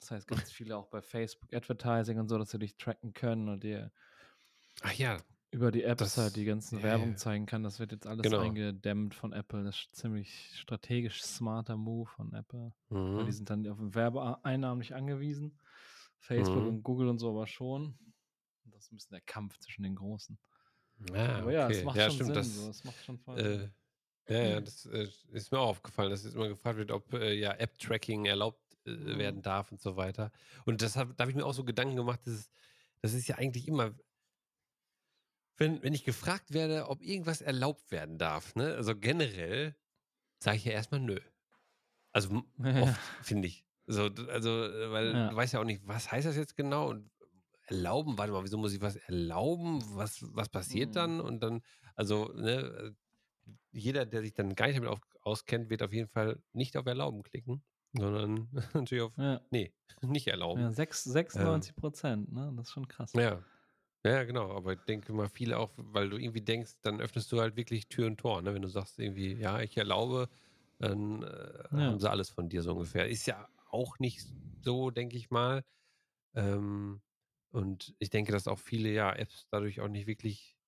Das 0.00 0.12
heißt, 0.12 0.28
ganz 0.28 0.52
viele 0.52 0.76
auch 0.76 0.88
bei 0.88 1.02
Facebook 1.02 1.52
Advertising 1.54 2.18
und 2.18 2.28
so, 2.28 2.38
dass 2.38 2.50
sie 2.50 2.58
dich 2.58 2.76
tracken 2.76 3.14
können 3.14 3.48
und 3.48 3.64
dir 3.64 3.92
ach 4.82 4.92
ja, 4.94 5.18
über 5.52 5.70
die 5.70 5.84
Apps 5.84 5.98
Das- 6.00 6.16
halt 6.18 6.36
die 6.36 6.44
ganzen 6.44 6.78
ja, 6.78 6.84
Werbung 6.84 7.10
ja. 7.10 7.16
zeigen 7.16 7.46
kann. 7.46 7.62
Das 7.62 7.78
wird 7.78 7.92
jetzt 7.92 8.06
alles 8.06 8.22
Genau. 8.22 8.40
eingedämmt 8.40 9.14
von 9.14 9.32
Apple. 9.32 9.62
Das 9.64 9.76
ist 9.76 9.94
ziemlich 9.94 10.50
strategisch 10.58 11.22
smarter 11.22 11.76
Move 11.76 12.08
von 12.10 12.32
Apple. 12.32 12.72
Weil 12.88 13.18
die 13.18 13.24
mhm. 13.24 13.32
sind 13.32 13.50
dann 13.50 13.68
auf 13.68 13.78
Werbeeinnahmen 13.80 14.78
nicht 14.78 14.94
angewiesen. 14.94 15.58
Facebook 16.18 16.62
Mhm. 16.62 16.68
und 16.68 16.82
Google 16.82 17.08
und 17.08 17.18
so 17.18 17.30
aber 17.30 17.46
schon. 17.46 17.98
Das 18.64 18.84
ist 18.84 18.92
ein 18.92 18.96
bisschen 18.96 19.12
der 19.12 19.20
Kampf 19.20 19.58
zwischen 19.58 19.82
den 19.82 19.94
Großen. 19.94 20.38
Ah, 21.12 21.38
aber 21.40 21.52
ja, 21.52 21.68
es 21.68 21.84
macht 21.84 21.96
ja, 21.96 22.04
schon 22.04 22.14
stimmt, 22.14 22.26
Sinn. 22.28 22.34
das, 22.34 22.54
so. 22.54 22.70
Es 22.70 22.84
macht 22.84 23.04
schon 23.04 23.18
voll 23.18 23.38
Äh, 23.38 24.32
ja, 24.32 24.42
ja, 24.50 24.60
das 24.60 24.86
äh, 24.86 25.08
ist 25.32 25.50
mir 25.52 25.58
auch 25.58 25.68
aufgefallen, 25.68 26.10
dass 26.10 26.22
jetzt 26.24 26.34
immer 26.34 26.48
gefragt 26.48 26.78
wird, 26.78 26.92
ob 26.92 27.12
äh, 27.12 27.34
ja 27.34 27.52
App-Tracking 27.52 28.24
erlaubt 28.24 28.60
äh, 28.86 28.90
Mhm. 28.90 29.18
werden 29.18 29.42
darf 29.42 29.70
und 29.72 29.80
so 29.80 29.96
weiter. 29.96 30.30
Und 30.64 30.80
das 30.80 30.96
hab, 30.96 31.16
da 31.16 31.22
habe 31.22 31.30
ich 31.32 31.36
mir 31.36 31.44
auch 31.44 31.52
so 31.54 31.64
Gedanken 31.64 31.96
gemacht, 31.96 32.20
das 32.24 32.34
ist, 32.34 32.52
das 33.00 33.12
ist 33.14 33.26
ja 33.26 33.36
eigentlich 33.36 33.66
immer, 33.66 33.92
wenn, 35.62 35.82
wenn 35.82 35.94
ich 35.94 36.04
gefragt 36.04 36.52
werde, 36.52 36.88
ob 36.88 37.00
irgendwas 37.02 37.40
erlaubt 37.40 37.90
werden 37.90 38.18
darf, 38.18 38.54
ne? 38.56 38.74
also 38.74 38.96
generell 38.96 39.76
sage 40.40 40.56
ich 40.58 40.64
ja 40.64 40.72
erstmal 40.72 41.00
nö. 41.00 41.18
Also 42.12 42.42
oft, 42.80 43.00
finde 43.22 43.48
ich. 43.48 43.64
So, 43.86 44.04
also, 44.28 44.50
äh, 44.64 44.90
weil 44.92 45.12
Ja. 45.12 45.30
du 45.30 45.36
weißt 45.36 45.54
ja 45.54 45.60
auch 45.60 45.64
nicht, 45.64 45.86
was 45.86 46.10
heißt 46.12 46.26
das 46.26 46.36
jetzt 46.36 46.56
genau 46.56 46.90
und 46.90 47.10
erlauben, 47.66 48.18
warte 48.18 48.32
mal, 48.32 48.44
wieso 48.44 48.58
muss 48.58 48.72
ich 48.74 48.80
was 48.80 48.96
erlauben? 48.96 49.80
Was, 49.96 50.18
was 50.34 50.48
passiert 50.48 50.90
Mhm. 50.90 50.94
dann? 50.94 51.20
Und 51.20 51.40
dann, 51.42 51.62
also, 51.94 52.32
ne, 52.34 52.52
äh, 52.52 52.92
jeder, 53.72 54.04
der 54.06 54.22
sich 54.22 54.34
dann 54.34 54.54
gar 54.54 54.66
nicht 54.66 54.76
damit 54.76 54.90
auf, 54.90 55.00
auskennt, 55.22 55.70
wird 55.70 55.82
auf 55.82 55.92
jeden 55.92 56.08
Fall 56.08 56.42
nicht 56.52 56.76
auf 56.76 56.86
Erlauben 56.86 57.22
klicken, 57.22 57.64
sondern 57.94 58.48
natürlich 58.74 59.02
auf 59.02 59.16
Ja, 59.16 59.40
Nee, 59.50 59.72
nicht 60.02 60.26
erlauben. 60.28 60.60
ja 60.60 60.72
sechs- 60.72 61.04
96 61.04 61.74
Prozent, 61.76 62.32
ne? 62.32 62.52
Das 62.56 62.66
ist 62.68 62.72
schon 62.72 62.88
krass. 62.88 63.12
Ja. 63.14 63.42
Ja, 64.04 64.24
genau. 64.24 64.50
Aber 64.56 64.72
ich 64.72 64.80
denke 64.80 65.12
mal, 65.12 65.28
viele 65.28 65.58
auch, 65.58 65.70
weil 65.76 66.10
du 66.10 66.16
irgendwie 66.16 66.40
denkst, 66.40 66.72
dann 66.82 67.00
öffnest 67.00 67.30
du 67.30 67.40
halt 67.40 67.56
wirklich 67.56 67.88
Tür 67.88 68.06
und 68.08 68.18
Tor. 68.18 68.42
Ne? 68.42 68.52
Wenn 68.54 68.62
du 68.62 68.68
sagst 68.68 68.98
irgendwie, 68.98 69.34
ja, 69.34 69.60
ich 69.60 69.76
erlaube, 69.76 70.28
dann 70.78 71.22
äh, 71.22 71.64
Ja. 71.70 71.86
haben 71.86 72.00
sie 72.00 72.10
alles 72.10 72.28
von 72.30 72.48
dir 72.48 72.62
so 72.62 72.72
ungefähr. 72.72 73.08
Ist 73.08 73.26
ja 73.26 73.48
auch 73.70 73.98
nicht 74.00 74.26
so, 74.64 74.90
denke 74.90 75.16
ich 75.16 75.30
mal. 75.30 75.64
Ähm, 76.34 77.02
und 77.52 77.94
ich 78.00 78.10
denke, 78.10 78.32
dass 78.32 78.48
auch 78.48 78.58
viele 78.60 78.90
ja 78.90 79.12
Apps 79.14 79.46
dadurch 79.50 79.80
auch 79.80 79.88
nicht 79.88 80.06
wirklich 80.08 80.58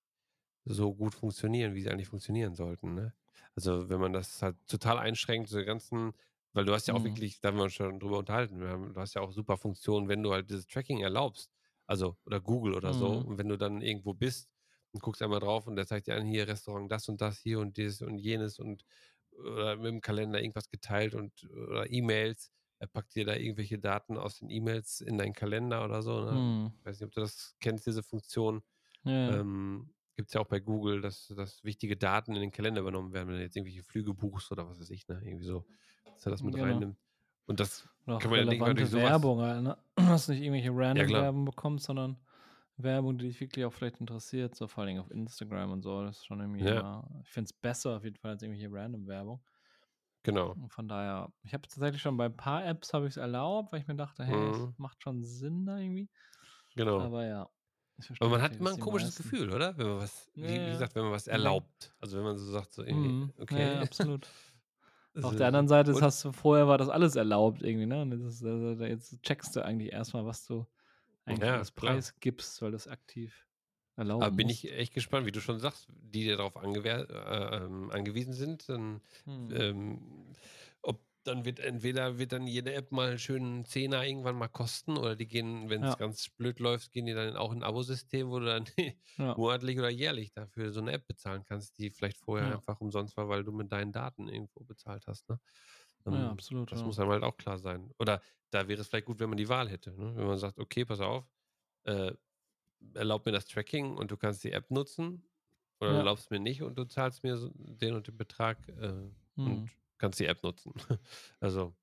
so 0.64 0.94
gut 0.94 1.14
funktionieren, 1.14 1.74
wie 1.74 1.82
sie 1.82 1.90
eigentlich 1.90 2.08
funktionieren 2.08 2.54
sollten. 2.54 2.94
Ne? 2.94 3.14
Also 3.54 3.88
wenn 3.88 4.00
man 4.00 4.12
das 4.12 4.40
halt 4.42 4.56
total 4.66 4.98
einschränkt, 4.98 5.48
diese 5.50 5.64
ganzen, 5.64 6.12
weil 6.52 6.64
du 6.64 6.72
hast 6.72 6.86
ja 6.88 6.94
auch 6.94 7.04
Mhm. 7.04 7.04
wirklich, 7.04 7.40
da 7.40 7.48
haben 7.48 7.56
wir 7.58 7.64
uns 7.64 7.74
schon 7.74 8.00
drüber 8.00 8.18
unterhalten, 8.18 8.62
haben, 8.66 8.94
du 8.94 9.00
hast 9.00 9.14
ja 9.14 9.20
auch 9.22 9.32
super 9.32 9.56
Funktionen, 9.56 10.08
wenn 10.08 10.22
du 10.22 10.32
halt 10.32 10.48
dieses 10.50 10.66
Tracking 10.66 11.00
erlaubst, 11.00 11.50
also 11.86 12.16
oder 12.26 12.40
Google 12.40 12.74
oder 12.74 12.94
so, 12.94 13.12
Mhm. 13.12 13.24
und 13.24 13.38
wenn 13.38 13.48
du 13.48 13.56
dann 13.58 13.80
irgendwo 13.82 14.14
bist 14.14 14.50
und 14.92 15.02
guckst 15.02 15.22
einmal 15.22 15.40
drauf 15.40 15.66
und 15.66 15.76
der 15.76 15.86
zeigt 15.86 16.06
dir 16.08 16.16
an, 16.16 16.24
hier 16.26 16.48
Restaurant 16.48 16.90
das 16.92 17.08
und 17.08 17.20
das, 17.20 17.40
hier 17.40 17.60
und 17.60 17.76
dieses 17.76 18.02
und 18.02 18.18
jenes 18.18 18.58
und 18.58 18.84
oder 19.32 19.76
mit 19.76 19.86
dem 19.86 20.00
Kalender 20.00 20.40
irgendwas 20.40 20.68
geteilt 20.70 21.14
und 21.14 21.44
oder 21.50 21.90
E-Mails, 21.90 22.52
er 22.78 22.86
packt 22.88 23.14
dir 23.14 23.24
da 23.24 23.34
irgendwelche 23.34 23.78
Daten 23.78 24.16
aus 24.18 24.38
den 24.38 24.50
E-Mails 24.50 25.00
in 25.00 25.18
deinen 25.18 25.32
Kalender 25.32 25.84
oder 25.84 26.02
so. 26.02 26.20
Ne? 26.24 26.44
Mhm. 26.54 26.74
Ich 26.80 26.84
weiß 26.86 27.00
nicht, 27.00 27.06
ob 27.06 27.12
du 27.12 27.20
das 27.20 27.56
kennst, 27.60 27.86
diese 27.86 28.02
Funktion. 28.02 28.62
Ja. 29.04 29.40
Ähm, 29.40 29.94
Gibt 30.16 30.28
es 30.28 30.34
ja 30.34 30.40
auch 30.40 30.46
bei 30.48 30.60
Google, 30.60 31.00
dass, 31.00 31.28
dass 31.36 31.64
wichtige 31.64 31.96
Daten 31.96 32.34
in 32.34 32.40
den 32.40 32.52
Kalender 32.52 32.80
übernommen 32.82 33.12
werden, 33.12 33.28
wenn 33.28 33.36
du 33.36 33.42
jetzt 33.42 33.56
irgendwelche 33.56 33.82
Flüge 33.82 34.14
buchst 34.14 34.52
oder 34.52 34.68
was 34.68 34.78
weiß 34.80 34.90
ich, 34.90 35.08
ne? 35.08 35.20
Irgendwie 35.24 35.44
so, 35.46 35.66
dass 36.16 36.26
er 36.26 36.30
das 36.30 36.44
mit 36.44 36.60
Genau. 36.60 36.60
reinnimmt. 36.60 36.98
Und 37.46 37.60
das, 37.60 37.86
Oder 38.06 38.18
kann 38.18 38.30
man 38.30 38.40
ja 38.40 38.46
weil 38.46 38.52
relevante 38.54 38.74
durch 38.82 38.90
sowas- 38.90 39.02
Werbung, 39.04 39.40
halt, 39.40 39.62
ne? 39.62 39.78
Dass 39.96 40.26
du 40.26 40.32
nicht 40.32 40.42
irgendwelche 40.42 40.70
random 40.72 41.06
klar. 41.06 41.22
Werbung 41.22 41.44
bekommst, 41.44 41.84
sondern 41.86 42.16
Werbung, 42.76 43.18
die 43.18 43.26
dich 43.28 43.40
wirklich 43.40 43.64
auch 43.64 43.72
vielleicht 43.72 44.00
interessiert, 44.00 44.54
so 44.56 44.66
vor 44.66 44.82
allen 44.82 44.88
Dingen 44.88 45.00
auf 45.00 45.10
Instagram 45.10 45.70
und 45.72 45.82
so. 45.82 46.02
Das 46.02 46.16
ist 46.18 46.26
schon 46.26 46.40
irgendwie 46.40 46.64
Ja. 46.64 46.80
immer, 46.80 47.08
ich 47.22 47.28
finde 47.30 47.46
es 47.46 47.52
besser 47.52 47.96
auf 47.96 48.04
jeden 48.04 48.16
Fall 48.16 48.32
als 48.32 48.42
irgendwelche 48.42 48.72
random 48.72 49.06
Werbung. 49.06 49.40
genau. 50.22 50.52
Und 50.52 50.72
von 50.72 50.88
daher, 50.88 51.30
ich 51.42 51.52
habe 51.52 51.62
tatsächlich 51.68 52.00
schon 52.00 52.16
bei 52.16 52.24
ein 52.26 52.36
paar 52.36 52.64
Apps 52.66 52.94
habe 52.94 53.06
ich 53.06 53.10
es 53.10 53.16
erlaubt, 53.18 53.72
weil 53.72 53.80
ich 53.80 53.86
mir 53.86 53.94
dachte, 53.94 54.24
hey, 54.24 54.50
es 54.50 54.58
Mhm. 54.58 54.74
macht 54.78 55.02
schon 55.02 55.22
Sinn 55.22 55.66
da 55.66 55.76
irgendwie. 55.76 56.08
Genau. 56.76 56.96
Aber, 56.96 57.04
Aber 57.04 57.26
ja. 57.26 57.48
verstehe 58.00 58.28
man 58.28 58.40
hat 58.42 58.56
immer 58.56 58.70
ein 58.70 58.80
komisches 58.80 59.10
meisten- 59.18 59.22
Gefühl, 59.30 59.52
oder? 59.52 59.76
Wenn 59.76 59.86
man 59.86 59.98
was, 59.98 60.30
wie, 60.34 60.40
Ja, 60.42 60.48
wie 60.48 60.56
ja. 60.56 60.70
gesagt, 60.72 60.94
wenn 60.96 61.02
man 61.04 61.12
was 61.12 61.26
erlaubt. 61.28 61.94
Also 62.00 62.16
wenn 62.16 62.24
man 62.24 62.38
so 62.38 62.50
sagt, 62.50 62.72
so 62.72 62.82
irgendwie, 62.82 63.08
Mhm. 63.10 63.32
okay. 63.38 63.74
Ja, 63.74 63.80
absolut. 63.82 64.26
Auf 65.20 65.36
der 65.36 65.46
anderen 65.46 65.68
Seite 65.68 65.92
hast 66.00 66.24
du 66.24 66.32
vorher 66.32 66.66
war 66.68 66.76
das 66.78 66.88
alles 66.88 67.16
erlaubt 67.16 67.62
irgendwie, 67.62 67.86
ne? 67.86 68.02
Und 68.02 68.12
jetzt, 68.12 68.22
ist, 68.22 68.44
also, 68.44 68.84
jetzt 68.84 69.22
checkst 69.22 69.54
du 69.56 69.64
eigentlich 69.64 69.92
erstmal, 69.92 70.26
was 70.26 70.44
du 70.46 70.66
eigentlich 71.24 71.42
Ja, 71.42 71.58
als 71.58 71.72
klar. 71.76 72.02
Preis 72.02 72.18
gibst, 72.20 72.62
weil 72.62 72.72
du 72.72 72.76
es 72.76 72.88
aktiv 72.88 73.48
erlauben 73.96 74.28
Aber 74.28 74.36
bin 74.36 74.48
musst. 74.48 74.64
ich 74.64 74.70
echt 74.72 74.94
gespannt, 74.94 75.26
wie 75.26 75.32
du 75.32 75.40
schon 75.40 75.58
sagst, 75.58 75.88
die 75.90 76.26
darauf 76.28 76.54
äh, 76.56 77.64
ähm, 77.64 77.90
angewiesen 77.90 78.32
sind, 78.32 78.68
dann 78.68 79.00
Hm. 79.26 79.50
ähm, 79.50 80.32
dann 81.26 81.44
wird 81.44 81.58
entweder 81.60 82.18
wird 82.18 82.32
dann 82.32 82.46
jede 82.46 82.74
App 82.74 82.92
mal 82.92 83.10
einen 83.10 83.18
schönen 83.18 83.64
Zehner 83.64 84.04
irgendwann 84.04 84.36
mal 84.36 84.48
kosten 84.48 84.96
oder 84.98 85.16
die 85.16 85.26
gehen, 85.28 85.70
wenn 85.70 85.82
es 85.82 85.96
Ja. 85.96 85.98
ganz 85.98 86.28
blöd 86.30 86.60
läuft, 86.60 86.92
gehen 86.92 87.06
die 87.06 87.14
dann 87.14 87.36
auch 87.36 87.52
in 87.52 87.58
ein 87.58 87.62
Abo-System, 87.64 88.30
wo 88.30 88.38
du 88.40 88.46
dann 88.46 88.66
ja. 89.18 89.36
monatlich 89.36 89.78
oder 89.78 89.90
jährlich 89.90 90.32
dafür 90.32 90.72
so 90.72 90.80
eine 90.80 90.92
App 90.92 91.06
bezahlen 91.06 91.44
kannst, 91.44 91.78
die 91.78 91.90
vielleicht 91.90 92.18
vorher 92.18 92.48
Ja. 92.48 92.52
einfach 92.52 92.80
umsonst 92.80 93.16
war, 93.16 93.28
weil 93.28 93.44
du 93.44 93.52
mit 93.52 93.72
deinen 93.72 93.92
Daten 93.92 94.28
irgendwo 94.28 94.64
bezahlt 94.64 95.06
hast. 95.06 95.28
Ne? 95.28 95.40
ja, 96.08 96.30
Ähm, 96.30 96.30
absolut. 96.30 96.70
das 96.70 96.84
muss 96.84 96.98
einem 96.98 97.10
halt 97.10 97.22
auch 97.24 97.36
klar 97.36 97.58
sein. 97.58 97.90
Oder 97.98 98.22
da 98.50 98.68
wäre 98.68 98.80
es 98.80 98.88
vielleicht 98.88 99.06
gut, 99.06 99.20
wenn 99.20 99.28
man 99.30 99.38
die 99.38 99.48
Wahl 99.48 99.68
hätte. 99.68 99.90
Ne? 99.92 100.16
Wenn 100.16 100.26
man 100.26 100.38
sagt, 100.38 100.58
okay, 100.58 100.84
pass 100.84 101.00
auf, 101.00 101.30
äh, 101.84 102.12
erlaub 102.94 103.26
mir 103.26 103.32
das 103.32 103.46
Tracking 103.46 103.96
und 103.96 104.10
du 104.10 104.16
kannst 104.16 104.44
die 104.44 104.52
App 104.52 104.70
nutzen. 104.70 105.28
Oder 105.80 105.96
erlaubst 105.96 106.30
mir 106.30 106.40
nicht 106.40 106.62
und 106.62 106.76
du 106.78 106.84
zahlst 106.84 107.22
mir 107.24 107.50
den 107.54 107.94
und 107.94 108.08
den 108.08 108.16
Betrag 108.16 108.68
äh, 108.68 109.10
Hm. 109.36 109.66
und 109.66 109.72
kannst 110.04 110.20
die 110.20 110.26
App 110.26 110.42
nutzen. 110.42 110.72
also, 111.40 111.74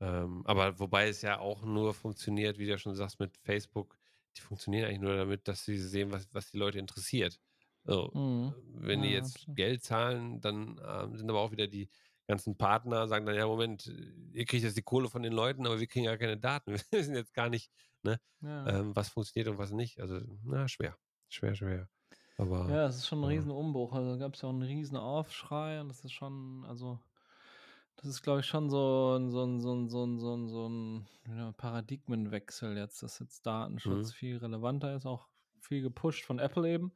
ähm, 0.00 0.42
aber 0.46 0.78
wobei 0.78 1.08
es 1.08 1.22
ja 1.22 1.38
auch 1.40 1.64
nur 1.64 1.94
funktioniert, 1.94 2.58
wie 2.58 2.64
du 2.66 2.70
ja 2.70 2.78
schon 2.78 2.94
sagst, 2.94 3.18
mit 3.20 3.36
Facebook, 3.38 3.98
die 4.36 4.40
funktionieren 4.42 4.86
eigentlich 4.86 5.00
nur 5.00 5.16
damit, 5.16 5.48
dass 5.48 5.64
sie 5.64 5.78
sehen, 5.78 6.12
was, 6.12 6.28
was 6.32 6.50
die 6.50 6.58
Leute 6.58 6.78
interessiert. 6.78 7.40
So, 7.84 8.14
Mhm. 8.14 8.54
wenn 8.74 9.02
die 9.02 9.10
Ja, 9.10 9.12
jetzt 9.12 9.48
absolut. 9.48 9.56
Geld 9.56 9.82
zahlen, 9.84 10.40
dann 10.40 10.80
ähm, 10.86 11.16
sind 11.16 11.28
aber 11.30 11.40
auch 11.40 11.50
wieder 11.52 11.66
die 11.68 11.90
ganzen 12.28 12.56
Partner, 12.58 13.08
sagen 13.08 13.26
dann, 13.26 13.34
ja, 13.36 13.46
Moment, 13.46 13.86
ihr 14.32 14.44
kriegt 14.44 14.62
jetzt 14.64 14.76
die 14.76 14.82
Kohle 14.82 15.08
von 15.08 15.22
den 15.22 15.32
Leuten, 15.32 15.66
aber 15.66 15.80
wir 15.80 15.86
kriegen 15.86 16.04
ja 16.04 16.16
keine 16.16 16.38
Daten. 16.38 16.72
Wir 16.74 16.80
wissen 16.92 17.14
jetzt 17.14 17.32
gar 17.34 17.48
nicht, 17.48 17.72
Ja. 18.40 18.78
ähm, 18.82 18.94
was 18.96 19.08
funktioniert 19.10 19.48
und 19.48 19.58
was 19.58 19.72
nicht. 19.72 20.00
Also, 20.00 20.20
na, 20.44 20.68
schwer. 20.68 20.96
Schwer, 21.28 21.54
schwer. 21.54 21.88
Aber 22.36 22.70
Ja, 22.70 22.86
es 22.86 22.96
ist 22.96 23.06
schon 23.08 23.20
ein 23.20 23.24
ja. 23.24 23.28
riesen 23.28 23.50
Umbruch. 23.50 23.92
Also 23.94 24.18
gab 24.18 24.34
es 24.34 24.42
ja 24.42 24.48
auch 24.48 24.52
einen 24.52 24.62
riesen 24.62 24.96
Aufschrei 24.96 25.80
und 25.80 25.88
das 25.88 26.04
ist 26.04 26.12
schon, 26.12 26.64
also 26.66 27.00
Das 28.00 28.06
ist, 28.10 28.22
glaube 28.22 28.40
ich, 28.40 28.46
schon 28.46 28.70
so 28.70 29.16
'n 29.18 29.28
so 29.32 29.42
'n 29.42 29.58
so 29.60 29.72
'n 29.72 29.88
so 29.88 30.04
'n 30.04 30.18
so 30.20 30.32
'n 30.32 30.48
so 30.48 30.66
'n, 30.68 31.08
ja, 31.26 31.50
Paradigmenwechsel 31.50 32.76
jetzt, 32.76 33.02
dass 33.02 33.18
jetzt 33.18 33.44
Datenschutz 33.44 34.12
Mhm. 34.12 34.12
viel 34.12 34.36
relevanter 34.36 34.94
ist, 34.94 35.04
auch 35.04 35.28
viel 35.60 35.82
gepusht 35.82 36.24
von 36.24 36.38
Apple 36.38 36.68
eben 36.72 36.92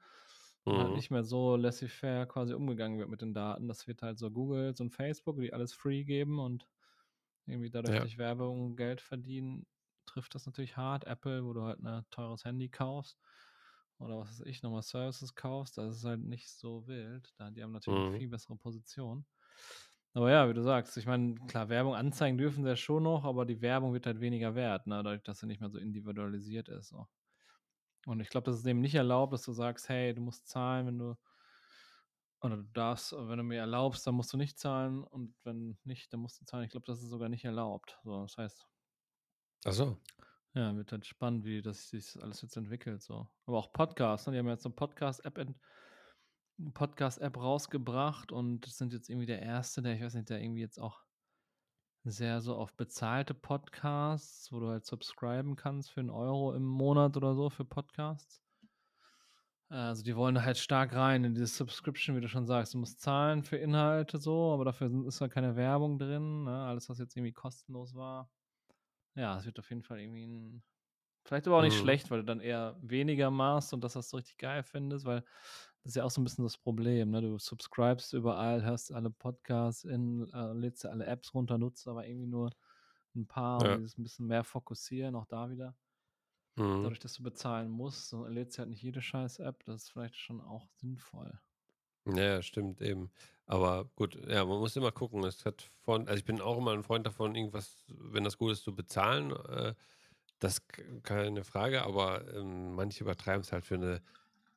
und 0.68 0.78
halt 0.78 0.92
Mhm. 0.92 0.92
nicht 0.92 1.10
mehr 1.10 1.24
so 1.24 1.56
laissez-faire 1.56 2.26
quasi 2.26 2.54
umgegangen 2.54 3.00
wird 3.00 3.08
mit 3.08 3.20
den 3.20 3.34
Daten. 3.34 3.66
Das 3.66 3.88
wird 3.88 4.02
halt 4.02 4.16
so 4.20 4.30
Google 4.30 4.72
und 4.78 4.90
Facebook, 4.90 5.40
die 5.40 5.52
alles 5.52 5.72
free 5.72 6.04
geben 6.04 6.38
und 6.38 6.68
irgendwie 7.46 7.70
dadurch 7.70 7.98
Ja. 7.98 8.02
durch 8.02 8.16
Werbung 8.18 8.76
Geld 8.76 9.00
verdienen, 9.00 9.66
trifft 10.06 10.34
das 10.36 10.46
natürlich 10.46 10.76
hart. 10.76 11.04
Apple, 11.06 11.44
wo 11.44 11.52
du 11.52 11.62
halt 11.64 11.80
'ne 11.82 12.06
teures 12.10 12.44
Handy 12.44 12.68
kaufst 12.70 13.18
oder 13.98 14.18
was 14.18 14.30
weiß 14.40 14.46
ich, 14.46 14.62
noch 14.62 14.70
mal 14.72 14.82
Services 14.82 15.34
kaufst, 15.34 15.78
da 15.78 15.88
ist 15.88 16.04
halt 16.04 16.20
nicht 16.22 16.48
so 16.50 16.86
wild. 16.86 17.32
Da 17.38 17.50
die 17.50 17.62
haben 17.64 17.72
natürlich 17.72 18.04
Mhm. 18.04 18.22
viel 18.22 18.28
bessere 18.28 18.56
Position. 18.56 19.26
Aber 20.14 20.30
ja, 20.30 20.48
wie 20.48 20.52
du 20.54 20.62
sagst, 20.62 20.96
ich 20.98 21.06
meine, 21.06 21.34
klar, 21.46 21.68
Werbung 21.70 21.94
anzeigen 21.94 22.36
dürfen 22.36 22.64
sie 22.64 22.68
ja 22.70 22.76
schon 22.76 23.02
noch, 23.04 23.24
aber 23.24 23.46
die 23.46 23.62
Werbung 23.62 23.94
wird 23.94 24.04
halt 24.06 24.20
weniger 24.20 24.54
wert, 24.54 24.86
ne, 24.86 24.96
dadurch, 25.02 25.22
dass 25.22 25.40
sie 25.40 25.46
nicht 25.46 25.60
mehr 25.60 25.70
so 25.70 25.78
individualisiert 25.78 26.68
ist 26.68 26.88
so. 26.88 27.06
Und 28.06 28.20
ich 28.20 28.28
glaube, 28.30 28.46
das 28.46 28.56
ist 28.58 28.66
dem 28.66 28.80
nicht 28.80 28.94
erlaubt, 28.94 29.32
dass 29.32 29.42
du 29.44 29.52
sagst: 29.52 29.88
„Hey, 29.88 30.14
du 30.14 30.20
musst 30.22 30.48
zahlen, 30.48 30.86
wenn 30.86 30.98
du“ 30.98 31.16
oder 32.40 32.56
du 32.56 32.64
darfst 32.64 33.12
wenn 33.12 33.38
du 33.38 33.44
mir 33.44 33.58
erlaubst, 33.60 34.06
dann 34.06 34.14
musst 34.16 34.32
du 34.32 34.36
nicht 34.36 34.58
zahlen 34.58 35.04
und 35.04 35.34
wenn 35.44 35.78
nicht, 35.84 36.12
dann 36.12 36.20
musst 36.20 36.40
du 36.40 36.44
zahlen. 36.44 36.64
Ich 36.64 36.70
glaube, 36.70 36.86
das 36.86 37.02
ist 37.02 37.08
sogar 37.08 37.28
nicht 37.28 37.44
erlaubt. 37.44 37.98
So, 38.04 38.22
das 38.22 38.36
heißt 38.36 38.66
Ach 39.64 39.72
so. 39.72 39.96
ja, 40.54 40.76
wird 40.76 40.92
halt 40.92 41.06
spannend, 41.06 41.44
wie 41.44 41.62
das 41.62 41.88
sich 41.90 42.20
alles 42.22 42.42
jetzt 42.42 42.56
entwickelt 42.56 43.02
so. 43.02 43.28
Aber 43.46 43.58
auch 43.58 43.72
Podcasts, 43.72 44.26
ne? 44.26 44.34
Die 44.34 44.38
haben 44.38 44.48
jetzt 44.48 44.62
so 44.64 44.68
'ne 44.68 44.74
Podcast-App 44.74 45.38
ent 45.38 45.50
'ne 45.50 45.56
Podcast-App 46.74 47.36
rausgebracht 47.36 48.32
und 48.32 48.66
sind 48.66 48.92
jetzt 48.92 49.08
irgendwie 49.08 49.26
der 49.26 49.42
Erste, 49.42 49.82
der 49.82 49.94
ich 49.96 50.02
weiß 50.02 50.14
nicht, 50.14 50.30
der 50.30 50.40
irgendwie 50.40 50.60
jetzt 50.62 50.78
auch 50.80 51.04
sehr 52.04 52.40
so 52.40 52.56
auf 52.56 52.74
bezahlte 52.74 53.34
Podcasts, 53.34 54.52
wo 54.52 54.60
du 54.60 54.68
halt 54.68 54.84
subscriben 54.84 55.56
kannst 55.56 55.90
für 55.92 56.00
'n 56.00 56.10
Euro 56.10 56.52
im 56.54 56.64
Monat 56.64 57.16
oder 57.16 57.34
so 57.34 57.50
für 57.50 57.64
Podcasts. 57.64 58.40
Also, 59.70 60.02
die 60.02 60.14
wollen 60.16 60.34
da 60.34 60.42
halt 60.42 60.58
stark 60.58 60.92
rein 60.94 61.24
in 61.24 61.34
dieses 61.34 61.56
Subscription, 61.56 62.14
wie 62.16 62.20
du 62.20 62.28
schon 62.28 62.44
sagst. 62.46 62.74
Du 62.74 62.78
musst 62.78 63.00
zahlen 63.00 63.42
für 63.42 63.56
Inhalte 63.56 64.18
so, 64.18 64.52
aber 64.52 64.64
dafür 64.66 65.06
ist 65.06 65.20
da 65.20 65.28
keine 65.28 65.56
Werbung 65.56 65.98
drin, 65.98 66.44
ne? 66.44 66.64
Alles, 66.66 66.88
was 66.90 66.98
jetzt 66.98 67.16
irgendwie 67.16 67.32
kostenlos 67.32 67.94
war. 67.94 68.30
Ja, 69.16 69.38
es 69.38 69.46
wird 69.46 69.58
auf 69.60 69.70
jeden 69.70 69.82
Fall 69.82 70.00
irgendwie 70.00 70.24
'n 70.24 70.64
vielleicht 71.26 71.46
aber 71.48 71.58
auch 71.58 71.62
nicht 71.62 71.76
Mhm. 71.76 71.78
schlecht, 71.78 72.10
weil 72.10 72.20
du 72.20 72.26
dann 72.26 72.40
eher 72.40 72.78
weniger 72.82 73.30
machst 73.30 73.72
und 73.74 73.82
das, 73.84 73.96
was 73.96 74.10
du 74.10 74.18
richtig 74.18 74.38
geil 74.38 74.62
findest, 74.64 75.06
weil 75.06 75.24
das 75.84 75.92
ist 75.92 75.96
ja 75.96 76.04
auch 76.04 76.10
so 76.10 76.20
'n 76.20 76.24
bisschen 76.24 76.44
das 76.44 76.58
Problem, 76.58 77.10
ne? 77.10 77.20
Du 77.22 77.38
subscribest 77.38 78.12
überall, 78.14 78.64
hörst 78.64 78.92
alle 78.92 79.10
Podcasts 79.10 79.84
in 79.84 80.28
äh, 80.32 80.52
lädst 80.54 80.86
alle 80.86 81.06
Apps 81.06 81.34
runter, 81.34 81.58
nutzt 81.58 81.88
aber 81.88 82.06
irgendwie 82.06 82.26
nur 82.28 82.50
'n 83.16 83.26
paar 83.26 83.62
und 83.62 83.70
Ja. 83.70 83.78
dieses 83.78 83.98
'n 83.98 84.02
bisschen 84.04 84.26
mehr 84.28 84.44
fokussieren, 84.44 85.16
auch 85.16 85.26
da 85.26 85.50
wieder. 85.50 85.76
Mhm. 86.56 86.92
Dadurch, 86.92 86.98
dass 86.98 87.14
du 87.14 87.22
bezahlen 87.22 87.70
musst, 87.70 88.08
so 88.08 88.26
lädst 88.26 88.56
dir 88.58 88.62
halt 88.62 88.70
nicht 88.70 88.82
jede 88.82 89.00
scheiß 89.00 89.38
App, 89.38 89.62
das 89.66 89.84
ist 89.84 89.90
vielleicht 89.90 90.16
schon 90.16 90.40
auch 90.40 90.66
sinnvoll. 90.68 91.38
Ja, 92.06 92.42
stimmt 92.42 92.80
eben. 92.82 93.12
Aber 93.46 93.84
gut, 93.94 94.16
ja, 94.28 94.44
man 94.44 94.58
muss 94.58 94.74
immer 94.74 94.90
gucken. 94.90 95.22
Es 95.24 95.44
hat 95.44 95.70
von 95.82 96.08
also, 96.08 96.18
ich 96.18 96.24
bin 96.24 96.40
auch 96.40 96.58
immer 96.58 96.72
'n 96.72 96.82
Freund 96.82 97.06
davon, 97.06 97.36
irgendwas, 97.36 97.84
wenn 97.88 98.24
das 98.24 98.36
gut 98.38 98.52
ist, 98.52 98.64
zu 98.64 98.74
bezahlen. 98.74 99.30
Äh, 99.30 99.74
das 100.40 100.62
keine 101.04 101.44
Frage, 101.44 101.82
aber, 101.84 102.28
ähm, 102.34 102.74
manche 102.74 103.04
übertreiben's 103.04 103.52
halt 103.52 103.66
für 103.66 103.78
'ne 103.78 104.02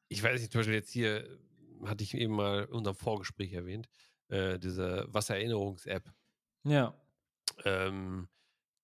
ich 0.10 0.22
weiß 0.24 0.42
nicht, 0.42 0.52
zum 0.52 0.60
Beispiel 0.60 0.76
jetzt 0.76 0.92
hier 0.92 1.40
hatte 1.86 2.04
ich 2.04 2.14
eben 2.16 2.36
mal 2.36 2.64
in 2.66 2.70
unserem 2.74 2.96
Vorgespräch 2.96 3.54
erwähnt, 3.54 3.88
äh, 4.30 4.60
diese 4.60 5.06
Wassererinnerungs-App. 5.10 6.14
Ja. 6.64 6.96
Ähm, 7.64 8.28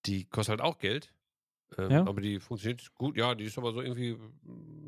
die 0.05 0.25
kostet 0.29 0.51
halt 0.59 0.61
auch 0.61 0.79
Geld, 0.79 1.15
ähm, 1.77 1.99
Ja? 1.99 2.05
aber 2.05 2.21
die 2.21 2.39
funktioniert 2.39 2.93
gut. 2.95 3.17
Ja, 3.17 3.35
die 3.35 3.45
ist 3.45 3.59
aber 3.59 3.73
so 3.73 3.81
irgendwie 3.81 4.17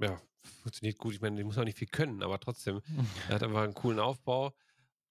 ja, 0.01 0.21
funktioniert 0.43 0.99
gut. 0.99 1.15
Ich 1.15 1.21
meine, 1.21 1.38
die 1.38 1.43
muss 1.45 1.57
auch 1.59 1.65
nicht 1.65 1.79
viel 1.79 1.89
können, 1.89 2.23
aber 2.23 2.39
trotzdem, 2.39 2.81
er 3.27 3.36
hat 3.38 3.43
einfach 3.43 3.63
'n 3.65 3.75
coolen 3.75 3.99
Aufbau 3.99 4.55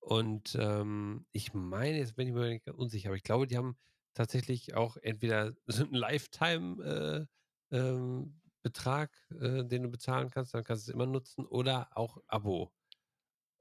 und, 0.01 0.57
ähm, 0.61 1.27
ich 1.33 1.55
meine, 1.55 1.99
jetzt 1.99 2.17
bin 2.17 2.29
ich 2.29 2.35
mir 2.35 2.49
nicht 2.51 2.69
unsicher, 2.71 3.11
aber 3.11 3.17
ich 3.19 3.25
glaube, 3.25 3.47
die 3.49 3.59
haben 3.59 3.79
tatsächlich 4.15 4.75
auch 4.77 4.97
entweder 4.99 5.55
so 5.67 5.85
'n 5.85 5.95
Lifetime, 5.95 7.29
äh, 7.73 7.77
ähm, 7.77 8.42
Betrag, 8.63 9.13
äh, 9.41 9.65
den 9.65 9.83
du 9.85 9.91
bezahlen 9.91 10.31
kannst, 10.31 10.55
dann 10.55 10.65
kannst 10.65 10.89
du's 10.89 10.95
immer 10.95 11.07
nutzen 11.07 11.47
oder 11.47 11.91
auch 11.97 12.19
Abo. 12.29 12.73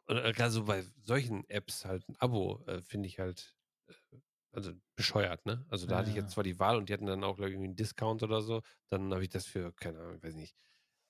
Oder 0.08 0.34
grade 0.34 0.52
so 0.52 0.66
bei 0.66 0.84
solchen 1.04 1.48
Apps 1.50 1.86
halt 1.86 2.08
'n 2.10 2.16
Abo, 2.20 2.64
äh, 2.68 2.82
finde 2.82 3.08
ich 3.08 3.20
halt, 3.20 3.56
äh, 3.88 3.94
also, 4.54 4.74
bescheuert, 4.96 5.46
ne? 5.46 5.66
Also, 5.70 5.88
da 5.88 5.98
hatte 6.00 6.10
ich 6.10 6.16
jetzt 6.16 6.32
Ja. 6.32 6.34
zwar 6.34 6.44
die 6.46 6.60
Wahl 6.60 6.78
und 6.78 6.90
die 6.90 6.94
hatten 6.94 7.06
dann 7.08 7.24
auch, 7.24 7.36
glaube 7.38 7.50
ich, 7.52 7.56
irgendwie 7.56 7.72
'n 7.72 7.76
Discount 7.78 8.24
oder 8.24 8.42
so. 8.42 8.62
Dann 8.90 9.14
habe 9.14 9.24
ich 9.24 9.30
das 9.30 9.46
für, 9.48 9.74
keine 9.74 10.00
Ahnung, 10.02 10.24
weiß 10.24 10.36
nicht, 10.36 10.58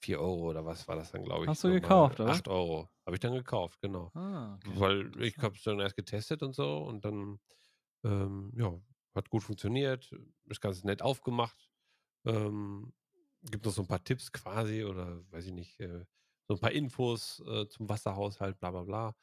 4 0.04 0.22
€ 0.22 0.50
oder 0.52 0.66
was 0.66 0.88
war 0.88 0.96
das 0.98 1.12
dann, 1.12 1.24
glaube 1.24 1.48
ich, 1.48 1.54
Hast 1.54 1.64
du 1.64 1.70
gekauft, 1.70 2.20
oder? 2.20 2.44
8 2.48 2.48
€ 2.50 2.90
habe 3.06 3.16
ich 3.16 3.20
dann 3.22 3.34
gekauft, 3.34 3.82
genau. 3.82 4.14
Ah, 4.16 4.56
okay, 4.56 4.86
Weil 4.86 5.12
ich 5.24 5.38
habe 5.40 5.56
es 5.56 5.64
dann 5.64 5.80
erst 5.80 5.96
getestet 5.98 6.44
und 6.44 6.54
so 6.56 6.78
und 6.80 7.06
dann, 7.06 7.40
ähm, 8.06 8.54
ja, 8.58 8.80
hat 9.16 9.30
gut 9.30 9.44
funktioniert, 9.44 10.12
ist 10.48 10.62
ganz 10.62 10.84
nett 10.86 11.02
aufgemacht. 11.04 11.70
Ähm, 12.26 12.94
gibt 13.44 13.66
noch 13.66 13.72
so 13.74 13.82
'n 13.84 13.88
paar 13.88 14.04
Tipps 14.04 14.32
quasi 14.32 14.84
oder 14.84 15.24
weiß 15.32 15.48
ich 15.48 15.54
nicht, 15.54 15.80
äh, 15.80 16.06
so 16.48 16.56
'n 16.56 16.60
paar 16.60 16.72
Infos, 16.72 17.40
äh, 17.48 17.68
zum 17.70 17.90
Wasserhaushalt, 17.90 18.60
bla 18.60 18.72
bla 18.72 18.84
bla. 18.84 19.16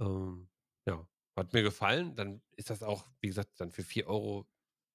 Ähm, 0.00 0.50
ja, 0.86 1.08
hat 1.36 1.52
mir 1.52 1.62
gefallen. 1.62 2.14
Dann 2.16 2.42
ist 2.56 2.70
das 2.70 2.82
auch, 2.82 3.08
wie 3.20 3.28
gesagt, 3.28 3.60
dann 3.60 3.72
für 3.72 3.82
4 3.84 4.08
€, 4.08 4.48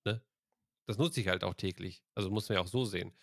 ne? 0.06 0.24
Das 0.88 0.98
nutze 1.00 1.22
ich 1.22 1.30
halt 1.30 1.44
auch 1.46 1.56
täglich. 1.56 2.04
Also, 2.16 2.32
muss 2.32 2.50
man 2.50 2.58
ja 2.58 2.62
auch 2.64 2.68
so 2.68 2.86
sehen. 2.86 3.18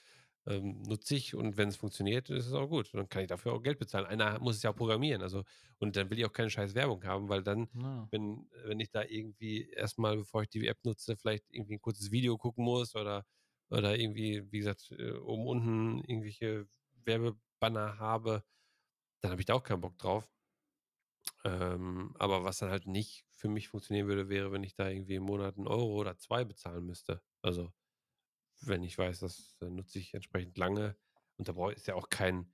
Ähm, 0.47 0.83
nutze 0.83 1.17
ich 1.17 1.35
und 1.37 1.57
wenn's 1.59 1.77
funktioniert, 1.77 2.31
ist 2.31 2.47
es 2.49 2.55
auch 2.55 2.69
gut. 2.69 2.95
Dann 2.95 3.09
kann 3.11 3.23
ich 3.23 3.29
dafür 3.29 3.53
auch 3.55 3.63
Geld 3.63 3.79
bezahlen. 3.81 4.07
Einer 4.07 4.41
muss 4.41 4.57
es 4.57 4.63
ja 4.65 4.71
auch 4.73 4.77
programmieren, 4.77 5.23
also 5.23 5.45
und 5.79 5.97
dann 5.97 6.11
will 6.11 6.19
ich 6.21 6.27
auch 6.27 6.33
keine 6.35 6.51
scheiß 6.51 6.75
Werbung 6.77 7.05
haben, 7.05 7.29
weil 7.31 7.43
dann, 7.45 7.69
Ja. 7.75 8.09
wenn 8.11 8.49
wenn 8.65 8.81
ich 8.81 8.91
da 8.91 9.05
irgendwie 9.05 9.71
erst 9.71 9.99
mal, 9.99 10.17
bevor 10.19 10.43
ich 10.45 10.51
die 10.51 10.67
App 10.69 10.79
nutze, 10.85 11.17
vielleicht 11.17 11.47
irgendwie 11.53 11.75
'n 11.77 11.81
kurzes 11.83 12.11
Video 12.13 12.39
gucken 12.39 12.65
muss 12.65 12.95
oder 12.97 13.25
oder 13.71 13.99
irgendwie, 13.99 14.51
wie 14.53 14.59
gesagt, 14.59 14.93
äh, 14.93 15.13
oben, 15.13 15.47
unten 15.47 16.05
irgendwelche 16.05 16.69
Werbebanner 17.05 17.99
habe, 17.99 18.45
dann 19.23 19.33
habe 19.33 19.41
ich 19.43 19.47
da 19.47 19.55
auch 19.55 19.65
keinen 19.65 19.83
Bock 19.83 19.99
drauf. 19.99 20.31
Ähm, 21.45 22.15
aber 22.19 22.45
was 22.45 22.59
dann 22.59 22.71
halt 22.71 22.87
nicht 22.87 23.27
für 23.31 23.49
mich 23.49 23.69
funktionieren 23.69 24.09
würde, 24.09 24.29
wäre, 24.29 24.53
wenn 24.53 24.65
ich 24.65 24.75
da 24.75 24.89
irgendwie 24.89 25.17
im 25.17 25.25
Monat 25.25 25.57
'n 25.57 25.67
Euro 25.67 25.95
oder 26.01 26.17
2 26.19 26.45
bezahlen 26.45 26.85
müsste. 26.87 27.23
Also, 27.43 27.73
wenn 28.63 28.85
ich 28.85 28.99
weiß, 28.99 29.21
das, 29.21 29.57
äh, 29.63 29.67
nutze 29.71 29.99
ich 30.01 30.15
entsprechend 30.15 30.59
lange 30.59 30.97
und 31.39 31.49
da 31.49 31.53
brauche 31.53 31.73
ist 31.75 31.87
ja 31.89 31.95
auch 31.97 32.11
kein 32.11 32.53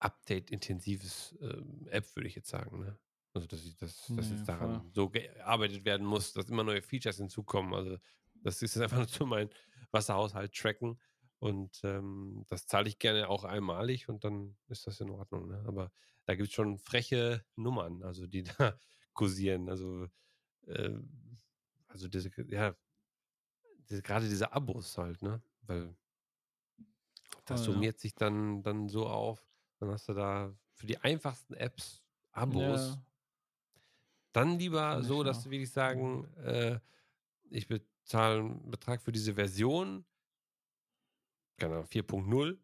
update-intensives, 0.00 1.38
ähm, 1.42 1.86
App, 1.90 2.14
würde 2.16 2.28
ich 2.28 2.36
jetzt 2.36 2.50
sagen, 2.50 2.80
ne? 2.80 3.00
Also, 3.34 3.46
dass 3.48 3.64
ich 3.64 3.76
dass 3.78 4.14
dass 4.14 4.30
Ne, 4.30 4.30
jetzt 4.30 4.48
voll. 4.58 4.82
daran 4.88 4.92
so 4.94 5.10
gearbeitet 5.10 5.84
werden 5.86 6.06
muss, 6.06 6.32
dass 6.34 6.50
immer 6.50 6.64
neue 6.64 6.82
Features 6.82 7.18
hinzukommen. 7.18 7.74
Also, 7.74 7.98
das 8.34 8.62
ist 8.62 8.78
einfach 8.78 8.98
nur 8.98 9.08
so 9.08 9.26
mein 9.26 9.50
Wasserhaushalt 9.92 10.54
tracken 10.54 11.00
und, 11.38 11.80
ähm, 11.84 12.44
das 12.48 12.66
zahle 12.66 12.88
ich 12.88 12.98
gerne 12.98 13.28
auch 13.28 13.44
einmalig 13.44 14.08
und 14.08 14.24
dann 14.24 14.56
ist 14.68 14.86
das 14.86 15.00
in 15.00 15.10
Ordnung, 15.10 15.48
ne? 15.48 15.64
Aber 15.66 15.92
da 16.24 16.36
gibt's 16.36 16.54
schon 16.54 16.78
freche 16.78 17.44
Nummern, 17.56 18.02
also, 18.02 18.26
die 18.26 18.44
da 18.58 18.78
kursieren. 19.12 19.68
Also, 19.68 20.08
ähm 20.66 21.38
also, 21.88 22.08
diese 22.08 22.30
ja 22.48 22.74
diese 23.90 24.02
grade 24.02 24.28
diese 24.28 24.52
Abos 24.52 24.96
halt, 24.96 25.20
ne? 25.22 25.42
Weil 25.62 25.96
das 27.44 27.66
ja. 27.66 27.72
summiert 27.72 27.98
sich 27.98 28.14
dann 28.14 28.62
dann 28.62 28.88
so 28.88 29.06
auf. 29.06 29.46
Dann 29.78 29.90
hast 29.90 30.08
du 30.08 30.14
da 30.14 30.54
für 30.74 30.86
die 30.86 30.98
einfachsten 30.98 31.54
Apps 31.54 32.02
Abos. 32.30 32.94
Ja. 32.94 33.06
Dann 34.32 34.58
lieber 34.58 35.02
so, 35.02 35.22
dass 35.22 35.42
du 35.42 35.50
wirklich 35.50 35.72
sagen, 35.72 36.32
äh, 36.36 36.80
ich 37.50 37.68
bezahle 37.68 37.91
'n 38.10 38.70
Betrag 38.70 39.02
für 39.02 39.12
diese 39.12 39.34
Version 39.34 40.04
keine 41.58 41.74
Ahnung, 41.74 41.86
4.0 41.86 42.62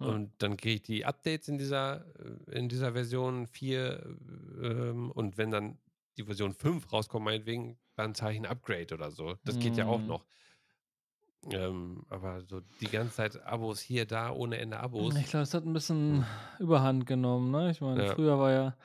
Ja. 0.00 0.18
und 0.18 0.42
dann 0.42 0.56
kriege 0.56 0.76
ich 0.76 0.82
die 0.82 1.04
Updates 1.06 1.48
in 1.48 1.58
dieser 1.58 2.06
äh, 2.50 2.58
in 2.58 2.68
dieser 2.68 2.92
Version 2.94 3.46
4, 3.48 4.04
ähm, 4.62 5.12
und 5.12 5.38
wenn 5.38 5.50
dann 5.52 5.80
die 6.18 6.24
Version 6.24 6.54
5 6.54 6.92
rauskommt, 6.92 7.24
meinetwegen, 7.26 7.80
dann 7.96 8.14
zahle 8.14 8.34
ich 8.34 8.40
'n 8.40 8.46
Upgrade 8.46 8.94
oder 8.94 9.10
so. 9.12 9.36
Das 9.44 9.58
geht 9.58 9.76
ja 9.78 9.86
auch 9.86 10.06
Mhm. 10.06 10.08
noch. 10.08 10.26
Ähm, 11.42 12.04
aber 12.08 12.42
so 12.42 12.60
die 12.60 12.88
ganze 12.90 13.16
Zeit 13.16 13.36
Abos 13.42 13.80
hier, 13.80 14.06
da, 14.06 14.30
ohne 14.32 14.58
Ende 14.58 14.78
Abos. 14.80 15.22
Ich 15.22 15.28
glaube, 15.28 15.42
es 15.42 15.54
hat 15.54 15.64
'n 15.64 15.72
bisschen 15.72 16.24
Hm. 16.24 16.24
Überhand 16.60 17.04
genommen, 17.06 17.50
ne? 17.50 17.70
Ich 17.72 17.80
meine, 17.80 18.04
Ja. 18.04 18.04
früher 18.04 18.38
war 18.38 18.52
ja 18.52 18.76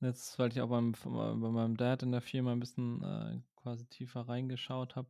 jetzt, 0.00 0.38
weil 0.38 0.50
ich 0.50 0.60
auch 0.62 0.68
beim 0.70 0.92
bei 1.04 1.34
meinem 1.50 1.76
Dad 1.76 2.02
in 2.02 2.12
der 2.12 2.22
Firma 2.22 2.52
'n 2.52 2.60
bisschen, 2.60 3.02
äh, 3.02 3.40
quasi 3.62 3.86
tiefer 3.86 4.22
reingeschaut 4.28 4.96
habe. 4.96 5.08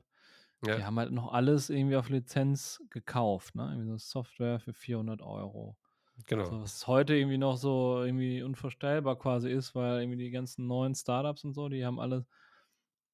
Ja. 0.63 0.79
Die 0.79 0.85
haben 0.85 0.99
halt 0.99 1.13
noch 1.13 1.33
alles 1.33 1.71
irgendwie 1.71 1.97
auf 1.97 2.09
Lizenz 2.11 2.83
gekauft, 2.91 3.55
ne? 3.57 3.65
Irgendwie 3.73 3.91
so 3.91 3.99
Software 3.99 4.61
für 4.61 4.73
400 4.75 5.21
€. 5.23 5.77
Genau. 6.27 6.45
So, 6.51 6.63
was 6.63 6.87
heute 6.89 7.15
irgendwie 7.17 7.39
noch 7.39 7.57
so 7.59 8.03
irgendwie 8.05 8.43
unvorstellbar 8.43 9.19
quasi 9.19 9.51
ist, 9.51 9.75
weil 9.75 10.03
irgendwie 10.03 10.19
die 10.19 10.31
ganzen 10.31 10.67
neuen 10.67 10.95
Start-ups 10.95 11.45
und 11.45 11.55
so, 11.55 11.69
die 11.69 11.85
haben 11.87 12.01
alle 12.01 12.27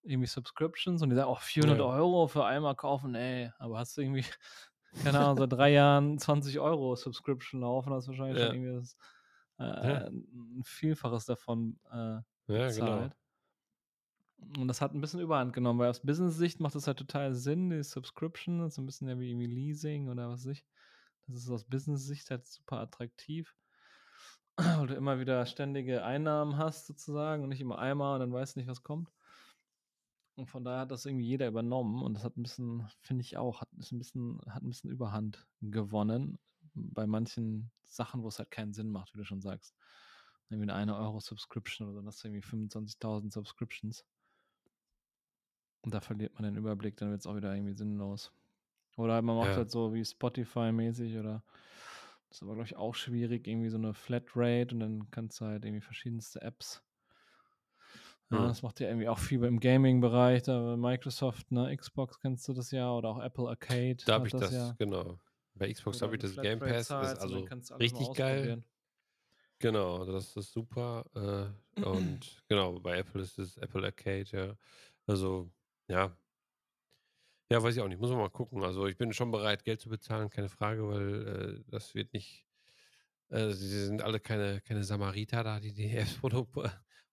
irgendwie 0.03 0.27
Subscriptions 0.29 1.03
und 1.03 1.11
die 1.11 1.17
sagen, 1.17 1.31
oh, 1.31 1.37
400 1.37 1.81
Ja. 1.81 1.83
Euro 1.83 2.29
für 2.29 2.45
einmal 2.47 2.77
kaufen, 2.77 3.15
ey, 3.15 3.53
aber 3.59 3.79
hast 3.79 3.97
du 3.97 4.03
irgendwie, 4.03 4.25
keine 4.99 5.21
Ahnung, 5.21 5.37
seit 5.37 5.53
drei 5.53 5.71
Jahren 5.73 6.19
20 6.19 6.59
Euro 6.61 6.97
Subscription 6.97 7.61
laufen, 7.63 7.93
hast 7.93 8.07
du 8.07 8.13
wahrscheinlich 8.13 8.39
Ja. 8.39 8.41
schon 8.41 8.53
irgendwie 8.53 8.75
das, 8.75 8.97
äh, 9.59 10.09
ein 10.11 10.63
Vielfaches 10.65 11.27
davon 11.27 11.81
äh, 11.93 12.21
Ja, 12.49 12.73
genau. 12.73 13.13
Und 14.39 14.69
das 14.69 14.81
hat 14.81 14.95
ein 14.95 15.01
bisschen 15.01 15.21
Überhand 15.21 15.53
genommen, 15.53 15.79
weil 15.81 15.91
aus 15.91 16.01
Business-Sicht 16.01 16.61
macht 16.61 16.75
das 16.75 16.87
halt 16.87 16.99
total 16.99 17.35
Sinn, 17.35 17.71
die 17.71 17.83
Subscription, 17.83 18.71
so 18.71 18.81
ein 18.81 18.87
bisschen 18.87 19.09
ja 19.09 19.19
wie 19.19 19.47
Leasing 19.47 20.09
oder 20.09 20.29
was 20.29 20.47
weiß 20.47 20.53
ich. 20.53 20.65
Das 21.27 21.43
ist 21.43 21.51
aus 21.51 21.65
Business-Sicht 21.65 22.31
halt 22.31 22.47
super 22.47 22.79
attraktiv, 22.79 23.55
weil 24.57 24.87
du 24.87 24.95
immer 24.95 25.19
wieder 25.21 25.45
ständige 25.45 26.05
Einnahmen 26.05 26.57
hast 26.57 26.87
sozusagen 26.87 27.43
und 27.43 27.51
nicht 27.51 27.61
immer 27.61 27.79
einmal 27.79 28.15
und 28.15 28.21
dann 28.21 28.33
weißt 28.33 28.57
du 28.57 28.61
nicht, 28.61 28.69
was 28.69 28.83
kommt. 28.83 29.13
Und 30.37 30.47
von 30.47 30.65
daher 30.65 30.81
hat 30.83 30.93
das 30.93 31.05
irgendwie 31.05 31.27
jeder 31.27 31.49
übernommen 31.49 32.01
und 32.03 32.15
das 32.15 32.25
hat 32.25 32.37
ein 32.37 32.45
bisschen, 32.45 32.89
finde 33.01 33.23
ich 33.23 33.37
auch, 33.37 33.61
hat, 33.61 33.73
ein 33.73 33.99
bisschen, 33.99 34.41
hat 34.47 34.63
ein 34.63 34.69
bisschen 34.69 34.91
Überhand 34.91 35.47
gewonnen 35.61 36.39
bei 36.75 37.07
manchen 37.07 37.73
Sachen, 37.87 38.23
wo 38.23 38.29
es 38.29 38.39
halt 38.39 38.53
keinen 38.53 38.73
Sinn 38.73 38.91
macht, 38.91 39.13
wie 39.13 39.19
du 39.19 39.25
schon 39.25 39.41
sagst. 39.41 39.75
Irgendwie 40.49 40.71
eine 40.71 40.93
1 40.93 40.93
Euro 40.93 41.21
Subscription 41.21 41.89
oder 41.89 41.95
so, 41.95 42.01
dann 42.01 42.07
hast 42.07 42.23
du 42.23 42.29
irgendwie 42.29 42.47
25.000 42.47 43.33
Subscriptions. 43.33 44.05
Und 45.83 45.95
da 45.95 46.01
verliert 46.01 46.35
man 46.35 46.45
den 46.45 46.57
Überblick, 46.57 46.97
dann 46.97 47.11
wird 47.11 47.21
es 47.21 47.27
auch 47.27 47.37
wieder 47.37 47.55
irgendwie 47.55 47.75
sinnlos. 47.75 48.33
Oder 48.97 49.15
halt 49.15 49.25
man 49.25 49.37
macht 49.37 49.57
Ja. 49.57 49.59
halt 49.59 49.71
so 49.71 49.95
wie 49.95 50.05
Spotify-mäßig 50.05 51.19
oder 51.19 51.45
das 52.29 52.39
ist 52.39 52.43
aber, 52.43 52.55
glaube 52.55 52.67
ich, 52.67 52.77
auch 52.77 52.95
schwierig, 52.95 53.47
irgendwie 53.49 53.71
so 53.71 53.79
eine 53.79 53.95
Flatrate 53.95 54.75
und 54.75 54.81
dann 54.81 55.11
kannst 55.11 55.41
du 55.41 55.47
halt 55.47 55.65
irgendwie 55.65 55.83
verschiedenste 55.83 56.43
Apps. 56.43 56.85
Ja, 58.31 58.47
Hm. 58.47 58.49
das 58.49 58.63
macht 58.63 58.81
ja 58.81 58.89
irgendwie 58.89 59.09
auch 59.09 59.19
viel 59.19 59.43
im 59.45 59.59
Gaming-Bereich, 59.61 60.43
da 60.43 60.77
Microsoft, 60.77 61.51
ne, 61.51 61.75
Xbox 61.77 62.21
kennst 62.21 62.47
du 62.49 62.53
das 62.53 62.71
ja 62.71 62.93
oder 62.93 63.09
auch 63.09 63.23
Apple 63.23 63.49
Arcade. 63.49 64.05
Da 64.05 64.15
habe 64.15 64.27
ich 64.29 64.35
das, 64.37 64.51
ja. 64.51 64.79
genau. 64.79 65.21
Bei 65.55 65.73
Xbox 65.73 66.03
habe 66.03 66.15
ich 66.17 66.21
das 66.21 66.39
Game 66.41 66.63
Pass, 66.63 66.97
das 66.97 67.15
ist 67.15 67.19
also 67.19 67.53
richtig 67.79 68.13
geil. 68.13 68.65
Genau, 69.61 70.05
das 70.05 70.37
ist 70.37 70.53
super. 70.53 71.05
Äh, 71.15 71.83
und 71.85 72.43
genau, 72.49 72.79
bei 72.81 72.99
Apple 72.99 73.23
ist 73.23 73.39
es 73.39 73.57
Apple 73.57 73.85
Arcade, 73.85 74.27
ja. 74.33 74.57
Also, 75.07 75.51
ja. 75.89 76.17
Ja, 77.51 77.63
weiß 77.63 77.77
ich 77.77 77.81
auch 77.83 77.89
nicht. 77.89 77.99
Muss 78.01 78.11
man 78.11 78.19
mal 78.19 78.29
gucken. 78.31 78.63
Also, 78.63 78.87
ich 78.87 78.97
bin 78.99 79.13
schon 79.15 79.31
bereit, 79.31 79.65
Geld 79.65 79.81
zu 79.81 79.89
bezahlen, 79.89 80.29
keine 80.29 80.51
Frage, 80.51 80.87
weil 80.87 81.27
äh, 81.67 81.71
das 81.71 81.95
wird 81.95 82.13
nicht. 82.13 82.45
Äh, 83.31 83.51
sie 83.53 83.87
sind 83.87 84.03
alle 84.03 84.21
keine, 84.21 84.61
keine 84.61 84.85
Samariter 84.85 85.43
da, 85.45 85.59
die 85.61 85.73
die 85.73 85.91
Apps 85.97 86.15
produ 86.19 86.47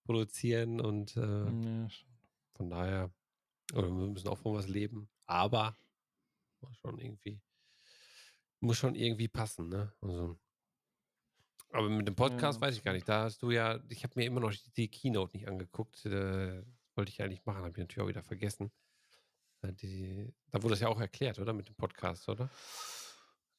produzieren 0.04 0.82
und 0.82 1.16
äh, 1.18 1.22
Ja, 1.22 1.88
sch- 1.88 2.06
von 2.54 2.70
daher, 2.70 3.12
oder 3.74 3.88
wir 3.88 4.08
müssen 4.08 4.28
auch 4.28 4.38
von 4.38 4.54
was 4.56 4.68
leben. 4.68 5.10
Aber 5.26 5.76
muss 6.62 6.78
schon 6.78 7.00
irgendwie, 7.00 7.42
muss 8.60 8.78
schon 8.78 8.96
irgendwie 8.96 9.28
passen, 9.28 9.70
ne? 9.70 9.92
Also, 10.02 10.38
aber 11.72 11.90
mit 11.90 12.08
dem 12.08 12.16
Podcast 12.16 12.62
weiß 12.62 12.76
ich 12.78 12.84
gar 12.84 12.94
nicht. 12.94 13.08
Da 13.08 13.24
hast 13.24 13.42
du 13.42 13.52
ja, 13.52 13.80
ich 13.90 14.04
habe 14.04 14.14
mir 14.18 14.26
immer 14.26 14.40
noch 14.42 14.54
die 14.78 14.88
Keynote 14.90 15.36
nicht 15.36 15.48
angeguckt. 15.48 16.06
Äh, 16.06 16.64
wollte 16.98 17.12
ich 17.12 17.22
eigentlich 17.22 17.46
machen, 17.46 17.60
habe 17.60 17.70
ich 17.70 17.78
natürlich 17.78 18.04
auch 18.04 18.10
wieder 18.10 18.24
vergessen. 18.24 18.72
Äh, 19.62 19.74
Die, 19.74 20.34
da 20.52 20.62
wurde 20.64 20.74
das 20.74 20.80
ja 20.82 20.88
auch 20.88 21.00
erklärt, 21.00 21.40
oder? 21.40 21.54
Mit 21.54 21.68
dem 21.70 21.76
Podcast, 21.76 22.28
oder? 22.30 22.50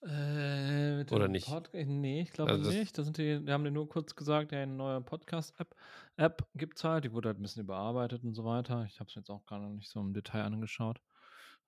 Äh, 0.02 1.04
Oder 1.10 1.26
nicht? 1.26 1.48
Podca- 1.48 1.84
nee, 1.84 2.20
ich 2.20 2.30
glaube 2.32 2.52
Also 2.52 2.70
nicht. 2.70 2.96
Das 2.96 3.06
sind 3.06 3.16
die, 3.18 3.42
die 3.44 3.52
haben 3.52 3.64
dir 3.64 3.70
nur 3.70 3.88
kurz 3.88 4.14
gesagt, 4.14 4.52
ja, 4.52 4.60
eine 4.62 4.72
neue 4.74 5.00
Podcast-App 5.00 5.74
App 6.16 6.46
gibt 6.54 6.76
es 6.76 6.84
halt. 6.84 7.04
Die 7.04 7.12
wurde 7.12 7.30
halt 7.30 7.38
ein 7.38 7.42
bisschen 7.42 7.64
überarbeitet 7.64 8.22
und 8.22 8.34
so 8.34 8.44
weiter. 8.44 8.84
Ich 8.84 9.00
habe 9.00 9.08
es 9.08 9.14
jetzt 9.14 9.30
auch 9.30 9.46
gar 9.46 9.58
nicht 9.58 9.88
so 9.90 10.00
im 10.00 10.12
Detail 10.12 10.42
angeschaut, 10.42 11.00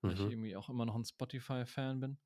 weil 0.01 0.13
ich 0.13 0.19
Mhm. 0.19 0.31
irgendwie 0.31 0.55
auch 0.55 0.69
immer 0.69 0.85
noch 0.85 0.95
ein 0.95 1.03
Spotify-Fan 1.03 1.99
bin. 1.99 2.17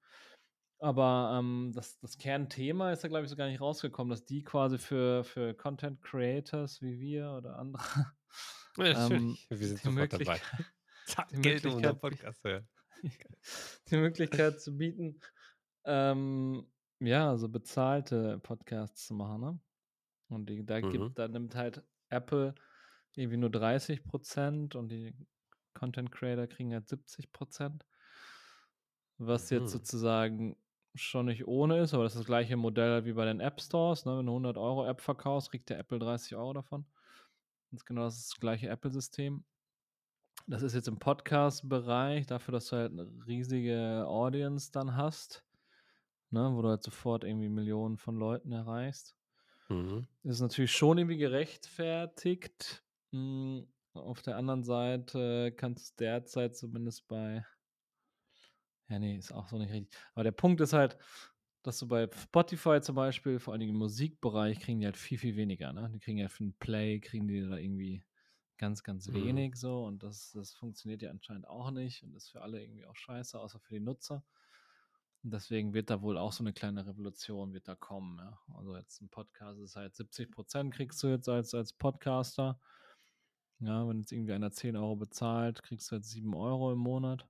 Aber 0.79 1.37
ähm, 1.39 1.71
das, 1.73 1.97
das 1.99 2.17
Kernthema 2.17 2.91
ist 2.91 3.03
ja, 3.03 3.09
glaube 3.09 3.23
ich, 3.23 3.29
so 3.29 3.37
gar 3.37 3.47
nicht 3.47 3.61
rausgekommen, 3.61 4.11
dass 4.11 4.25
die 4.25 4.43
quasi 4.43 4.77
für, 4.77 5.23
für 5.23 5.53
Content 5.53 6.01
Creators 6.01 6.81
wie 6.81 6.99
wir 6.99 7.31
oder 7.31 7.57
andere 7.57 7.81
Ja, 8.77 9.05
ähm. 9.05 9.37
Wir 9.49 9.67
sind 9.67 9.83
die 9.83 9.85
sofort 9.85 9.91
Möglichkeit, 9.91 10.41
dabei. 10.51 10.65
Zack, 11.05 11.29
die 11.29 11.37
Geld 11.37 11.63
Möglichkeit 11.63 12.01
Podcast. 12.01 12.41
Die 13.89 13.97
Möglichkeit 13.97 14.61
zu 14.61 14.77
bieten, 14.77 15.19
ähm, 15.85 16.67
ja, 16.99 17.37
so 17.37 17.49
bezahlte 17.49 18.39
Podcasts 18.39 19.07
zu 19.07 19.13
machen, 19.13 19.41
ne? 19.41 19.59
Und 20.29 20.49
die, 20.49 20.65
da 20.65 20.81
Mhm. 20.81 20.89
gibt, 20.91 21.19
da 21.19 21.27
nimmt 21.27 21.55
halt 21.55 21.83
Apple 22.09 22.55
irgendwie 23.15 23.37
nur 23.37 23.51
30 23.51 24.05
Prozent 24.05 24.75
und 24.75 24.89
die 24.89 25.15
Content 25.73 26.11
Creator 26.11 26.47
kriegen 26.47 26.73
halt 26.73 26.87
70 26.87 27.31
Prozent. 27.31 27.85
Was 29.17 29.49
Mhm. 29.49 29.57
jetzt 29.57 29.71
sozusagen 29.71 30.57
schon 30.95 31.25
nicht 31.27 31.47
ohne 31.47 31.79
ist, 31.81 31.93
aber 31.93 32.03
das 32.03 32.13
ist 32.13 32.19
das 32.19 32.25
gleiche 32.25 32.57
Modell 32.57 33.05
wie 33.05 33.13
bei 33.13 33.25
den 33.25 33.39
App 33.39 33.61
Stores. 33.61 34.05
Ne? 34.05 34.17
Wenn 34.17 34.25
du 34.25 34.33
100 34.33 34.57
Euro 34.57 34.85
App 34.87 35.01
verkaufst, 35.01 35.51
kriegt 35.51 35.69
der 35.69 35.79
Apple 35.79 35.99
30 35.99 36.35
Euro 36.35 36.53
davon. 36.53 36.85
Das 37.73 37.81
ist 37.81 37.85
genau 37.87 38.03
das 38.03 38.35
gleiche 38.39 38.69
Apple-System. 38.69 39.43
Das 40.45 40.61
ist 40.61 40.75
jetzt 40.75 40.87
im 40.87 40.99
Podcast-Bereich, 40.99 42.27
dafür, 42.27 42.51
dass 42.51 42.67
du 42.67 42.75
halt 42.75 42.91
eine 42.91 43.09
riesige 43.25 44.05
Audience 44.05 44.71
dann 44.71 44.95
hast, 44.95 45.43
ne, 46.29 46.51
wo 46.53 46.61
du 46.61 46.69
halt 46.69 46.83
sofort 46.83 47.23
irgendwie 47.23 47.49
Millionen 47.49 47.97
von 47.97 48.15
Leuten 48.15 48.51
erreichst. 48.51 49.15
Mhm. 49.69 50.05
Ist 50.21 50.41
natürlich 50.41 50.71
schon 50.71 50.99
irgendwie 50.99 51.17
gerechtfertigt. 51.17 52.83
Mm, 53.09 53.61
Auf 53.93 54.21
der 54.21 54.37
anderen 54.37 54.63
Seite 54.63 55.51
kannst 55.57 55.99
du 55.99 56.03
derzeit 56.03 56.55
zumindest 56.55 57.07
bei. 57.07 57.43
Ja, 58.87 58.99
nee, 58.99 59.17
ist 59.17 59.31
auch 59.31 59.47
so 59.47 59.57
nicht 59.57 59.71
richtig. 59.71 59.97
Aber 60.13 60.23
der 60.23 60.31
Punkt 60.31 60.61
ist 60.61 60.73
halt, 60.73 60.95
dass 61.63 61.79
du 61.79 61.87
bei 61.87 62.09
Spotify 62.13 62.81
zum 62.81 62.95
Beispiel, 62.95 63.39
vor 63.39 63.53
allen 63.53 63.61
Dingen 63.61 63.73
im 63.73 63.79
Musikbereich, 63.79 64.59
kriegen 64.59 64.79
die 64.79 64.85
halt 64.85 64.97
viel, 64.97 65.17
viel 65.17 65.35
weniger. 65.35 65.73
Ne? 65.73 65.89
Die 65.93 65.99
kriegen 65.99 66.17
ja 66.17 66.27
für 66.27 66.43
einen 66.43 66.53
Play, 66.53 66.99
kriegen 66.99 67.27
die 67.27 67.41
da 67.41 67.57
irgendwie 67.57 68.03
ganz, 68.57 68.83
ganz 68.83 69.07
Mhm. 69.07 69.13
wenig 69.13 69.55
so. 69.55 69.85
Und 69.85 70.03
das, 70.03 70.31
das 70.31 70.53
funktioniert 70.53 71.01
ja 71.01 71.09
anscheinend 71.09 71.47
auch 71.47 71.71
nicht 71.71 72.03
und 72.03 72.15
ist 72.15 72.29
für 72.29 72.41
alle 72.41 72.61
irgendwie 72.61 72.85
auch 72.85 72.95
scheiße, 72.95 73.39
außer 73.39 73.59
für 73.59 73.73
die 73.73 73.79
Nutzer. 73.79 74.23
Und 75.23 75.31
deswegen 75.33 75.73
wird 75.73 75.89
da 75.89 76.01
wohl 76.01 76.17
auch 76.17 76.33
so 76.33 76.43
eine 76.43 76.51
kleine 76.51 76.85
Revolution 76.85 77.53
wird 77.53 77.67
da 77.69 77.75
kommen. 77.75 78.19
Ja? 78.19 78.39
Also 78.55 78.75
jetzt 78.75 79.01
ein 79.01 79.09
Podcast 79.09 79.59
ist 79.61 79.77
halt 79.77 79.95
70 79.95 80.31
Prozent 80.31 80.73
kriegst 80.73 81.01
du 81.01 81.07
jetzt 81.07 81.29
als, 81.29 81.53
als 81.53 81.71
Podcaster. 81.73 82.59
Ja, 83.59 83.87
wenn 83.87 83.99
jetzt 83.99 84.11
irgendwie 84.11 84.33
einer 84.33 84.51
10 84.51 84.75
Euro 84.75 84.97
bezahlt, 84.97 85.63
kriegst 85.63 85.89
du 85.89 85.95
jetzt 85.95 86.09
7 86.09 86.33
Euro 86.35 86.73
im 86.73 86.79
Monat. 86.79 87.25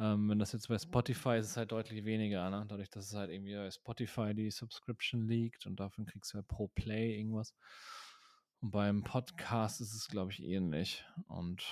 Ähm, 0.00 0.30
wenn 0.30 0.38
das 0.38 0.52
jetzt 0.52 0.68
bei 0.68 0.78
Spotify 0.78 1.38
ist, 1.38 1.46
ist 1.46 1.50
es 1.52 1.56
halt 1.56 1.72
deutlich 1.72 2.04
weniger, 2.04 2.48
ne? 2.50 2.64
Dadurch, 2.68 2.88
dass 2.88 3.06
es 3.06 3.14
halt 3.14 3.30
irgendwie 3.30 3.54
bei 3.56 3.70
Spotify 3.70 4.32
die 4.34 4.50
Subscription 4.50 5.26
liegt 5.26 5.66
und 5.66 5.80
davon 5.80 6.06
kriegst 6.06 6.32
du 6.32 6.36
halt 6.36 6.46
pro 6.46 6.68
Play 6.68 7.18
irgendwas. 7.18 7.54
Und 8.60 8.70
beim 8.70 9.02
Podcast 9.02 9.80
ist 9.80 9.94
es, 9.94 10.08
glaube 10.08 10.30
ich, 10.32 10.42
ähnlich. 10.42 11.04
Und 11.26 11.64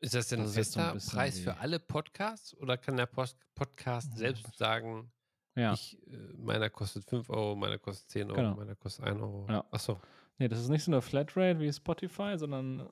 Ist 0.00 0.14
das 0.14 0.28
denn 0.28 0.40
ein 0.40 0.44
Das 0.44 0.52
ein 0.52 0.54
fester 0.54 0.92
bisschen 0.94 1.10
Preis 1.12 1.38
für 1.40 1.56
alle 1.58 1.78
Podcasts 1.78 2.56
oder 2.58 2.76
kann 2.78 2.96
der 2.96 3.06
Post 3.06 3.38
Podcast 3.54 4.12
Mhm. 4.12 4.16
selbst 4.18 4.56
sagen, 4.56 5.12
ja, 5.56 5.72
ich, 5.72 6.00
äh, 6.08 6.16
meiner 6.36 6.70
kostet 6.70 7.04
5 7.04 7.30
Euro, 7.30 7.54
meiner 7.56 7.78
kostet 7.78 8.10
10 8.10 8.30
Euro, 8.30 8.36
Genau. 8.40 8.54
meiner 8.56 8.74
kostet 8.76 9.04
1 9.06 9.20
Euro? 9.20 9.46
Ja. 9.48 9.64
Achso. 9.70 10.00
nee, 10.38 10.46
das 10.48 10.60
ist 10.60 10.68
nicht 10.68 10.84
so 10.84 10.92
eine 10.92 11.02
Flatrate 11.02 11.58
wie 11.60 11.72
Spotify, 11.72 12.34
sondern 12.38 12.88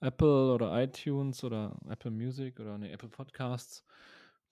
Apple 0.00 0.52
oder 0.52 0.82
iTunes 0.82 1.44
oder 1.44 1.76
Apple 1.88 2.10
Music 2.10 2.58
oder 2.58 2.78
nee, 2.78 2.90
Apple 2.92 3.08
Podcasts 3.10 3.84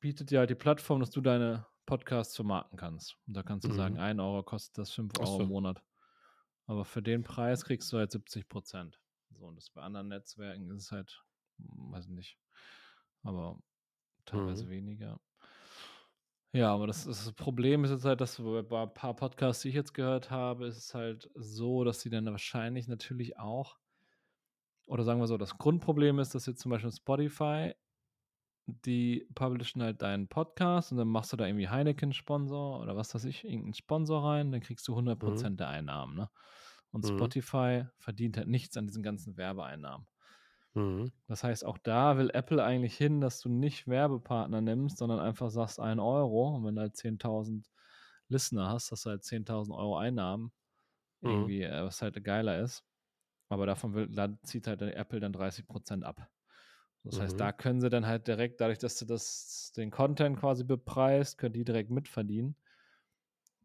bietet 0.00 0.30
dir 0.30 0.40
halt 0.40 0.50
die 0.50 0.54
Plattform, 0.54 1.00
dass 1.00 1.10
du 1.10 1.20
deine 1.20 1.66
Podcasts 1.86 2.36
vermarkten 2.36 2.78
kannst. 2.78 3.16
Und 3.26 3.34
da 3.36 3.42
kannst 3.42 3.68
du 3.68 3.72
sagen, 3.72 3.96
Mhm. 3.96 3.98
1 3.98 4.20
Euro 4.20 4.42
kostet 4.42 4.78
das 4.78 4.90
5 4.92 5.14
Ach 5.18 5.26
Euro 5.26 5.38
so. 5.38 5.42
im 5.42 5.46
Monat. 5.46 5.82
Aber 6.66 6.84
für 6.84 7.02
den 7.02 7.24
Preis 7.24 7.64
kriegst 7.64 7.92
du 7.92 7.98
halt 7.98 8.12
70 8.12 8.48
Prozent. 8.48 9.00
So, 9.30 9.46
und 9.46 9.56
das 9.56 9.70
bei 9.70 9.82
anderen 9.82 10.08
Netzwerken 10.08 10.70
ist 10.70 10.84
es 10.84 10.92
halt, 10.92 11.24
hm, 11.58 11.92
weiß 11.92 12.08
nicht, 12.08 12.38
aber 13.22 13.60
teilweise 14.26 14.68
Mhm. 14.68 14.70
weniger. 14.70 15.20
Ja, 16.52 16.72
aber 16.74 16.86
das, 16.86 17.04
das 17.04 17.32
Problem 17.32 17.84
ist 17.84 17.90
jetzt 17.90 18.04
halt, 18.06 18.20
dass 18.20 18.38
bei 18.38 18.82
ein 18.82 18.94
paar 18.94 19.14
Podcasts, 19.16 19.62
die 19.62 19.68
ich 19.68 19.74
jetzt 19.74 19.92
gehört 19.94 20.30
habe, 20.30 20.66
ist 20.66 20.76
es 20.78 20.94
halt 20.94 21.30
so, 21.34 21.84
dass 21.84 22.00
sie 22.00 22.10
dann 22.10 22.24
wahrscheinlich 22.26 22.88
natürlich 22.88 23.38
auch, 23.38 23.78
oder 24.86 25.04
sagen 25.04 25.20
wir 25.20 25.26
so, 25.26 25.36
das 25.36 25.58
Grundproblem 25.58 26.18
ist, 26.18 26.34
dass 26.34 26.46
jetzt 26.46 26.60
zum 26.60 26.70
Beispiel 26.70 26.90
Spotify, 26.92 27.74
die 28.68 29.26
publishen 29.34 29.82
halt 29.82 30.02
deinen 30.02 30.28
Podcast 30.28 30.92
und 30.92 30.98
dann 30.98 31.08
machst 31.08 31.32
du 31.32 31.36
da 31.36 31.46
irgendwie 31.46 31.68
Heineken-Sponsor 31.68 32.80
oder 32.80 32.96
was 32.96 33.14
weiß 33.14 33.24
ich, 33.24 33.44
irgendeinen 33.44 33.74
Sponsor 33.74 34.24
rein, 34.24 34.52
dann 34.52 34.60
kriegst 34.60 34.86
du 34.88 34.94
100% 34.96 35.60
der 35.60 35.68
Einnahmen, 35.68 36.16
ne? 36.16 36.30
Und 36.92 37.04
Mhm. 37.04 37.32
Spotify 37.32 37.86
verdient 37.98 38.36
halt 38.38 38.48
nichts 38.48 38.76
an 38.76 38.86
diesen 38.86 39.02
ganzen 39.02 39.36
Werbeeinnahmen. 39.36 40.06
Mhm. 40.74 41.10
Das 41.28 41.44
heißt, 41.44 41.64
auch 41.64 41.78
da 41.78 42.16
will 42.16 42.30
Apple 42.30 42.62
eigentlich 42.64 42.96
hin, 42.96 43.20
dass 43.20 43.40
du 43.40 43.48
nicht 43.50 43.86
Werbepartner 43.86 44.60
nimmst, 44.62 44.96
sondern 44.98 45.20
einfach 45.20 45.50
sagst 45.50 45.78
1 45.78 46.00
Euro. 46.00 46.56
Und 46.56 46.64
wenn 46.64 46.74
du 46.76 46.80
halt 46.82 46.96
10.000 46.96 47.68
Listener 48.28 48.68
hast, 48.68 48.90
hast 48.92 49.04
du 49.06 49.10
halt 49.10 49.24
10.000 49.24 49.76
Euro 49.76 49.96
Einnahmen. 49.98 50.52
Mhm. 51.22 51.48
Irgendwie, 51.48 51.62
äh, 51.62 51.84
was 51.84 52.02
halt 52.02 52.22
geiler 52.24 52.60
ist. 52.60 52.84
Aber 53.50 53.66
davon 53.66 53.94
will, 53.94 54.08
zieht 54.44 54.66
halt 54.68 54.82
Apple 54.82 55.20
dann 55.20 55.32
30% 55.34 56.04
ab. 56.04 56.28
Das 57.04 57.20
heißt, 57.20 57.40
Mhm. 57.40 57.40
da 57.40 57.52
können 57.52 57.80
sie 57.80 57.88
dann 57.90 58.06
halt 58.06 58.28
direkt, 58.28 58.60
dadurch, 58.60 58.78
dass 58.78 58.98
du 58.98 59.04
das, 59.06 59.72
den 59.76 59.90
Content 59.90 60.38
quasi 60.38 60.64
bepreist, 60.64 61.38
können 61.38 61.54
die 61.54 61.64
direkt 61.64 61.90
mitverdienen. 61.90 62.56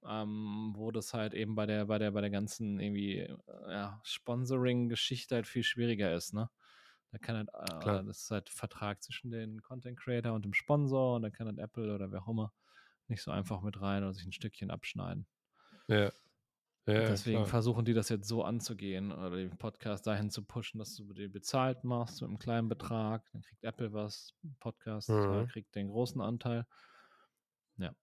Ähm, 0.06 0.74
wo 0.76 0.92
das 0.92 1.14
halt 1.14 1.34
eben 1.34 1.56
bei 1.56 1.66
der, 1.66 1.86
bei 1.86 1.98
der, 1.98 2.12
bei 2.12 2.20
der 2.20 2.30
ganzen 2.30 2.78
irgendwie 2.80 3.20
äh, 3.20 3.38
ja, 3.70 4.02
Sponsoring-Geschichte 4.04 5.36
halt 5.36 5.48
viel 5.48 5.64
schwieriger 5.64 6.14
ist, 6.14 6.34
ne? 6.34 6.50
Da 7.12 7.20
kann 7.20 7.38
halt, 7.38 7.50
äh, 7.50 8.06
das 8.06 8.24
ist 8.24 8.32
halt 8.32 8.50
Vertrag 8.50 9.02
zwischen 9.04 9.32
den 9.32 9.62
Content 9.62 9.98
Creator 10.00 10.34
und 10.34 10.44
dem 10.46 10.54
Sponsor 10.54 11.16
und 11.16 11.22
dann 11.24 11.32
kann 11.32 11.48
halt 11.48 11.60
Apple 11.60 11.94
oder 11.96 12.12
wer 12.12 12.24
auch 12.24 12.28
immer 12.30 12.54
nicht 13.08 13.22
so 13.24 13.32
einfach 13.32 13.62
mit 13.62 13.80
rein 13.82 14.04
oder 14.04 14.14
sich 14.14 14.26
ein 14.26 14.34
Stückchen 14.34 14.72
abschneiden. 14.72 15.28
Ja. 15.88 16.12
Ja, 16.88 17.18
Deswegen 17.18 17.20
klar. 17.20 17.48
versuchen 17.48 17.86
die 17.86 17.94
das 17.94 18.10
jetzt 18.10 18.28
so 18.28 18.44
anzugehen 18.44 19.12
oder 19.12 19.32
den 19.32 19.58
Podcast 19.58 20.06
dahin 20.08 20.30
zu 20.30 20.44
pushen, 20.46 20.78
dass 20.80 20.96
du 20.96 21.12
den 21.14 21.32
bezahlt 21.32 21.84
machst 21.84 22.22
mit 22.22 22.30
einem 22.30 22.40
kleinen 22.40 22.70
Betrag. 22.70 23.30
Dann 23.32 23.42
kriegt 23.42 23.64
Apple 23.64 23.94
was, 23.94 24.36
Podcast 24.60 25.10
Mhm. 25.10 25.48
kriegt 25.48 25.76
den 25.76 25.90
großen 25.90 26.22
Anteil. 26.22 26.66
Ja, 27.78 27.94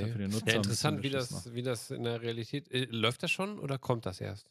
ja 0.00 0.06
Okay. 0.06 0.08
für 0.08 0.18
den 0.18 0.30
Nutzer 0.30 0.46
Ja, 0.46 0.54
ein 0.60 0.66
interessant, 0.66 1.02
wie 1.02 1.10
das, 1.10 1.52
wie 1.54 1.62
das 1.62 1.90
in 1.90 2.04
der 2.04 2.22
Realität. 2.22 2.70
Äh, 2.70 2.84
läuft 2.90 3.22
das 3.22 3.30
schon 3.30 3.58
oder 3.58 3.78
kommt 3.78 4.06
das 4.06 4.20
erst? 4.20 4.50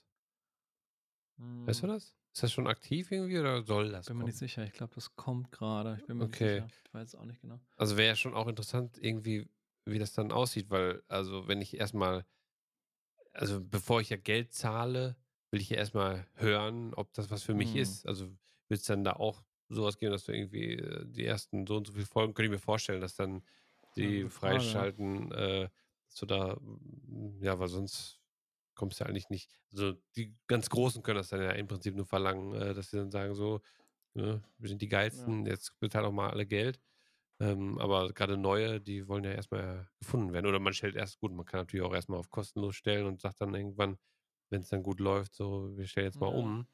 Weißt 1.65 1.83
du 1.83 1.87
Hm, 1.87 1.87
das? 1.87 2.15
Ist 2.33 2.41
das 2.43 2.51
schon 2.51 2.65
aktiv 2.67 3.11
irgendwie 3.11 3.37
oder 3.39 3.61
soll 3.63 3.91
das 3.91 4.09
Bin 4.09 4.17
mir 4.17 4.23
kommen? 4.23 4.23
nicht 4.23 4.37
sicher. 4.37 4.63
Ich 4.65 4.73
glaube, 4.73 4.95
das 4.95 5.15
kommt 5.15 5.51
gerade. 5.51 5.95
Ich 5.97 6.05
bin 6.05 6.17
mir 6.17 6.25
Okay. 6.25 6.25
nicht 6.25 6.39
sicher. 6.39 6.71
Ich 6.87 6.93
weiß 6.95 7.09
es 7.09 7.15
auch 7.15 7.25
nicht 7.25 7.41
genau. 7.41 7.59
Also 7.75 7.97
wäre 7.97 8.09
ja 8.09 8.15
schon 8.15 8.33
auch 8.33 8.47
interessant, 8.47 8.97
irgendwie, 8.99 9.47
wie 9.85 9.99
das 9.99 10.13
dann 10.13 10.31
aussieht, 10.31 10.69
weil, 10.69 11.03
also 11.07 11.47
wenn 11.47 11.61
ich 11.61 11.77
erstmal, 11.77 12.25
also 13.37 13.61
bevor 13.63 14.01
ich 14.01 14.09
ja 14.09 14.17
Geld 14.17 14.53
zahle, 14.53 15.17
will 15.51 15.61
ich 15.61 15.69
ja 15.69 15.77
erstmal 15.77 16.27
hören, 16.35 16.93
ob 16.93 17.13
das 17.13 17.29
was 17.31 17.43
für 17.43 17.53
mich 17.53 17.75
Hm. 17.75 17.75
ist. 17.75 18.05
Also 18.07 18.27
wird 18.69 18.81
es 18.81 18.85
dann 18.87 19.03
da 19.03 19.13
auch 19.13 19.43
sowas 19.69 19.97
geben, 19.97 20.11
dass 20.11 20.25
du 20.25 20.33
irgendwie 20.33 20.73
äh, 20.73 21.05
die 21.07 21.25
ersten 21.25 21.65
so 21.67 21.77
und 21.77 21.87
so 21.87 21.93
viele 21.93 22.05
Folgen, 22.05 22.33
könnte 22.33 22.47
ich 22.47 22.51
mir 22.51 22.59
vorstellen, 22.59 23.01
dass 23.01 23.15
dann 23.15 23.43
Ja, 23.99 24.11
die 24.11 24.29
ja. 24.29 24.29
freischalten, 24.29 25.31
äh, 25.31 25.69
dass 26.07 26.15
du 26.19 26.25
da, 26.25 26.55
mm, 26.59 27.41
ja, 27.43 27.59
weil 27.59 27.67
sonst 27.67 28.21
kommst 28.75 28.99
du 28.99 29.03
ja 29.05 29.09
eigentlich 29.09 29.29
nicht, 29.29 29.59
also 29.71 29.93
die 30.15 30.37
ganz 30.47 30.69
Großen 30.69 31.03
können 31.03 31.17
das 31.17 31.29
dann 31.29 31.41
ja 31.41 31.51
im 31.51 31.67
Prinzip 31.67 31.95
nur 31.95 32.05
verlangen, 32.05 32.53
äh, 32.55 32.73
dass 32.73 32.91
sie 32.91 32.97
dann 32.97 33.11
sagen 33.11 33.35
so, 33.35 33.61
ne, 34.15 34.43
wir 34.57 34.69
sind 34.69 34.81
die 34.81 34.89
geilsten, 34.89 35.45
jetzt 35.45 35.79
bezahlt 35.79 36.05
auch 36.05 36.11
mal 36.11 36.31
alle 36.31 36.45
Geld. 36.47 36.81
Ähm, 37.39 37.77
aber 37.79 38.09
gerade 38.13 38.37
neue, 38.37 38.81
die 38.81 39.07
wollen 39.07 39.23
ja 39.23 39.31
erstmal 39.31 39.89
gefunden 39.99 40.33
werden. 40.33 40.47
Oder 40.47 40.59
man 40.59 40.73
stellt 40.73 40.95
erst 40.95 41.19
gut, 41.19 41.33
man 41.33 41.45
kann 41.45 41.59
natürlich 41.61 41.85
auch 41.85 41.93
erstmal 41.93 42.19
auf 42.19 42.29
kostenlos 42.31 42.75
stellen 42.75 43.05
und 43.05 43.21
sagt 43.21 43.41
dann 43.41 43.53
irgendwann, 43.55 43.97
wenn 44.49 44.61
es 44.61 44.69
dann 44.69 44.83
gut 44.83 44.99
läuft, 44.99 45.35
so, 45.35 45.77
wir 45.77 45.85
stellen 45.87 46.07
jetzt 46.07 46.21
mal 46.21 46.27
um. 46.29 46.67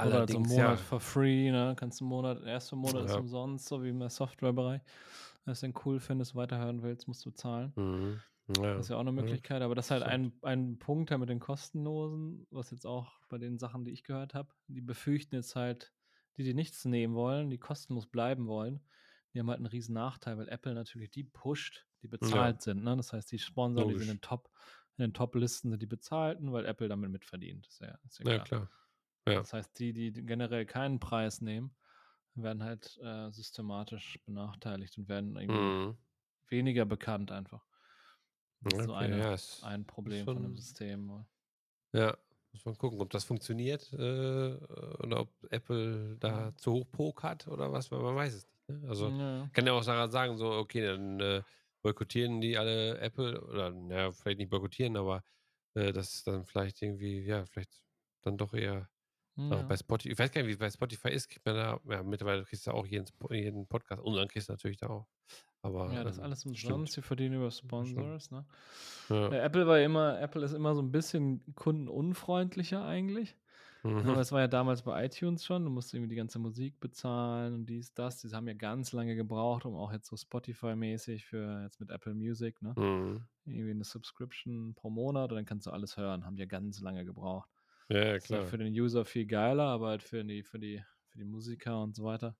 Oder 0.00 0.14
halt 0.18 0.30
so 0.30 0.38
einen 0.38 0.46
Allerdings, 0.46 0.48
Monat 0.48 0.80
ja. 0.80 0.80
for 0.80 1.00
free, 1.00 1.50
ne? 1.50 1.74
Kannst 1.76 2.00
einen 2.00 2.08
Monat, 2.08 2.38
der 2.40 2.46
erste 2.52 2.76
Monat 2.76 3.04
ist 3.04 3.16
Ja. 3.16 3.18
umsonst, 3.18 3.66
so 3.66 3.82
wie 3.82 3.88
im 3.90 4.08
Softwarebereich. 4.08 4.82
Wenn 4.82 5.44
du 5.46 5.52
es 5.52 5.60
dann 5.60 5.74
cool 5.84 6.00
findest, 6.00 6.34
weiterhören 6.34 6.82
willst, 6.82 7.08
musst 7.08 7.24
du 7.26 7.30
zahlen. 7.30 7.74
Mhm. 7.76 8.22
Ja. 8.48 8.76
Das 8.76 8.86
ist 8.86 8.90
ja 8.90 8.96
auch 8.96 9.00
eine 9.00 9.12
Möglichkeit, 9.12 9.62
aber 9.62 9.74
das 9.74 9.86
ist 9.86 9.90
halt 9.90 10.02
ein, 10.04 10.38
ein 10.42 10.78
Punkt 10.78 11.10
halt 11.10 11.20
mit 11.20 11.28
den 11.28 11.40
kostenlosen, 11.40 12.46
was 12.50 12.70
jetzt 12.70 12.86
auch 12.86 13.20
bei 13.28 13.38
den 13.38 13.58
Sachen, 13.58 13.84
die 13.84 13.90
ich 13.92 14.04
gehört 14.04 14.34
habe, 14.34 14.54
die 14.68 14.80
befürchten 14.80 15.34
jetzt 15.36 15.56
halt, 15.56 15.92
die, 16.36 16.44
die 16.44 16.54
nichts 16.54 16.84
nehmen 16.84 17.14
wollen, 17.14 17.50
die 17.50 17.58
kostenlos 17.58 18.06
bleiben 18.06 18.46
wollen, 18.46 18.80
die 19.34 19.38
haben 19.40 19.48
halt 19.48 19.58
einen 19.58 19.66
riesen 19.66 19.94
Nachteil, 19.94 20.38
weil 20.38 20.48
Apple 20.48 20.74
natürlich 20.74 21.10
die 21.10 21.24
pusht, 21.24 21.86
die 22.02 22.08
bezahlt 22.08 22.62
sind. 22.62 22.82
Ne? 22.82 22.96
Das 22.96 23.12
heißt, 23.12 23.30
die 23.32 23.38
Sponsor, 23.38 23.86
die 23.86 23.92
sind 23.94 24.02
in 24.02 24.08
den 24.16 24.20
Top, 24.20 24.50
in 24.96 25.02
den 25.02 25.14
Top-Listen 25.14 25.70
sind 25.70 25.80
die 25.82 25.86
bezahlten, 25.86 26.52
weil 26.52 26.66
Apple 26.66 26.88
damit 26.88 27.10
mitverdient. 27.10 27.66
Das 27.66 27.74
ist 27.74 27.80
ja, 27.80 27.98
ist 28.06 28.18
ja 28.18 28.24
Ja, 28.30 28.38
klar. 28.38 28.46
klar. 28.46 28.70
Ja. 29.26 29.40
Das 29.40 29.52
heißt, 29.52 29.78
die, 29.78 29.92
die 29.92 30.12
generell 30.12 30.66
keinen 30.66 30.98
Preis 31.00 31.40
nehmen, 31.40 31.76
werden 32.34 32.62
halt 32.62 32.98
äh, 33.02 33.30
systematisch 33.30 34.18
benachteiligt 34.24 34.96
und 34.98 35.08
werden 35.08 35.36
irgendwie 35.36 35.58
Mhm. 35.58 35.96
weniger 36.48 36.86
bekannt 36.86 37.30
einfach. 37.32 37.64
Das 38.62 38.74
ist 38.74 38.84
so 38.84 38.92
Okay, 38.94 39.04
eine, 39.04 39.18
ja, 39.20 39.34
ist, 39.34 39.64
ein 39.64 39.86
Problem 39.86 40.24
von 40.26 40.42
dem 40.42 40.44
schon- 40.44 40.56
System. 40.56 41.24
ja, 41.92 42.16
muss 42.52 42.64
man 42.64 42.76
gucken, 42.78 43.00
ob 43.00 43.10
das 43.10 43.24
funktioniert 43.24 43.92
äh, 43.92 43.96
oder 43.96 45.20
ob 45.20 45.30
Apple 45.52 46.16
da 46.18 46.54
zu 46.56 46.72
hoch 46.72 46.90
pokert 46.90 47.48
oder 47.48 47.72
was, 47.72 47.90
weil 47.90 48.00
man 48.00 48.16
weiß 48.16 48.34
es 48.34 48.44
nicht. 48.44 48.49
Also 48.88 49.08
ja. 49.08 49.48
kann 49.52 49.66
ja 49.66 49.72
auch 49.72 49.82
sagen, 49.82 50.36
so, 50.36 50.50
okay, 50.52 50.82
dann 50.86 51.20
äh, 51.20 51.42
boykottieren 51.82 52.40
die 52.40 52.58
alle 52.58 52.98
Apple 52.98 53.40
oder 53.42 53.70
naja, 53.70 54.12
vielleicht 54.12 54.38
nicht 54.38 54.50
boykottieren, 54.50 54.96
aber 54.96 55.22
äh, 55.74 55.92
das 55.92 56.14
ist 56.14 56.26
dann 56.26 56.44
vielleicht 56.44 56.82
irgendwie, 56.82 57.20
ja, 57.20 57.44
vielleicht 57.46 57.82
dann 58.22 58.36
doch 58.36 58.52
eher 58.54 58.88
auch 59.36 59.50
Ja. 59.50 59.62
bei 59.62 59.76
Spotify. 59.76 60.12
Ich 60.12 60.18
weiß 60.18 60.32
gar 60.32 60.42
nicht, 60.42 60.52
wie 60.52 60.56
bei 60.58 60.70
Spotify 60.70 61.08
ist, 61.08 61.28
kriegt 61.28 61.46
man 61.46 61.54
da, 61.54 61.80
ja, 61.88 62.02
mittlerweile 62.02 62.44
kriegst 62.44 62.66
du 62.66 62.72
auch 62.72 62.86
jeden, 62.86 63.06
jeden 63.30 63.66
Podcast 63.66 64.02
und 64.02 64.14
dann 64.16 64.28
kriegst 64.28 64.48
du 64.48 64.52
natürlich 64.52 64.76
da 64.76 64.88
auch. 64.88 65.06
Aber 65.62 65.92
ja, 65.92 66.02
das 66.04 66.14
ist 66.14 66.18
ähm, 66.18 66.24
alles 66.24 66.44
umsonst. 66.46 66.94
Sie 66.94 67.02
verdienen 67.02 67.36
über 67.36 67.50
Sponsors. 67.50 68.30
Ne? 68.30 68.44
Ja. 69.08 69.32
Ja, 69.32 69.44
Apple 69.44 69.66
war 69.66 69.80
immer, 69.80 70.20
Apple 70.20 70.44
ist 70.44 70.52
immer 70.52 70.74
so 70.74 70.82
ein 70.82 70.90
bisschen 70.90 71.42
kundenunfreundlicher 71.54 72.84
eigentlich. 72.84 73.36
Mhm. 73.84 74.14
Aber 74.14 74.20
es 74.20 74.32
war 74.32 74.40
ja 74.40 74.48
damals 74.48 74.82
bei 74.82 75.04
iTunes 75.06 75.44
schon. 75.44 75.64
Du 75.64 75.70
musst 75.70 75.94
irgendwie 75.94 76.08
die 76.10 76.16
ganze 76.16 76.38
Musik 76.38 76.80
bezahlen 76.80 77.54
und 77.54 77.66
dies, 77.66 77.94
das. 77.94 78.20
Die 78.22 78.30
haben 78.30 78.48
ja 78.48 78.54
ganz 78.54 78.92
lange 78.92 79.14
gebraucht, 79.16 79.66
um 79.66 79.74
auch 79.76 79.92
jetzt 79.92 80.08
so 80.08 80.16
Spotify-mäßig 80.16 81.26
für 81.26 81.62
jetzt 81.62 81.80
mit 81.80 81.90
Apple 81.90 82.14
Music, 82.14 82.62
ne? 82.62 82.76
Mhm. 82.76 83.28
Irgendwie 83.46 83.70
eine 83.72 83.84
Subscription 83.84 84.74
pro 84.74 84.90
Monat 84.90 85.32
und 85.32 85.36
dann 85.36 85.46
kannst 85.46 85.66
du 85.66 85.70
alles 85.72 85.96
hören. 85.96 86.24
Haben 86.26 86.36
die 86.36 86.42
ja 86.42 86.46
ganz 86.48 86.80
lange 86.80 87.04
gebraucht. 87.04 87.50
Ja, 87.88 87.98
ja, 88.04 88.20
halt 88.30 88.44
klar. 88.44 88.46
für 88.46 88.58
den 88.58 88.72
User 88.72 89.04
viel 89.04 89.26
geiler, 89.26 89.64
aber 89.64 89.88
halt 89.88 90.02
für 90.02 90.24
die, 90.24 90.42
für 90.44 90.58
die, 90.58 90.84
für 91.08 91.18
die 91.18 91.24
Musiker 91.24 91.82
und 91.82 91.96
so 91.96 92.04
weiter 92.04 92.36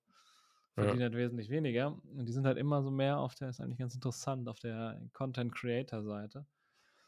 Ja. 0.77 0.95
verdienen 0.95 1.03
halt 1.03 1.15
wesentlich 1.15 1.49
weniger. 1.49 1.87
Und 2.03 2.25
die 2.27 2.33
sind 2.33 2.45
halt 2.45 2.57
immer 2.57 2.81
so 2.83 2.91
mehr 2.91 3.19
auf 3.19 3.35
der, 3.35 3.49
ist 3.49 3.59
eigentlich 3.61 3.79
ganz 3.79 3.95
interessant, 3.95 4.47
auf 4.49 4.59
der 4.59 5.01
Content 5.13 5.53
Creator 5.55 6.03
Seite, 6.03 6.47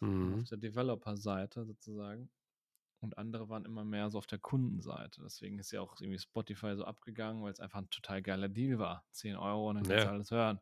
Mhm. 0.01 0.43
auf 0.43 0.49
der 0.49 0.57
Developer 0.59 1.17
Seite 1.17 1.65
sozusagen. 1.65 2.29
Und 3.03 3.17
andere 3.17 3.49
waren 3.49 3.65
immer 3.65 3.83
mehr 3.83 4.09
so 4.09 4.17
auf 4.17 4.27
der 4.27 4.39
Kundenseite. 4.39 5.21
Deswegen 5.23 5.59
ist 5.59 5.71
ja 5.71 5.81
auch 5.81 5.99
irgendwie 5.99 6.19
Spotify 6.19 6.75
so 6.75 6.85
abgegangen, 6.85 7.43
weil 7.43 7.51
es 7.51 7.59
einfach 7.59 7.79
ein 7.79 7.89
total 7.89 8.21
geiler 8.21 8.49
Deal 8.49 8.79
war. 8.79 9.05
10 9.11 9.35
Euro 9.35 9.69
und 9.69 9.75
dann 9.75 9.85
kannst 9.85 10.05
Ja. 10.05 10.09
du 10.09 10.09
alles 10.09 10.31
hören. 10.31 10.59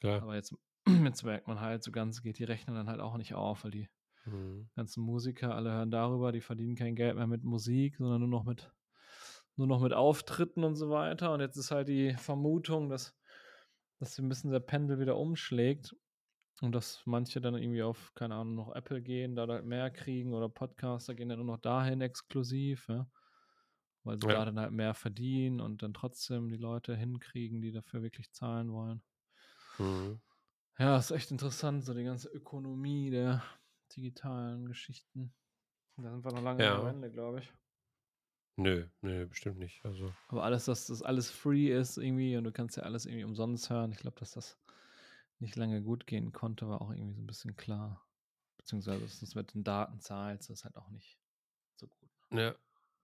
Klar. 0.00 0.22
Aber 0.22 0.34
jetzt, 0.34 0.54
jetzt 1.04 1.22
merkt 1.24 1.48
man 1.48 1.60
halt, 1.60 1.82
so 1.82 1.92
ganz 1.92 2.22
geht 2.22 2.38
die 2.38 2.44
Rechnung 2.44 2.76
dann 2.76 2.88
halt 2.88 3.00
auch 3.00 3.16
nicht 3.16 3.34
auf, 3.34 3.64
weil 3.64 3.70
die 3.70 3.88
Mhm. 4.26 4.68
ganzen 4.76 5.02
Musiker 5.04 5.54
alle 5.54 5.72
hören 5.72 5.90
darüber, 5.90 6.32
die 6.32 6.40
verdienen 6.42 6.76
kein 6.76 6.96
Geld 6.96 7.16
mehr 7.16 7.26
mit 7.26 7.44
Musik, 7.44 7.96
sondern 7.98 8.20
nur 8.20 8.28
noch 8.30 8.44
mit 8.44 8.72
nur 9.56 9.66
noch 9.66 9.80
mit 9.80 9.92
Auftritten 9.92 10.64
und 10.64 10.76
so 10.76 10.90
weiter. 10.90 11.32
Und 11.32 11.40
jetzt 11.40 11.56
ist 11.56 11.70
halt 11.70 11.88
die 11.88 12.14
Vermutung, 12.14 12.88
dass, 12.88 13.14
dass 13.98 14.18
ein 14.18 14.28
bisschen 14.28 14.50
der 14.50 14.60
Pendel 14.60 14.98
wieder 14.98 15.16
umschlägt 15.16 15.94
und 16.62 16.72
dass 16.74 17.02
manche 17.06 17.40
dann 17.42 17.56
irgendwie 17.56 17.82
auf, 17.82 18.14
keine 18.14 18.36
Ahnung, 18.36 18.54
noch 18.56 18.74
Apple 18.74 19.02
gehen, 19.02 19.36
da 19.36 19.46
halt 19.48 19.66
mehr 19.66 19.90
kriegen 19.90 20.34
oder 20.34 20.48
Podcaster 20.48 21.14
gehen 21.14 21.28
dann 21.28 21.38
nur 21.40 21.46
noch 21.46 21.58
dahin 21.62 22.00
exklusiv, 22.00 22.88
ja. 22.88 23.08
Weil 24.04 24.20
sie 24.20 24.28
Ja. 24.28 24.28
da 24.28 24.44
dann 24.44 24.60
halt 24.60 24.72
mehr 24.72 24.94
verdienen 24.94 25.60
und 25.60 25.82
dann 25.82 25.92
trotzdem 25.94 26.48
die 26.50 26.56
Leute 26.56 26.96
hinkriegen, 26.96 27.60
die 27.62 27.72
dafür 27.72 28.02
wirklich 28.02 28.32
zahlen 28.32 28.72
wollen. 28.72 29.02
Mhm. 29.78 30.20
Ja, 30.78 30.98
ist 30.98 31.10
echt 31.10 31.30
interessant, 31.30 31.82
so 31.84 31.94
die 31.94 32.04
ganze 32.04 32.28
Ökonomie 32.28 33.08
der 33.10 33.42
digitalen 33.96 34.66
Geschichten. 34.66 35.34
Da 35.96 36.10
sind 36.12 36.24
wir 36.24 36.32
noch 36.32 36.42
lange 36.42 36.66
Ja. 36.66 36.72
am 36.72 36.86
Ende, 36.86 37.10
glaube 37.12 37.40
ich. 37.40 37.52
Nö, 38.56 38.88
nö, 39.02 39.26
bestimmt 39.26 39.58
nicht. 39.58 39.84
Also, 39.84 40.16
Aber 40.28 40.42
alles, 40.44 40.64
dass 40.64 40.86
das 40.86 41.02
alles 41.02 41.30
free 41.30 41.68
ist 41.72 41.96
irgendwie 41.98 42.36
und 42.36 42.44
du 42.44 42.52
kannst 42.52 42.76
ja 42.76 42.82
alles 42.84 43.06
irgendwie 43.06 43.24
umsonst 43.24 43.70
hören, 43.70 43.92
ich 43.92 43.98
glaube, 43.98 44.18
dass 44.18 44.32
das 44.32 44.58
nicht 45.42 45.56
lange 45.56 45.82
gut 45.82 46.06
gehen 46.06 46.32
konnte, 46.32 46.68
war 46.68 46.80
auch 46.80 46.90
irgendwie 46.90 47.14
so 47.14 47.20
ein 47.20 47.26
bisschen 47.26 47.56
klar. 47.56 48.06
Beziehungsweise, 48.56 49.02
dass 49.02 49.18
du 49.18 49.26
es 49.26 49.34
mit 49.34 49.54
den 49.54 49.64
Daten 49.64 50.00
zahlst, 50.00 50.48
das 50.48 50.60
ist 50.60 50.64
halt 50.64 50.76
auch 50.76 50.88
nicht 50.90 51.18
so 51.76 51.86
gut. 51.88 52.10
ja, 52.30 52.54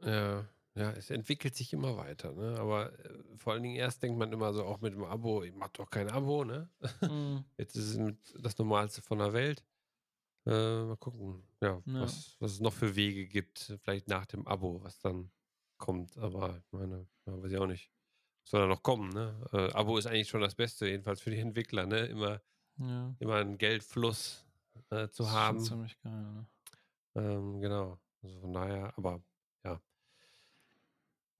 ja, 0.00 0.48
ja, 0.74 0.92
es 0.92 1.10
entwickelt 1.10 1.56
sich 1.56 1.72
immer 1.72 1.96
weiter, 1.96 2.32
ne? 2.32 2.56
Aber 2.58 2.96
äh, 3.00 3.36
vor 3.36 3.52
allen 3.52 3.64
Dingen 3.64 3.74
erst 3.74 4.02
denkt 4.02 4.16
man 4.18 4.32
immer 4.32 4.52
so 4.52 4.64
auch 4.64 4.80
mit 4.80 4.94
dem 4.94 5.04
Abo, 5.04 5.42
ich 5.42 5.52
mach 5.52 5.70
doch 5.70 5.90
kein 5.90 6.08
Abo, 6.10 6.44
ne? 6.44 6.70
Mhm. 7.02 7.44
Jetzt 7.58 7.74
ist 7.76 7.96
es 7.96 8.32
das 8.40 8.56
Normalste 8.58 9.02
von 9.02 9.18
der 9.18 9.32
Welt. 9.32 9.64
Äh, 10.46 10.84
mal 10.84 10.96
gucken, 10.96 11.42
ja, 11.60 11.82
Ja. 11.84 12.00
Was, 12.02 12.36
was 12.38 12.52
es 12.52 12.60
noch 12.60 12.72
für 12.72 12.94
Wege 12.94 13.26
gibt, 13.26 13.76
vielleicht 13.82 14.08
nach 14.08 14.26
dem 14.26 14.46
Abo, 14.46 14.82
was 14.82 15.00
dann 15.00 15.32
kommt. 15.78 16.16
Aber 16.16 16.58
ich 16.58 16.72
meine, 16.72 17.08
ja, 17.26 17.42
weiß 17.42 17.50
ich 17.50 17.58
auch 17.58 17.66
nicht. 17.66 17.90
Soll 18.48 18.60
da 18.62 18.66
noch 18.66 18.82
kommen, 18.82 19.10
ne? 19.10 19.44
Äh, 19.52 19.72
Abo 19.74 19.98
ist 19.98 20.06
eigentlich 20.06 20.28
schon 20.28 20.40
das 20.40 20.54
Beste, 20.54 20.88
jedenfalls 20.88 21.20
für 21.20 21.30
die 21.30 21.38
Entwickler, 21.38 21.86
ne? 21.86 22.06
Immer, 22.06 22.40
Ja. 22.78 23.14
immer 23.20 23.36
einen 23.36 23.58
Geldfluss 23.58 24.46
äh, 24.90 25.08
zu 25.10 25.24
das 25.24 25.30
ist 25.30 25.32
haben. 25.32 25.58
Schon 25.58 25.64
ziemlich 25.78 26.00
geil, 26.00 26.32
ne? 26.32 26.46
Ähm, 27.14 27.60
genau. 27.60 28.00
Also 28.22 28.40
von 28.40 28.52
daher, 28.52 28.96
aber 28.96 29.22
ja. 29.64 29.80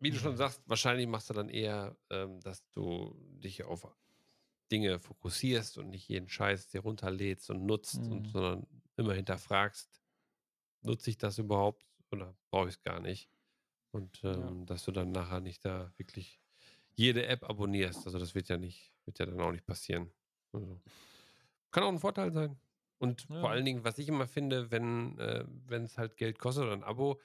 Wie 0.01 0.11
du 0.11 0.19
schon 0.19 0.37
Ja. 0.37 0.37
sagst, 0.37 0.63
wahrscheinlich 0.67 1.07
machst 1.09 1.29
du 1.31 1.35
dann 1.35 1.49
eher, 1.49 1.97
ähm, 2.11 2.41
dass 2.41 2.69
du 2.71 3.17
dich 3.19 3.65
auf 3.65 3.87
Dinge 4.71 5.01
fokussierst 5.01 5.79
und 5.79 5.91
nicht 5.91 6.09
jeden 6.09 6.29
Scheiß 6.29 6.69
dir 6.69 6.81
runterlädst 6.83 7.51
und 7.51 7.67
nutzt, 7.67 8.11
und, 8.11 8.27
Mhm. 8.27 8.29
sondern 8.29 8.67
immer 8.97 9.15
hinterfragst, 9.15 10.03
nutze 10.83 11.11
ich 11.11 11.19
das 11.19 11.39
überhaupt 11.39 11.87
oder 12.13 12.37
brauche 12.51 12.69
ich 12.69 12.77
es 12.77 12.83
gar 12.83 13.01
nicht? 13.01 13.31
Und 13.93 14.23
Ja. 14.33 14.53
ähm, 14.53 14.67
dass 14.67 14.85
du 14.85 14.93
dann 14.93 15.13
nachher 15.13 15.41
nicht 15.41 15.65
da 15.65 15.93
wirklich 15.99 16.41
jede 16.99 17.27
App 17.27 17.45
abonnierst. 17.45 18.07
Also 18.07 18.19
das 18.19 18.35
wird 18.35 18.49
ja 18.49 18.59
nicht, 18.59 18.95
wird 19.07 19.19
ja 19.21 19.27
dann 19.27 19.41
auch 19.41 19.53
nicht 19.53 19.67
passieren. 19.67 20.13
Also, 20.53 20.83
kann 21.71 21.85
auch 21.85 21.89
ein 21.93 21.99
Vorteil 21.99 22.33
sein. 22.33 22.61
Und 22.99 23.29
Ja. 23.29 23.39
vor 23.39 23.51
allen 23.51 23.65
Dingen, 23.65 23.85
was 23.85 23.99
ich 23.99 24.09
immer 24.09 24.27
finde, 24.27 24.71
wenn 24.71 25.19
äh, 25.19 25.45
wenn 25.49 25.85
es 25.85 25.99
halt 25.99 26.17
Geld 26.17 26.39
kostet 26.39 26.65
oder 26.65 26.73
ein 26.75 26.85
Abo, 26.85 27.21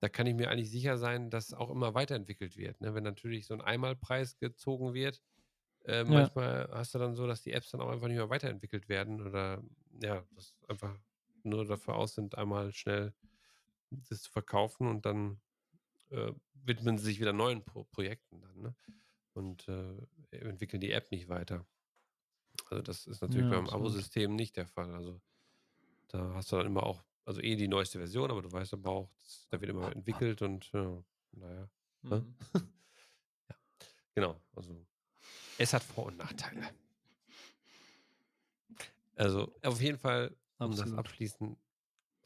da 0.00 0.08
kann 0.08 0.26
ich 0.26 0.34
mir 0.34 0.50
eigentlich 0.50 0.70
sicher 0.70 0.98
sein, 0.98 1.30
dass 1.30 1.54
auch 1.54 1.70
immer 1.70 1.94
weiterentwickelt 1.94 2.56
wird. 2.56 2.80
Ne? 2.80 2.94
Wenn 2.94 3.04
natürlich 3.04 3.46
so 3.46 3.54
ein 3.54 3.60
Einmalpreis 3.62 4.38
gezogen 4.38 4.94
wird, 4.94 5.22
äh, 5.84 6.04
Ja. 6.06 6.28
manchmal 6.28 6.70
hast 6.72 6.94
du 6.94 7.00
dann 7.00 7.14
so, 7.14 7.26
dass 7.26 7.42
die 7.42 7.52
Apps 7.52 7.70
dann 7.70 7.80
auch 7.82 7.90
einfach 7.90 8.08
nicht 8.08 8.18
mehr 8.18 8.30
weiterentwickelt 8.30 8.88
werden 8.88 9.22
oder 9.26 9.62
ja, 10.02 10.26
das 10.32 10.56
einfach 10.68 10.98
nur 11.44 11.66
dafür 11.66 11.96
aus 11.96 12.14
sind, 12.16 12.38
einmal 12.38 12.72
schnell 12.72 13.14
das 13.90 14.22
zu 14.22 14.30
verkaufen 14.30 14.88
und 14.88 15.06
dann 15.06 15.40
äh, 16.10 16.32
widmen 16.54 16.98
sie 16.98 17.06
sich 17.06 17.20
wieder 17.20 17.32
neuen 17.32 17.64
Pro 17.64 17.84
Projekten 17.84 18.42
dann, 18.42 18.60
ne? 18.62 18.76
Und 19.34 19.66
äh, 19.68 19.96
entwickeln 20.30 20.80
die 20.80 20.92
App 20.92 21.10
nicht 21.10 21.28
weiter. 21.28 21.66
Also 22.70 22.82
das 22.82 23.06
ist 23.06 23.22
natürlich 23.22 23.50
Ja, 23.50 23.60
beim. 23.60 23.68
Abo-System 23.68 24.34
nicht 24.34 24.56
der 24.56 24.66
Fall. 24.66 24.94
Also 24.94 25.20
da 26.08 26.34
hast 26.34 26.52
du 26.52 26.56
dann 26.56 26.66
immer 26.66 26.82
auch, 26.84 27.02
also 27.24 27.40
eh 27.40 27.56
die 27.56 27.68
neueste 27.68 27.98
Version, 27.98 28.30
aber 28.30 28.42
du 28.42 28.52
weißt 28.52 28.74
aber 28.74 28.90
auch, 28.90 29.10
das, 29.20 29.46
da 29.50 29.60
wird 29.60 29.70
immer 29.70 29.90
entwickelt 29.94 30.42
und 30.42 30.70
ja, 30.72 31.02
naja, 31.32 31.68
Hä? 32.08 32.14
Mhm. 32.16 32.34
genau. 34.14 34.40
Also 34.54 34.86
es 35.58 35.72
hat 35.72 35.82
Vor- 35.82 36.06
und 36.06 36.18
Nachteile. 36.18 36.68
Also 39.16 39.54
auf 39.62 39.80
jeden 39.80 39.98
Fall, 39.98 40.34
um 40.58 40.70
das 40.70 40.80
Absolut. 40.80 40.98
abschließen, 40.98 41.56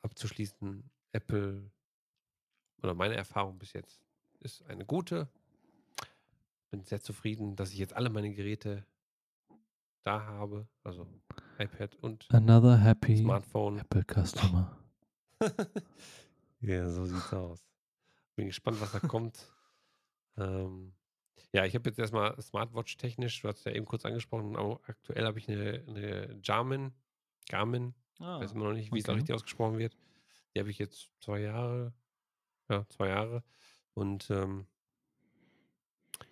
abzuschließen, 0.02 0.90
Apple 1.12 1.70
oder 2.82 2.94
meine 2.94 3.14
Erfahrung 3.16 3.58
bis 3.58 3.72
jetzt 3.72 4.00
ist 4.40 4.62
eine 4.62 4.84
gute. 4.84 5.28
Bin 6.70 6.84
sehr 6.84 7.00
zufrieden, 7.00 7.56
dass 7.56 7.72
ich 7.72 7.78
jetzt 7.78 7.94
alle 7.94 8.10
meine 8.10 8.32
Geräte 8.34 8.86
da 10.04 10.24
habe, 10.24 10.68
also 10.84 11.06
iPad 11.58 11.96
und 11.96 12.26
Another 12.32 12.78
happy 12.78 13.16
Smartphone. 13.18 13.78
Apple 13.78 14.04
Customer. 14.04 14.76
ja, 16.60 16.88
so 16.88 17.04
sieht's 17.06 17.32
aus. 17.32 17.64
Bin 18.36 18.46
gespannt, 18.46 18.80
was 18.80 18.92
da 18.92 19.00
kommt. 19.00 19.52
Ähm, 20.36 20.92
ja, 21.52 21.64
ich 21.64 21.74
habe 21.74 21.88
jetzt 21.88 21.98
erstmal 21.98 22.40
Smartwatch 22.40 22.96
technisch, 22.98 23.40
du 23.40 23.48
hast 23.48 23.64
ja 23.64 23.72
eben 23.72 23.86
kurz 23.86 24.04
angesprochen, 24.04 24.56
aber 24.56 24.80
aktuell 24.86 25.24
habe 25.24 25.38
ich 25.38 25.48
eine, 25.48 25.82
eine 25.88 26.38
Garmin, 26.42 26.92
Garmin, 27.48 27.94
Ah, 28.18 28.40
weiß 28.40 28.52
immer 28.52 28.64
noch 28.66 28.72
nicht, 28.72 28.92
wie 28.92 28.98
es 28.98 29.04
da 29.04 29.12
okay. 29.12 29.18
richtig 29.20 29.34
ausgesprochen 29.34 29.78
wird. 29.78 29.96
Die 30.54 30.60
habe 30.60 30.70
ich 30.70 30.78
jetzt 30.78 31.10
zwei 31.20 31.40
Jahre, 31.40 31.92
ja, 32.70 32.86
zwei 32.88 33.08
Jahre. 33.08 33.42
Und 33.94 34.30
ähm, 34.30 34.66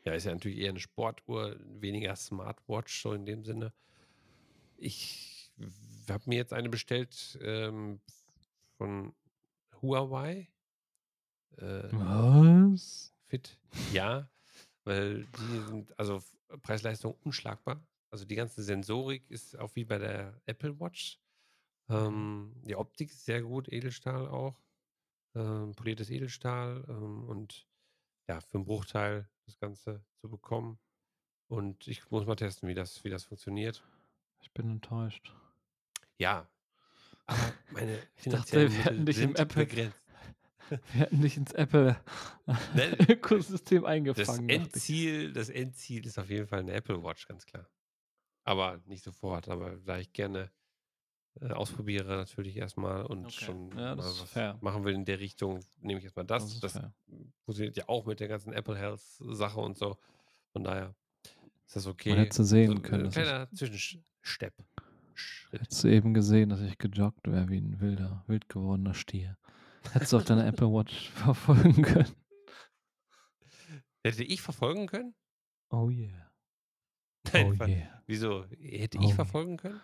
ja, 0.04 0.12
ist 0.12 0.24
ja 0.24 0.32
natürlich 0.32 0.58
eher 0.58 0.70
eine 0.70 0.80
Sportuhr, 0.80 1.56
weniger 1.80 2.14
Smartwatch, 2.16 3.02
so 3.02 3.12
in 3.12 3.24
dem 3.24 3.44
Sinne. 3.44 3.72
Ich 4.76 5.50
habe 6.08 6.24
mir 6.26 6.36
jetzt 6.36 6.52
eine 6.52 6.68
bestellt 6.68 7.38
ähm, 7.42 8.00
von 8.76 9.14
Huawei. 9.80 10.48
Äh, 11.56 11.88
Was? 11.92 13.14
Fit, 13.26 13.58
ja, 13.92 14.28
weil 14.84 15.24
die 15.24 15.60
sind, 15.66 15.98
also 15.98 16.22
Preis-Leistung 16.62 17.16
unschlagbar. 17.22 17.82
Also 18.10 18.24
die 18.26 18.34
ganze 18.34 18.62
Sensorik 18.62 19.30
ist 19.30 19.58
auch 19.58 19.74
wie 19.74 19.84
bei 19.84 19.98
der 19.98 20.40
Apple 20.46 20.78
Watch. 20.78 21.18
Ähm, 21.88 22.52
die 22.62 22.76
Optik 22.76 23.10
ist 23.10 23.24
sehr 23.24 23.42
gut, 23.42 23.72
Edelstahl 23.72 24.28
auch. 24.28 24.60
Ähm, 25.34 25.74
poliertes 25.74 26.10
Edelstahl 26.10 26.84
ähm, 26.88 27.24
und 27.24 27.66
ja, 28.28 28.40
für 28.40 28.54
einen 28.58 28.64
Bruchteil 28.64 29.28
das 29.46 29.58
Ganze 29.58 30.04
zu 30.20 30.28
bekommen. 30.28 30.78
Und 31.48 31.86
ich 31.88 32.10
muss 32.10 32.26
mal 32.26 32.36
testen, 32.36 32.68
wie 32.68 32.74
das, 32.74 33.04
wie 33.04 33.10
das 33.10 33.24
funktioniert. 33.24 33.82
Ich 34.40 34.52
bin 34.52 34.70
enttäuscht. 34.70 35.32
Ja, 36.18 36.48
aber 37.26 37.52
meine 37.72 37.98
Ich 38.16 38.24
dachte, 38.24 38.70
wir 38.72 38.84
hätten 38.84 39.06
dich 39.06 39.18
im 39.18 39.34
Apple- 39.36 39.66
begrenzt. 39.66 39.98
Wir 40.70 40.78
hätten 41.00 41.20
dich 41.20 41.36
ins 41.36 41.52
Apple-Ökosystem 41.52 42.00
Das 43.82 43.90
eingefangen. 43.90 44.48
ich. 44.48 44.56
Endziel, 44.56 45.32
das 45.34 45.50
Endziel 45.50 46.06
ist 46.06 46.18
auf 46.18 46.30
jeden 46.30 46.46
Fall 46.46 46.60
eine 46.60 46.72
Apple 46.72 47.02
Watch, 47.02 47.28
ganz 47.28 47.44
klar. 47.44 47.68
Aber 48.44 48.80
nicht 48.86 49.04
sofort, 49.04 49.50
aber 49.50 49.76
da 49.76 49.98
ich 49.98 50.14
gerne 50.14 50.50
äh, 51.40 51.50
ausprobiere, 51.52 52.16
natürlich 52.16 52.56
erstmal 52.56 53.04
und 53.06 53.26
Okay. 53.26 53.44
schon 53.44 53.76
Ja, 53.76 53.96
was 53.98 54.34
machen 54.60 54.84
will 54.84 54.94
in 54.94 55.04
der 55.04 55.18
Richtung, 55.20 55.60
nehme 55.80 55.98
ich 55.98 56.04
erstmal 56.04 56.26
das. 56.26 56.60
Das 56.60 56.72
Das, 56.74 56.82
funktioniert 57.44 57.76
ja 57.76 57.88
auch 57.88 58.06
mit 58.06 58.20
der 58.20 58.28
ganzen 58.28 58.52
Apple 58.52 58.76
Health-Sache 58.76 59.60
und 59.60 59.76
so. 59.76 59.96
Von 60.52 60.64
daher 60.64 60.94
ist 61.66 61.76
das 61.76 61.86
okay. 61.86 62.10
Man 62.10 62.18
hätte 62.18 62.44
sehen 62.44 62.76
so, 62.76 62.82
können, 62.82 63.02
Ein 63.02 63.04
dass 63.06 63.16
ich- 63.16 63.22
kleiner 63.22 63.50
Zwischenstep. 63.52 64.54
Hättest 65.50 65.84
du 65.84 65.88
eben 65.88 66.14
gesehen, 66.14 66.48
dass 66.48 66.60
ich 66.60 66.76
gejoggt 66.78 67.26
wäre 67.30 67.48
wie 67.48 67.58
ein 67.58 67.80
wilder, 67.80 68.24
wild 68.26 68.48
gewordener 68.48 68.94
Stier. 68.94 69.36
Hättest 69.92 70.12
du 70.12 70.16
auf 70.16 70.24
deiner 70.24 70.46
Apple 70.46 70.68
Watch 70.72 71.10
verfolgen 71.10 71.82
können. 71.82 72.10
Hätte 74.02 74.24
ich 74.24 74.42
verfolgen 74.42 74.86
können? 74.86 75.14
Oh 75.70 75.88
yeah. 75.90 76.30
Nein, 77.32 77.58
Oh 77.60 77.64
yeah. 77.64 78.02
wieso? 78.06 78.44
Hätte 78.60 78.98
Oh 78.98 79.02
ich 79.02 79.06
yeah. 79.08 79.14
verfolgen 79.14 79.56
können? 79.56 79.80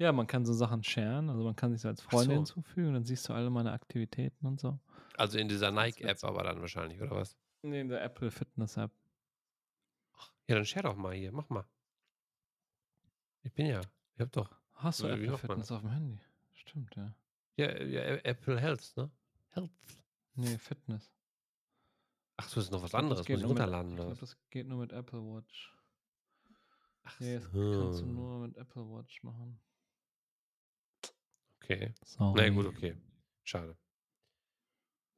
Ja, 0.00 0.12
man 0.12 0.26
kann 0.26 0.46
so 0.46 0.54
Sachen 0.54 0.82
sharen, 0.82 1.28
also 1.28 1.44
man 1.44 1.54
kann 1.54 1.72
sich 1.72 1.82
so 1.82 1.88
als 1.88 2.00
Freunde 2.00 2.26
so. 2.34 2.38
hinzufügen, 2.38 2.94
dann 2.94 3.04
siehst 3.04 3.28
du 3.28 3.34
alle 3.34 3.50
meine 3.50 3.72
Aktivitäten 3.72 4.46
und 4.46 4.58
so. 4.58 4.78
Also 5.18 5.38
in 5.38 5.46
dieser 5.46 5.70
Nike-App 5.70 6.24
aber 6.24 6.42
dann 6.42 6.58
wahrscheinlich, 6.62 7.00
oder 7.02 7.10
was? 7.16 7.36
Nee, 7.62 7.80
in 7.82 7.88
der 7.88 8.02
Apple 8.02 8.30
Fitness 8.30 8.78
App. 8.78 8.90
Ja, 10.48 10.54
dann 10.56 10.64
share 10.64 10.84
doch 10.84 10.96
mal 10.96 11.14
hier, 11.14 11.32
mach 11.32 11.48
mal. 11.50 11.66
Ich 13.42 13.52
bin 13.52 13.66
ja, 13.66 13.80
ich 14.14 14.20
hab 14.22 14.32
doch. 14.32 14.50
Hast 14.76 15.00
du 15.00 15.04
Wie 15.08 15.10
Apple 15.26 15.36
Fitness 15.36 15.70
auf 15.70 15.82
dem 15.82 15.90
Handy? 15.90 16.18
Stimmt, 16.54 16.96
ja. 16.96 17.14
Ja, 17.56 17.82
ja 17.82 18.00
Apple 18.24 18.58
Health, 18.58 18.94
ne? 18.96 19.10
Health. 19.50 19.70
Nee, 20.34 20.56
Fitness. 20.56 21.12
Ach 22.38 22.48
so, 22.48 22.60
ist 22.60 22.70
noch 22.72 22.78
was 22.80 22.86
Ich 22.86 22.90
glaub, 22.92 23.02
anderes. 23.02 23.18
Muss 23.18 23.28
ich 23.28 23.36
mit- 23.42 23.50
runterladen 23.50 23.90
Ich 23.92 23.94
oder 23.98 24.04
glaube, 24.06 24.22
was? 24.22 24.30
das 24.30 24.38
geht 24.48 24.66
nur 24.66 24.78
mit 24.78 24.92
Apple 24.92 25.20
Watch. 25.20 25.76
Ach 27.02 27.20
Nee, 27.20 27.34
das 27.34 27.44
kannst 27.52 27.54
du 27.54 27.92
so. 27.92 28.06
nur 28.06 28.38
mit 28.46 28.56
Apple 28.56 28.82
Watch 28.90 29.22
machen. 29.22 29.60
Okay. 31.70 31.94
Sorry. 32.04 32.40
Na 32.40 32.48
gut, 32.48 32.66
okay. 32.66 32.96
Schade. 33.44 33.76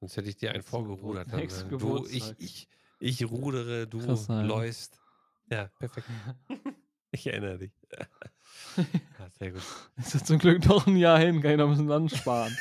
Sonst 0.01 0.17
hätte 0.17 0.29
ich 0.29 0.37
dir 0.37 0.53
einen 0.53 0.63
vorgerudert. 0.63 1.29
Dann, 1.33 1.41
äh, 1.41 1.79
du, 1.79 2.07
ich, 2.07 2.35
ich, 2.39 2.69
ich 2.99 3.25
rudere, 3.31 3.87
du 3.87 3.99
läufst. 3.99 5.01
Ja, 5.51 5.69
perfekt. 5.79 6.07
Ich 7.15 7.27
erinnere 7.27 7.59
dich. 7.59 7.73
ja, 8.79 9.29
sehr 9.39 9.53
gut. 9.53 9.61
Ist 9.97 10.15
jetzt 10.15 10.27
zum 10.27 10.39
Glück 10.39 10.65
noch 10.65 10.87
ein 10.87 10.97
Jahr 10.97 11.19
hin, 11.19 11.43
kann 11.43 11.51
ich 11.51 11.57
noch 11.59 11.67
ein 11.67 11.73
bisschen 11.73 11.89
Land 11.89 12.11
sparen. 12.11 12.57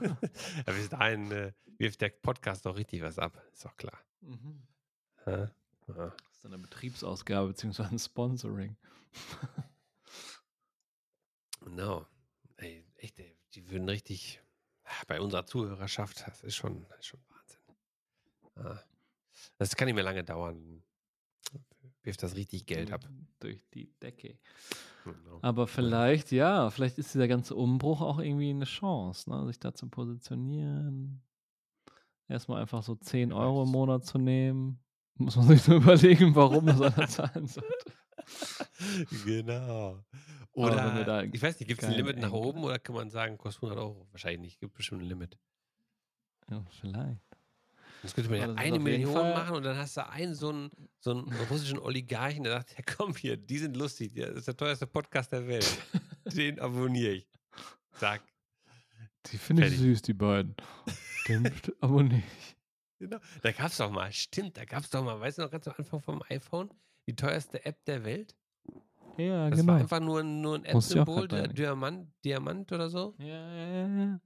ja, 0.00 0.72
bis 0.72 0.88
dahin 0.90 1.32
äh, 1.32 1.52
wirft 1.78 2.00
der 2.00 2.10
Podcast 2.10 2.66
doch 2.66 2.76
richtig 2.76 3.02
was 3.02 3.18
ab. 3.18 3.42
Ist 3.52 3.64
doch 3.64 3.76
klar. 3.76 3.98
mhm. 4.20 4.62
Ja. 5.26 5.50
Das 5.88 6.36
ist 6.36 6.46
eine 6.46 6.58
Betriebsausgabe 6.58 7.48
beziehungsweise 7.48 7.90
ein 7.90 7.98
Sponsoring. 7.98 8.76
Genau. 11.62 12.06
Ey, 12.58 12.84
echt, 12.96 13.18
ey, 13.18 13.35
die 13.56 13.70
würden 13.70 13.88
richtig 13.88 14.40
ah, 14.84 15.02
bei 15.08 15.20
unserer 15.20 15.46
Zuhörerschaft, 15.46 16.24
das 16.26 16.42
ist 16.42 16.54
schon, 16.54 16.86
das 16.88 16.98
ist 16.98 17.06
schon 17.06 17.20
Wahnsinn. 17.28 17.60
Ah. 18.56 18.80
Das 19.58 19.74
kann 19.74 19.86
nicht 19.86 19.94
mehr 19.94 20.04
lange 20.04 20.22
dauern. 20.22 20.82
Wirft 22.02 22.22
das 22.22 22.36
richtig 22.36 22.66
Geld 22.66 22.92
ab. 22.92 23.08
Durch 23.40 23.60
die 23.74 23.92
Decke. 24.00 24.38
Genau. 25.04 25.38
Aber 25.42 25.66
vielleicht, 25.66 26.30
ja, 26.30 26.70
vielleicht 26.70 26.98
ist 26.98 27.14
dieser 27.14 27.28
ganze 27.28 27.54
Umbruch 27.54 28.00
auch 28.00 28.18
irgendwie 28.18 28.50
eine 28.50 28.64
Chance, 28.64 29.28
ne? 29.30 29.46
sich 29.46 29.58
da 29.58 29.74
zu 29.74 29.88
positionieren. 29.88 31.22
Erstmal 32.28 32.60
einfach 32.60 32.82
so 32.82 32.94
10 32.94 33.30
Wer 33.30 33.36
Euro 33.36 33.64
im. 33.64 33.70
Monat 33.70 34.04
zu 34.04 34.18
nehmen. 34.18 34.80
Muss 35.14 35.36
man 35.36 35.48
sich 35.48 35.66
nur 35.66 35.78
überlegen, 35.82 36.34
warum 36.34 36.66
man 36.66 36.82
einer 36.82 37.08
zahlen 37.08 37.46
sollte. 37.46 37.92
Genau. 39.24 40.04
Oder, 40.52 41.24
ich 41.24 41.42
weiß 41.42 41.60
nicht, 41.60 41.68
gibt 41.68 41.82
es 41.82 41.88
ein 41.88 41.94
Limit 41.94 42.18
nach 42.18 42.32
oben 42.32 42.64
oder 42.64 42.78
kann 42.78 42.94
man 42.94 43.10
sagen, 43.10 43.36
kostet 43.36 43.64
100 43.64 43.78
Euro? 43.78 44.06
Wahrscheinlich 44.10 44.40
nicht, 44.40 44.60
gibt 44.60 44.74
bestimmt 44.74 45.02
ein 45.02 45.08
Limit. 45.08 45.36
Ja, 46.50 46.64
vielleicht. 46.80 47.20
Das 48.02 48.14
könnte 48.14 48.30
man 48.30 48.38
ja 48.38 48.54
eine 48.54 48.78
Million 48.78 49.30
machen 49.30 49.56
und 49.56 49.62
dann 49.64 49.76
hast 49.76 49.96
du 49.96 50.08
einen 50.08 50.34
so 50.34 50.50
einen, 50.50 50.70
so 51.00 51.10
einen 51.10 51.32
russischen 51.50 51.78
Oligarchen, 51.78 52.44
der 52.44 52.52
sagt, 52.52 52.78
ja 52.78 52.84
komm 52.86 53.14
hier, 53.16 53.36
die 53.36 53.58
sind 53.58 53.76
lustig, 53.76 54.14
das 54.14 54.36
ist 54.36 54.48
der 54.48 54.56
teuerste 54.56 54.86
Podcast 54.86 55.32
der 55.32 55.46
Welt. 55.46 55.78
Den 56.34 56.58
abonniere 56.58 57.14
ich. 57.14 57.28
Zack. 57.92 58.22
Die 59.26 59.38
finde 59.38 59.66
ich 59.66 59.76
süß, 59.76 60.02
die 60.02 60.14
beiden. 60.14 60.54
Den 61.28 61.50
abonniere 61.80 62.22
ich. 62.26 62.56
Genau. 62.98 63.18
Da 63.42 63.52
gab 63.52 63.70
es 63.70 63.76
doch 63.76 63.90
mal, 63.90 64.12
stimmt, 64.12 64.56
da 64.56 64.64
gab 64.64 64.82
es 64.82 64.90
doch 64.90 65.04
mal, 65.04 65.20
weißt 65.20 65.38
du 65.38 65.42
noch 65.42 65.50
ganz 65.50 65.68
am 65.68 65.74
Anfang 65.76 66.00
vom 66.00 66.22
iPhone, 66.28 66.70
die 67.06 67.14
teuerste 67.16 67.64
App 67.64 67.84
der 67.84 68.04
Welt? 68.04 68.34
Ja, 69.18 69.48
Das 69.48 69.60
genau. 69.60 69.72
war 69.72 69.80
einfach 69.80 70.00
nur, 70.00 70.20
ein- 70.20 70.40
nur 70.42 70.56
ein 70.56 70.64
App-Symbol, 70.64 71.26
denken. 71.28 71.54
Diamant, 71.54 72.12
Diamant 72.24 72.70
oder 72.72 72.90
so. 72.90 73.14
ja, 73.18 73.26
ja, 73.54 73.86
ja. 73.86 74.20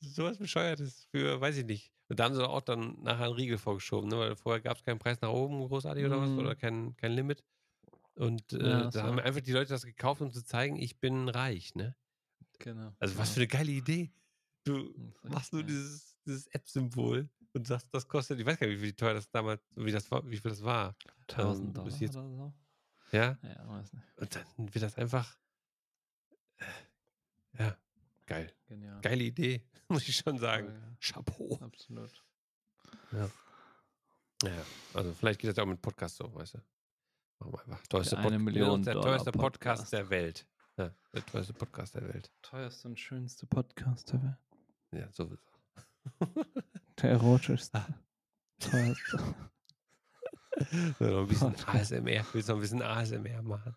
Sowas 0.00 0.36
Bescheuertes 0.36 1.06
für, 1.10 1.40
weiß 1.40 1.56
ich 1.58 1.64
nicht, 1.64 1.90
Und 2.08 2.20
da 2.20 2.24
haben 2.24 2.34
sie 2.34 2.46
auch 2.46 2.60
dann 2.60 3.00
nachher 3.02 3.24
einen 3.24 3.34
Riegel 3.34 3.56
vorgeschoben, 3.56 4.10
ne? 4.10 4.18
weil 4.18 4.36
vorher 4.36 4.60
gab 4.60 4.76
es 4.76 4.84
keinen 4.84 4.98
Preis 4.98 5.18
nach 5.22 5.30
oben 5.30 5.66
großartig 5.66 6.04
oder 6.04 6.20
was 6.20 6.28
Mhm. 6.30 6.38
oder 6.40 6.54
kein, 6.54 6.94
kein 6.98 7.12
Limit. 7.12 7.42
Und 8.14 8.52
äh, 8.52 8.58
Ja, 8.68 8.90
da 8.90 9.02
haben 9.04 9.16
war- 9.16 9.24
einfach 9.24 9.40
die 9.40 9.52
Leute 9.52 9.70
das 9.70 9.84
gekauft, 9.86 10.20
um 10.20 10.30
zu 10.30 10.44
zeigen, 10.44 10.76
ich 10.76 11.00
bin 11.00 11.30
reich. 11.30 11.74
Ne? 11.74 11.96
Genau. 12.58 12.92
Also 12.98 13.16
was 13.16 13.30
für 13.30 13.40
eine 13.40 13.46
geile 13.48 13.70
Idee. 13.72 14.12
Du 14.64 14.76
richtig 14.82 15.30
machst 15.30 15.52
nur 15.54 15.62
dieses, 15.62 16.14
dieses 16.26 16.46
App-Symbol 16.48 17.30
und 17.54 17.66
sagst, 17.66 17.88
das 17.92 18.06
kostet, 18.08 18.38
ich 18.40 18.46
weiß 18.46 18.58
gar 18.58 18.66
nicht, 18.66 18.80
wie 18.82 18.92
teuer 18.92 19.14
das 19.14 19.28
damals, 19.30 19.62
wie 19.76 19.92
das 19.92 20.10
war, 20.10 20.28
wie 20.28 20.36
viel 20.36 20.50
das 20.50 20.62
war. 20.62 20.94
1000 21.30 21.66
ähm, 21.68 21.72
Dollar 21.74 21.88
jetzt- 21.98 22.16
oder 22.16 22.28
so. 22.28 22.52
Ja, 23.12 23.38
Ja, 23.42 23.68
weiß 23.68 23.92
nicht. 23.92 24.04
und 24.16 24.34
dann 24.34 24.44
wird 24.74 24.82
das 24.82 24.96
einfach, 24.96 25.36
äh, 26.58 26.64
ja, 27.58 27.76
geil. 28.26 28.52
Genial. 28.66 29.00
Geile 29.02 29.24
Idee, 29.24 29.62
muss 29.88 30.08
ich 30.08 30.16
schon 30.16 30.38
sagen. 30.38 30.96
Chapeau. 31.00 31.56
ja. 31.60 31.66
Absolut. 31.66 32.24
Ja. 33.12 33.30
ja, 34.42 34.64
also 34.94 35.12
vielleicht 35.14 35.40
geht 35.40 35.50
das 35.50 35.56
ja 35.56 35.62
auch 35.62 35.68
mit 35.68 35.80
Podcast 35.80 36.16
so, 36.16 36.34
weißt 36.34 36.54
du. 36.54 36.58
Machen 37.38 37.52
wir 37.52 37.60
einfach. 37.64 37.86
Teuerste 37.86 38.18
eine 38.18 38.30
Pod- 38.36 38.40
Million 38.40 38.82
der 38.82 38.94
Dollar 38.94 39.06
teuerste 39.08 39.32
Podcast, 39.32 39.82
Podcast. 39.82 39.92
der 39.92 40.10
Welt. 40.10 40.46
Ja, 40.76 40.92
der 41.12 41.26
teuerste 41.26 41.52
Podcast 41.52 41.94
der 41.94 42.08
Welt. 42.12 42.32
Teuerste 42.42 42.88
und 42.88 42.98
schönste 42.98 43.46
Podcast 43.46 44.12
der 44.12 44.22
Welt. 44.22 44.36
Ja, 44.92 45.12
sowieso. 45.12 45.42
Der 47.02 47.10
erotischste. 47.10 47.78
Ah. 47.78 47.86
Teuerste. 48.60 49.18
So, 51.00 51.18
ein 51.22 51.26
bisschen. 51.26 51.52
ASMR. 51.66 52.24
Willst 52.32 52.48
du 52.48 52.52
noch 52.52 52.58
ein 52.58 52.60
bisschen 52.60 52.80
ASMR 52.80 53.42
machen? 53.42 53.74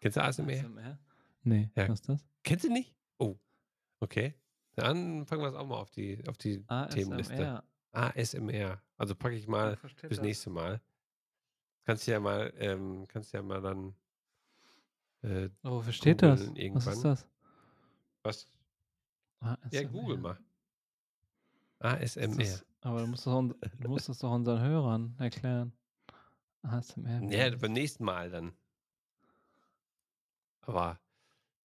Kennst 0.00 0.18
du 0.18 0.22
ASMR? 0.22 0.52
ASMR? 0.52 0.98
Nee, 1.42 1.70
Ja. 1.74 1.88
was 1.88 2.00
ist 2.00 2.08
das? 2.10 2.26
Kennst 2.44 2.66
du 2.66 2.68
nicht? 2.70 2.94
Oh, 3.18 3.38
okay. 4.00 4.34
Dann 4.74 5.24
packen 5.24 5.40
wir 5.40 5.48
es 5.48 5.54
auch 5.54 5.66
mal 5.66 5.76
auf 5.76 5.88
die, 5.90 6.22
auf 6.28 6.36
die 6.36 6.62
Themenliste. 6.90 7.62
ASMR. 7.94 8.12
ASMR. 8.14 8.82
Also 8.98 9.14
packe 9.14 9.36
ich 9.36 9.48
mal 9.48 9.78
Ich 9.82 9.94
das. 10.10 10.20
nächste 10.20 10.50
Mal. 10.50 10.82
Kannst 11.86 12.06
du 12.06 12.10
ja 12.10 12.20
mal, 12.20 12.52
ähm, 12.58 13.06
kannst 13.08 13.32
ja 13.32 13.40
mal 13.40 13.62
dann 13.62 13.94
äh, 15.22 15.48
Oh, 15.64 15.76
wofür 15.78 15.94
steht 15.94 16.20
das? 16.20 16.40
googeln 16.40 16.54
Was 16.74 16.86
irgendwann. 16.86 16.92
ist 16.92 17.04
das? 17.04 17.28
was? 18.22 18.46
ASMR. 19.40 19.72
Ja, 19.72 19.82
google 19.84 20.18
mal. 20.18 20.38
ASMR. 21.80 22.36
das- 22.36 22.64
Aber 22.80 23.00
du 23.00 23.06
musst, 23.08 23.26
das, 23.26 23.32
du 23.32 23.52
musst 23.88 24.08
das 24.08 24.18
doch 24.18 24.32
unseren 24.32 24.60
Hörern 24.60 25.14
erklären. 25.18 25.72
ASMR. 26.62 27.22
Ja, 27.32 27.54
beim 27.56 27.72
nächsten 27.72 28.04
Mal 28.04 28.30
dann. 28.30 28.52
Aber 30.62 30.98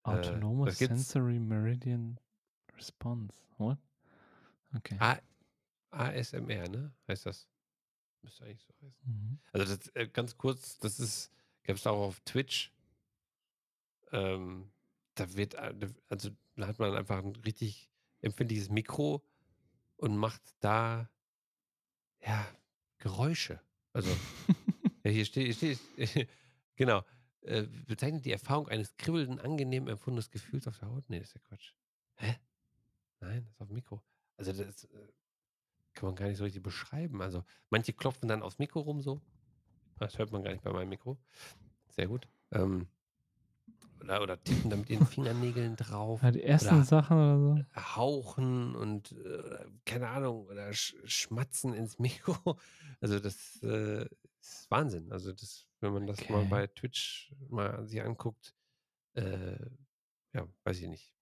äh, 0.04 0.08
Autonomous 0.10 0.78
gibt's- 0.78 0.94
Sensory 1.12 1.38
Meridian 1.38 2.18
Response. 2.76 3.34
What? 3.58 3.78
Okay. 4.76 4.96
A 5.00 5.18
ASMR, 5.90 6.68
ne? 6.68 6.92
Heißt 7.08 7.26
das? 7.26 7.48
Müsste 8.22 8.44
eigentlich 8.44 8.62
so 8.64 8.74
heißen. 8.86 9.02
Mhm. 9.04 9.38
Also 9.52 9.74
das, 9.76 9.88
äh, 9.94 10.06
ganz 10.08 10.36
kurz, 10.36 10.78
das 10.78 11.00
ist, 11.00 11.32
gab 11.64 11.76
es 11.76 11.86
auch 11.86 11.98
auf 12.06 12.20
Twitch. 12.20 12.72
Ähm, 14.12 14.70
da 15.14 15.34
wird, 15.34 15.54
äh, 15.54 15.74
also 16.08 16.30
da 16.56 16.66
hat 16.68 16.78
man 16.78 16.94
einfach 16.94 17.18
ein 17.24 17.34
richtig 17.36 17.90
empfindliches 18.20 18.68
Mikro 18.68 19.24
und 20.00 20.16
macht 20.16 20.42
da 20.60 21.10
ja 22.20 22.46
Geräusche. 22.98 23.60
Also 23.92 24.10
hier 25.04 25.24
steht, 25.24 25.56
hier 25.56 25.76
steht 26.06 26.28
genau, 26.76 27.04
äh, 27.42 27.64
bezeichnet 27.86 28.24
die 28.24 28.32
Erfahrung 28.32 28.68
eines 28.68 28.96
kribbelnden, 28.96 29.38
angenehm 29.40 29.88
empfundenes 29.88 30.30
Gefühls 30.30 30.66
auf 30.66 30.78
der 30.78 30.88
Haut. 30.88 31.08
Nee, 31.08 31.18
das 31.18 31.28
ist 31.28 31.34
ja 31.34 31.40
Quatsch. 31.40 31.74
Hä? 32.16 32.36
Nein, 33.20 33.44
das 33.44 33.52
ist 33.52 33.60
auf 33.60 33.68
dem 33.68 33.74
Mikro. 33.74 34.02
Also 34.38 34.52
das 34.52 34.84
äh, 34.84 35.12
kann 35.92 36.06
man 36.06 36.16
gar 36.16 36.28
nicht 36.28 36.38
so 36.38 36.44
richtig 36.44 36.62
beschreiben. 36.62 37.20
Also 37.20 37.44
manche 37.68 37.92
klopfen 37.92 38.28
dann 38.28 38.42
aufs 38.42 38.58
Mikro 38.58 38.80
rum 38.80 39.02
so. 39.02 39.20
Das 39.98 40.18
hört 40.18 40.32
man 40.32 40.42
gar 40.42 40.52
nicht 40.52 40.64
bei 40.64 40.72
meinem 40.72 40.88
Mikro. 40.88 41.18
Sehr 41.90 42.06
gut. 42.06 42.26
Ähm, 42.52 42.88
oder, 44.02 44.22
oder 44.22 44.42
tippen 44.42 44.70
da 44.70 44.76
mit 44.76 44.90
ihren 44.90 45.06
Fingernägeln 45.06 45.76
drauf. 45.76 46.22
Ja, 46.22 46.30
die 46.30 46.42
ersten 46.42 46.74
Oder- 46.76 46.84
Sachen 46.84 47.16
oder 47.16 47.38
so. 47.38 47.96
Hauchen 47.96 48.74
und 48.76 49.12
äh, 49.12 49.66
keine 49.84 50.08
Ahnung, 50.08 50.46
oder 50.46 50.72
sch 50.72 50.94
schmatzen 51.04 51.74
ins 51.74 51.98
Mikro. 51.98 52.58
Also 53.02 53.18
das 53.18 53.62
äh, 53.62 54.06
ist 54.40 54.70
Wahnsinn. 54.70 55.10
Also 55.10 55.32
das, 55.32 55.66
wenn 55.80 55.92
man 55.94 56.06
das 56.06 56.28
mal 56.28 56.40
Okay. 56.40 56.48
bei 56.50 56.66
Twitch 56.66 57.32
mal 57.48 57.86
sich 57.86 58.02
anguckt, 58.02 58.54
äh, 59.14 59.56
ja, 60.34 60.46
weiß 60.64 60.80
ich 60.82 60.88
nicht. 60.88 61.14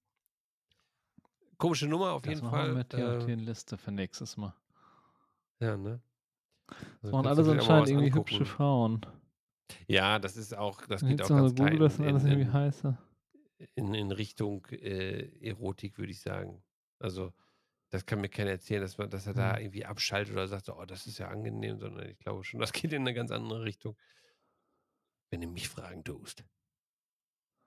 Komische 1.56 1.86
Nummer 1.86 2.12
auf 2.12 2.22
Das 2.22 2.34
jeden 2.34 2.50
Fall. 2.50 2.74
mit 2.74 2.94
auf 2.96 3.28
äh, 3.28 3.34
Liste 3.34 3.78
für 3.78 3.92
nächstes 3.92 4.36
Mal. 4.36 4.54
ja, 5.60 5.76
ne? 5.76 6.00
Das 7.02 7.14
Also 7.14 7.44
vielleicht 7.44 7.62
auch 7.62 7.68
mal 7.68 7.78
anscheinend 7.80 7.88
irgendwie 7.88 8.06
angucken. 8.08 8.30
hübsche 8.38 8.44
Frauen. 8.44 9.06
Ja, 9.86 10.18
das 10.18 10.36
ist 10.36 10.56
auch, 10.56 10.82
das 10.86 11.02
geht 11.02 11.22
auch 11.22 11.28
ganz 11.28 11.54
google, 11.54 11.78
das 11.78 11.98
in, 11.98 12.04
irgendwie 12.04 12.40
in, 12.42 12.52
heiße. 12.52 12.98
in, 13.74 13.94
in 13.94 14.12
Richtung 14.12 14.66
äh, 14.66 15.28
Erotik, 15.46 15.98
würde 15.98 16.12
ich 16.12 16.20
sagen. 16.20 16.62
Also, 16.98 17.32
das 17.90 18.04
kann 18.04 18.20
mir 18.20 18.28
keiner 18.28 18.50
erzählen, 18.50 18.82
dass, 18.82 18.98
man, 18.98 19.08
dass 19.10 19.26
er 19.26 19.34
da 19.34 19.58
irgendwie 19.58 19.84
abschaltet 19.84 20.34
oder 20.34 20.46
sagt, 20.46 20.68
oh, 20.68 20.84
das 20.84 21.06
ist 21.06 21.18
ja 21.18 21.28
angenehm, 21.28 21.78
sondern 21.78 22.08
ich 22.08 22.18
glaube 22.18 22.44
schon, 22.44 22.60
das 22.60 22.72
geht 22.72 22.92
in 22.92 23.02
eine 23.02 23.14
ganz 23.14 23.30
andere 23.30 23.62
Richtung. 23.62 23.96
Wenn 25.30 25.42
du 25.42 25.48
mich 25.48 25.68
fragen 25.68 26.04
tust. 26.04 26.44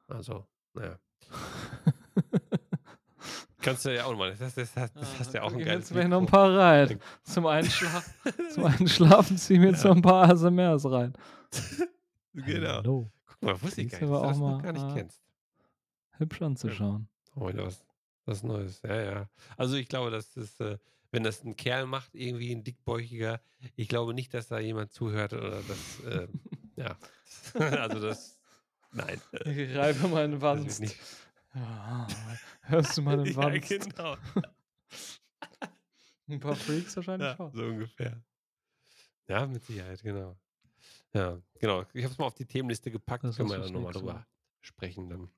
Also, 0.07 0.47
naja. 0.73 0.99
Kannst 3.61 3.85
du 3.85 3.95
ja 3.95 4.05
auch 4.05 4.15
mal. 4.15 4.35
Das, 4.35 4.55
das, 4.55 4.73
das, 4.73 4.93
das 4.93 5.19
hast 5.19 5.33
ja 5.33 5.43
auch 5.43 5.53
ein 5.53 5.59
geiles 5.59 5.89
Jetzt 5.89 6.07
noch 6.09 6.19
ein 6.19 6.25
paar 6.25 6.57
rein. 6.57 6.99
Zum 7.23 7.45
Einschlafen, 7.45 8.13
zum 8.49 8.65
Einschlafen 8.65 9.37
ziehen 9.37 9.61
wir 9.61 9.69
jetzt 9.69 9.83
Ja. 9.83 9.89
noch 9.89 9.97
ein 9.97 10.01
paar 10.01 10.29
ASMRs 10.29 10.85
rein. 10.89 11.13
Genau. 12.33 12.75
Hallo. 12.77 13.11
Guck 13.27 13.41
mal, 13.43 13.61
wusste 13.61 13.81
ich 13.81 13.91
gar 13.91 13.99
du 13.99 14.05
nicht, 14.05 14.23
dass 14.23 14.37
du 14.37 14.45
auch 14.45 14.53
das 14.53 14.63
gar 14.63 14.71
nicht 14.73 14.89
äh, 14.89 14.99
kennst. 14.99 15.23
Hübsch 16.17 16.41
anzuschauen. 16.41 17.07
Oh, 17.35 17.49
was, 17.53 17.83
was 18.25 18.43
Neues. 18.43 18.81
Ja, 18.83 19.01
ja. 19.01 19.29
Also 19.57 19.75
ich 19.75 19.87
glaube, 19.87 20.11
dass 20.11 20.33
das, 20.33 20.59
äh, 20.59 20.77
wenn 21.11 21.23
das 21.23 21.43
ein 21.43 21.55
Kerl 21.55 21.85
macht, 21.85 22.15
irgendwie 22.15 22.51
ein 22.53 22.63
dickbäuchiger, 22.63 23.41
ich 23.75 23.87
glaube 23.87 24.13
nicht, 24.13 24.33
dass 24.33 24.47
da 24.47 24.59
jemand 24.59 24.91
zuhört 24.91 25.33
oder 25.33 25.61
das, 25.67 25.99
äh, 26.05 26.27
ja. 26.75 26.95
also 27.81 27.99
das, 27.99 28.39
nein. 28.91 29.19
Ich 29.45 29.75
reibe 29.75 30.07
meinen 30.07 30.41
Wanst. 30.41 30.83
Ja, 31.53 32.07
hörst 32.61 32.97
du 32.97 33.01
meinen 33.01 33.25
ja, 33.25 33.35
Wanst? 33.35 33.69
genau. 33.69 34.15
Ein 36.27 36.39
paar 36.39 36.55
Freaks 36.55 36.95
wahrscheinlich 36.95 37.27
Ja, 37.29 37.35
schon. 37.35 37.51
so 37.53 37.63
ungefähr. 37.65 38.23
Ja, 39.27 39.45
mit 39.47 39.63
Sicherheit, 39.63 40.01
genau. 40.01 40.37
Ja, 41.13 41.41
genau. 41.59 41.81
Ich 41.93 42.03
habe 42.03 42.13
es 42.13 42.17
mal 42.17 42.25
auf 42.25 42.35
die 42.35 42.45
Themenliste 42.45 42.89
gepackt. 42.89 43.23
Das 43.25 43.35
Können 43.35 43.49
wir 43.49 43.57
dann 43.59 43.73
nochmal 43.73 43.91
drüber 43.93 44.25
sprechen. 44.61 45.09
Dann. 45.09 45.29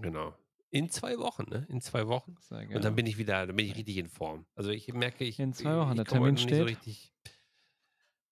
Genau. 0.00 0.34
In 0.70 0.88
zwei 0.88 1.18
Wochen, 1.18 1.44
ne? 1.50 1.66
In 1.68 1.80
zwei 1.80 2.06
Wochen. 2.06 2.36
Sehr 2.40 2.68
Und 2.70 2.84
dann 2.84 2.94
bin 2.94 3.06
ich 3.06 3.18
wieder, 3.18 3.46
dann 3.46 3.56
bin 3.56 3.66
ich 3.66 3.76
richtig 3.76 3.96
in 3.98 4.08
Form. 4.08 4.46
Also 4.54 4.70
ich 4.70 4.92
merke, 4.92 5.24
ich. 5.24 5.38
In 5.40 5.52
zwei 5.52 5.76
Wochen, 5.76 5.90
ich 5.90 5.96
der 5.96 6.04
komme 6.04 6.20
Termin 6.20 6.34
nicht 6.34 6.42
so 6.42 6.48
steht. 6.48 6.66
richtig. 6.66 7.12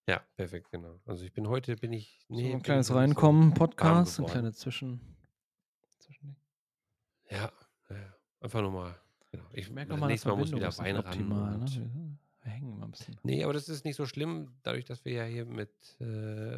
Ja, 0.09 0.25
perfekt, 0.37 0.71
genau. 0.71 1.01
Also 1.05 1.25
ich 1.25 1.33
bin 1.33 1.49
heute, 1.49 1.77
bin 1.77 1.93
ich. 1.93 2.25
so 2.29 2.35
Nee, 2.35 2.47
ein 2.47 2.53
bin 2.53 2.63
kleines 2.63 2.87
ich 2.87 2.93
so 2.93 2.99
Reinkommen, 2.99 3.55
Podcast, 3.55 4.21
ein 4.21 4.27
kleines 4.27 4.57
Zwischen. 4.59 4.99
Zwischen 5.01 5.17
Ja, 7.31 7.53
ja, 7.91 8.15
einfach 8.41 8.61
nur 8.63 8.73
mal. 8.73 8.95
Genau. 9.31 9.45
Ich, 9.53 9.71
merke 9.71 9.91
das 9.91 9.97
nochmal, 9.97 10.09
nächste 10.11 10.29
Mal 10.29 10.37
muss 10.37 10.53
wieder 10.53 10.77
Wein 10.79 10.97
nicht 10.97 11.05
ran. 11.05 11.13
optimal. 11.13 11.59
Ne? 11.59 12.19
Wir, 12.43 12.51
hängen 12.51 12.73
immer 12.73 12.87
ein 12.87 12.91
bisschen. 12.91 13.17
Nee, 13.23 13.45
aber 13.45 13.53
das 13.53 13.69
ist 13.69 13.85
nicht 13.85 13.97
so 13.97 14.07
schlimm. 14.07 14.53
Dadurch, 14.63 14.85
dass 14.85 15.05
wir 15.05 15.13
ja 15.13 15.25
hier 15.25 15.45
mit 15.45 15.71
äh, 16.01 16.05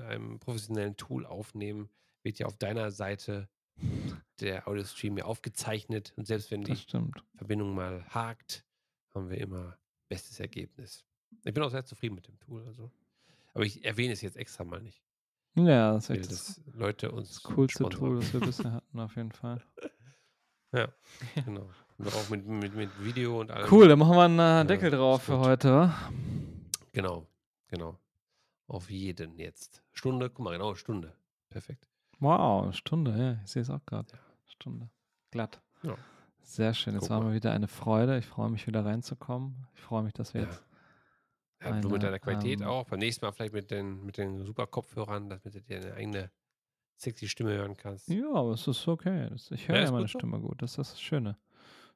einem 0.06 0.38
professionellen 0.38 0.96
Tool 0.96 1.26
aufnehmen, 1.26 1.90
wird 2.22 2.38
ja 2.38 2.46
auf 2.46 2.56
deiner 2.56 2.90
Seite 2.90 3.48
der 4.40 4.68
Audio-Stream 4.68 5.18
ja 5.18 5.24
aufgezeichnet. 5.24 6.12
Und 6.16 6.26
selbst 6.26 6.50
wenn 6.50 6.62
die 6.62 6.72
Das. 6.72 6.86
Verbindung 7.36 7.74
mal 7.74 8.04
hakt, 8.08 8.64
haben 9.14 9.28
wir 9.28 9.38
immer 9.38 9.76
bestes 10.08 10.40
Ergebnis. 10.40 11.04
Ich 11.44 11.52
bin 11.52 11.62
auch 11.62 11.70
sehr 11.70 11.84
zufrieden 11.84 12.14
mit 12.14 12.28
dem 12.28 12.38
Tool. 12.38 12.64
Also. 12.66 12.90
Aber 13.54 13.64
ich 13.64 13.84
erwähne 13.84 14.12
es 14.12 14.22
jetzt 14.22 14.36
extra 14.36 14.64
mal 14.64 14.80
nicht. 14.80 15.02
Ja, 15.54 15.92
das 15.92 16.04
ist 16.08 16.10
echt 16.16 16.30
das, 16.30 16.46
dass 16.46 16.60
Leute 16.74 17.12
uns 17.12 17.28
das 17.28 17.42
coolste 17.42 17.80
sponsern. 17.84 17.98
Tool, 18.00 18.20
das 18.20 18.32
wir 18.32 18.40
bisher 18.46 18.72
hatten, 18.72 19.00
auf 19.00 19.16
jeden 19.16 19.32
Fall. 19.32 19.62
Ja, 20.72 20.88
genau. 21.44 21.68
Und 21.98 22.08
auch 22.08 22.28
mit, 22.30 22.46
mit, 22.46 22.74
mit 22.74 22.90
Video 23.04 23.40
und 23.40 23.50
allem. 23.50 23.70
Cool, 23.70 23.88
dann 23.88 23.98
machen 23.98 24.16
wir 24.16 24.22
einen 24.24 24.38
äh, 24.38 24.42
Ja, 24.42 24.64
Deckel 24.64 24.90
drauf 24.90 25.20
ist 25.20 25.26
für 25.26 25.38
heute. 25.38 25.92
Genau, 26.92 27.26
genau. 27.68 27.98
Auf 28.66 28.90
jeden 28.90 29.38
jetzt. 29.38 29.82
Stunde, 29.92 30.30
guck 30.30 30.44
mal, 30.44 30.52
genau, 30.52 30.74
Stunde. 30.74 31.12
Perfekt. 31.50 31.86
Wow, 32.18 32.62
eine 32.64 32.72
Stunde, 32.72 33.16
ja, 33.16 33.40
ich 33.44 33.50
sehe 33.50 33.62
es 33.62 33.70
auch 33.70 33.84
gerade. 33.84 34.08
Ja. 34.12 34.18
Stunde. 34.46 34.88
Glatt. 35.30 35.60
Ja. 35.82 35.96
Sehr 36.40 36.74
schön. 36.74 36.94
Es 36.94 37.00
Guck 37.02 37.10
war 37.10 37.20
mal. 37.22 37.34
wieder 37.34 37.52
eine 37.52 37.68
Freude. 37.68 38.18
Ich 38.18 38.26
freue 38.26 38.48
mich 38.50 38.66
wieder 38.66 38.84
reinzukommen. 38.84 39.66
Ich 39.74 39.80
freue 39.82 40.02
mich, 40.02 40.12
dass 40.12 40.34
wir 40.34 40.42
Ja. 40.42 40.46
jetzt. 40.48 40.62
Ja, 41.62 41.70
du 41.80 41.88
mit 41.88 41.94
eine, 41.96 41.98
deiner 42.00 42.18
Qualität 42.18 42.60
ähm, 42.60 42.66
auch. 42.66 42.88
Beim 42.88 42.98
nächsten 42.98 43.24
Mal 43.24 43.32
vielleicht 43.32 43.52
mit 43.54 43.70
den, 43.70 44.04
mit 44.04 44.18
den 44.18 44.44
super 44.44 44.66
Kopfhörern, 44.66 45.28
damit 45.30 45.44
du 45.44 45.50
dir 45.50 45.80
deine 45.80 45.94
eigene 45.94 46.30
sexy 46.96 47.28
Stimme 47.28 47.52
hören 47.52 47.76
kannst. 47.76 48.08
Ja, 48.08 48.32
aber 48.32 48.52
es 48.52 48.66
ist 48.66 48.86
okay. 48.88 49.28
Das, 49.30 49.50
ich 49.50 49.68
höre 49.68 49.76
Ja, 49.76 49.84
ja, 49.84 49.90
meine 49.90 50.04
gut 50.04 50.10
so. 50.12 50.18
Stimme 50.18 50.40
gut. 50.40 50.62
Das 50.62 50.72
ist 50.78 50.92
das 50.92 51.00
Schöne. 51.00 51.36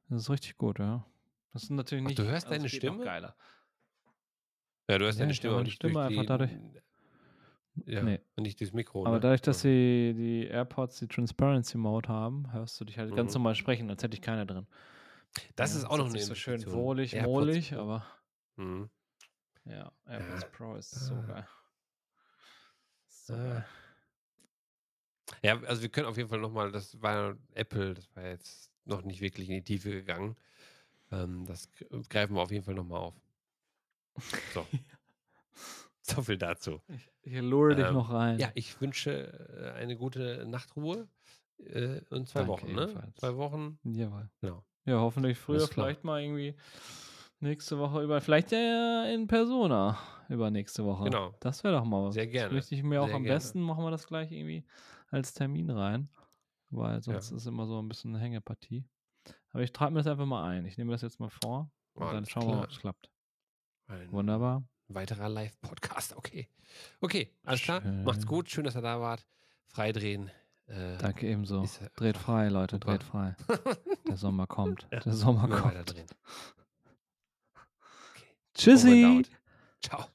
Das 0.09 0.21
ist 0.23 0.29
richtig 0.29 0.57
gut, 0.57 0.79
ja. 0.79 1.05
Das 1.53 1.63
ist 1.63 1.69
natürlich 1.71 2.03
Ach, 2.03 2.07
nicht. 2.09 2.19
du 2.19 2.23
hörst 2.25 2.45
also 2.45 2.49
deine 2.55 2.63
noch 2.63 2.69
Stimme? 2.69 3.03
Geiler. 3.03 3.35
Ja, 4.89 4.97
du 4.97 5.05
hörst 5.05 5.19
Ja, 5.19 5.23
deine 5.25 5.33
Stimme 5.33 5.55
auch 5.57 5.63
nicht 5.63 5.73
Stimme 5.75 6.01
einfach 6.01 6.21
die, 6.21 6.25
dadurch- 6.27 6.51
Ja, 7.85 8.01
Nee. 8.03 8.19
nicht 8.37 8.59
durchs 8.59 8.73
Mikro. 8.73 9.05
Aber 9.05 9.15
ne? 9.15 9.19
dadurch, 9.19 9.41
dass 9.41 9.57
Ja. 9.63 9.69
sie 9.69 10.13
die 10.17 10.47
AirPods 10.47 10.99
die 10.99 11.07
Transparency 11.07 11.77
Mode 11.77 12.09
haben, 12.09 12.51
hörst 12.51 12.79
du 12.79 12.85
dich 12.85 12.97
halt 12.97 13.15
ganz 13.15 13.33
Mhm. 13.33 13.39
normal 13.41 13.55
sprechen, 13.55 13.89
als 13.89 14.01
hätte 14.01 14.15
ich 14.15 14.21
keine 14.21 14.45
drin. 14.45 14.65
Das 15.55 15.73
Ja, 15.73 15.79
ist 15.79 15.85
auch 15.85 15.97
noch 15.97 16.05
jetzt 16.05 16.13
eine 16.13 16.13
nicht 16.19 16.25
so 16.25 16.35
schön 16.35 16.65
wohlig, 16.71 17.13
AirPods 17.13 17.31
molig, 17.33 17.69
Pro. 17.71 17.79
aber 17.81 18.05
Mhm. 18.55 18.89
ja, 19.65 19.91
AirPods 20.07 20.41
Ja. 20.41 20.47
Pro 20.49 20.75
ist 20.75 20.91
so 20.91 21.13
Ah. 21.15 21.21
geil. 21.27 21.47
So 23.07 23.33
Ah. 23.33 23.37
geil. 23.37 23.65
Ja, 25.43 25.59
also 25.63 25.81
wir 25.81 25.89
können 25.89 26.07
auf 26.07 26.17
jeden 26.17 26.29
Fall 26.29 26.39
nochmal, 26.39 26.71
das 26.71 27.01
war 27.01 27.35
Apple, 27.53 27.93
das 27.93 28.15
war 28.15 28.23
jetzt 28.23 28.71
noch 28.85 29.03
nicht 29.03 29.21
wirklich 29.21 29.49
in 29.49 29.55
die 29.55 29.63
Tiefe 29.63 29.91
gegangen. 29.91 30.35
Ähm, 31.11 31.45
das 31.45 31.69
greifen 32.09 32.35
wir 32.35 32.41
auf 32.41 32.51
jeden 32.51 32.63
Fall 32.63 32.73
nochmal 32.75 32.99
auf. 33.01 33.15
So. 34.53 34.65
so 36.01 36.21
viel 36.21 36.37
dazu. 36.37 36.81
Ich, 36.87 37.09
ich 37.21 37.41
lure 37.41 37.75
dich 37.75 37.85
Ähm, 37.85 37.93
noch 37.93 38.11
rein. 38.11 38.39
Ja, 38.39 38.51
ich 38.55 38.79
wünsche 38.81 39.73
äh, 39.75 39.77
eine 39.77 39.97
gute 39.97 40.45
Nachtruhe 40.47 41.07
äh, 41.59 41.99
in 42.11 42.25
zwei 42.25 42.39
Danke 42.45 42.47
Wochen, 42.47 42.73
ne? 42.73 42.81
ebenfalls. 42.83 43.15
Zwei 43.15 43.35
Wochen, 43.35 43.79
Jawohl. 43.83 44.29
genau. 44.41 44.63
Ja, 44.85 44.99
hoffentlich 45.01 45.37
früher, 45.37 45.67
vielleicht 45.67 46.05
mal 46.05 46.21
irgendwie 46.21 46.55
nächste 47.41 47.77
Woche 47.77 48.01
über, 48.03 48.21
vielleicht 48.21 48.51
ja 48.53 49.05
in 49.05 49.27
Persona 49.27 49.97
über 50.29 50.49
nächste 50.49 50.85
Woche. 50.85 51.05
Genau. 51.05 51.35
Das 51.41 51.63
wäre 51.63 51.75
doch 51.75 51.83
mal 51.83 52.05
was. 52.05 52.13
Sehr 52.13 52.25
Das 52.25 52.31
gerne. 52.33 52.53
möchte 52.55 52.73
ich 52.75 52.83
mir 52.83 53.01
auch 53.01 53.07
Sehr 53.07 53.15
am 53.15 53.23
gerne. 53.23 53.37
besten, 53.37 53.61
machen 53.61 53.83
wir 53.83 53.91
das 53.91 54.07
gleich 54.07 54.31
irgendwie 54.31 54.63
als 55.09 55.33
Termin 55.33 55.69
rein, 55.69 56.09
weil 56.69 57.01
sonst 57.01 57.31
Ja. 57.31 57.37
ist 57.37 57.45
immer 57.45 57.65
so 57.67 57.79
ein 57.81 57.87
bisschen 57.87 58.13
eine 58.15 58.23
Hängepartie. 58.23 58.85
Aber 59.51 59.63
ich 59.63 59.71
trage 59.73 59.91
mir 59.93 59.99
das 59.99 60.07
einfach 60.07 60.25
mal 60.25 60.47
ein. 60.49 60.65
Ich 60.65 60.77
nehme 60.77 60.91
das 60.91 61.01
jetzt 61.01 61.19
mal 61.19 61.29
vor 61.29 61.71
und 61.93 62.05
dann 62.07 62.15
Alles 62.17 62.29
schauen 62.29 62.43
wir 62.43 62.47
mal, 62.49 62.53
klar. 62.55 62.63
ob 62.65 62.71
es 62.71 62.79
klappt. 62.79 63.11
Ein 63.87 64.11
Wunderbar. 64.11 64.63
weiterer 64.89 65.29
Live-Podcast, 65.29 66.15
okay. 66.15 66.49
Okay, 67.01 67.33
alles 67.43 67.61
klar. 67.61 67.81
Macht's 67.81 68.21
Schön. 68.23 68.27
gut, 68.29 68.49
schön, 68.49 68.63
dass 68.65 68.75
ihr 68.75 68.81
da 68.81 68.99
wart. 69.01 69.25
Freidrehen. 69.67 70.29
Äh, 70.67 70.97
Danke 70.97 71.27
ebenso. 71.27 71.63
ja 71.63 71.89
Dreht 71.95 72.17
frei, 72.17 72.49
Leute, 72.49 72.75
super. 72.75 72.91
dreht 72.97 73.03
frei. 73.03 73.35
Der 74.07 74.17
Sommer 74.17 74.47
kommt. 74.47 74.87
Der 74.91 75.13
Sommer 75.13 75.47
kommt. 75.47 76.05
Tschüssi. 78.53 79.23
Ciao. 79.81 80.07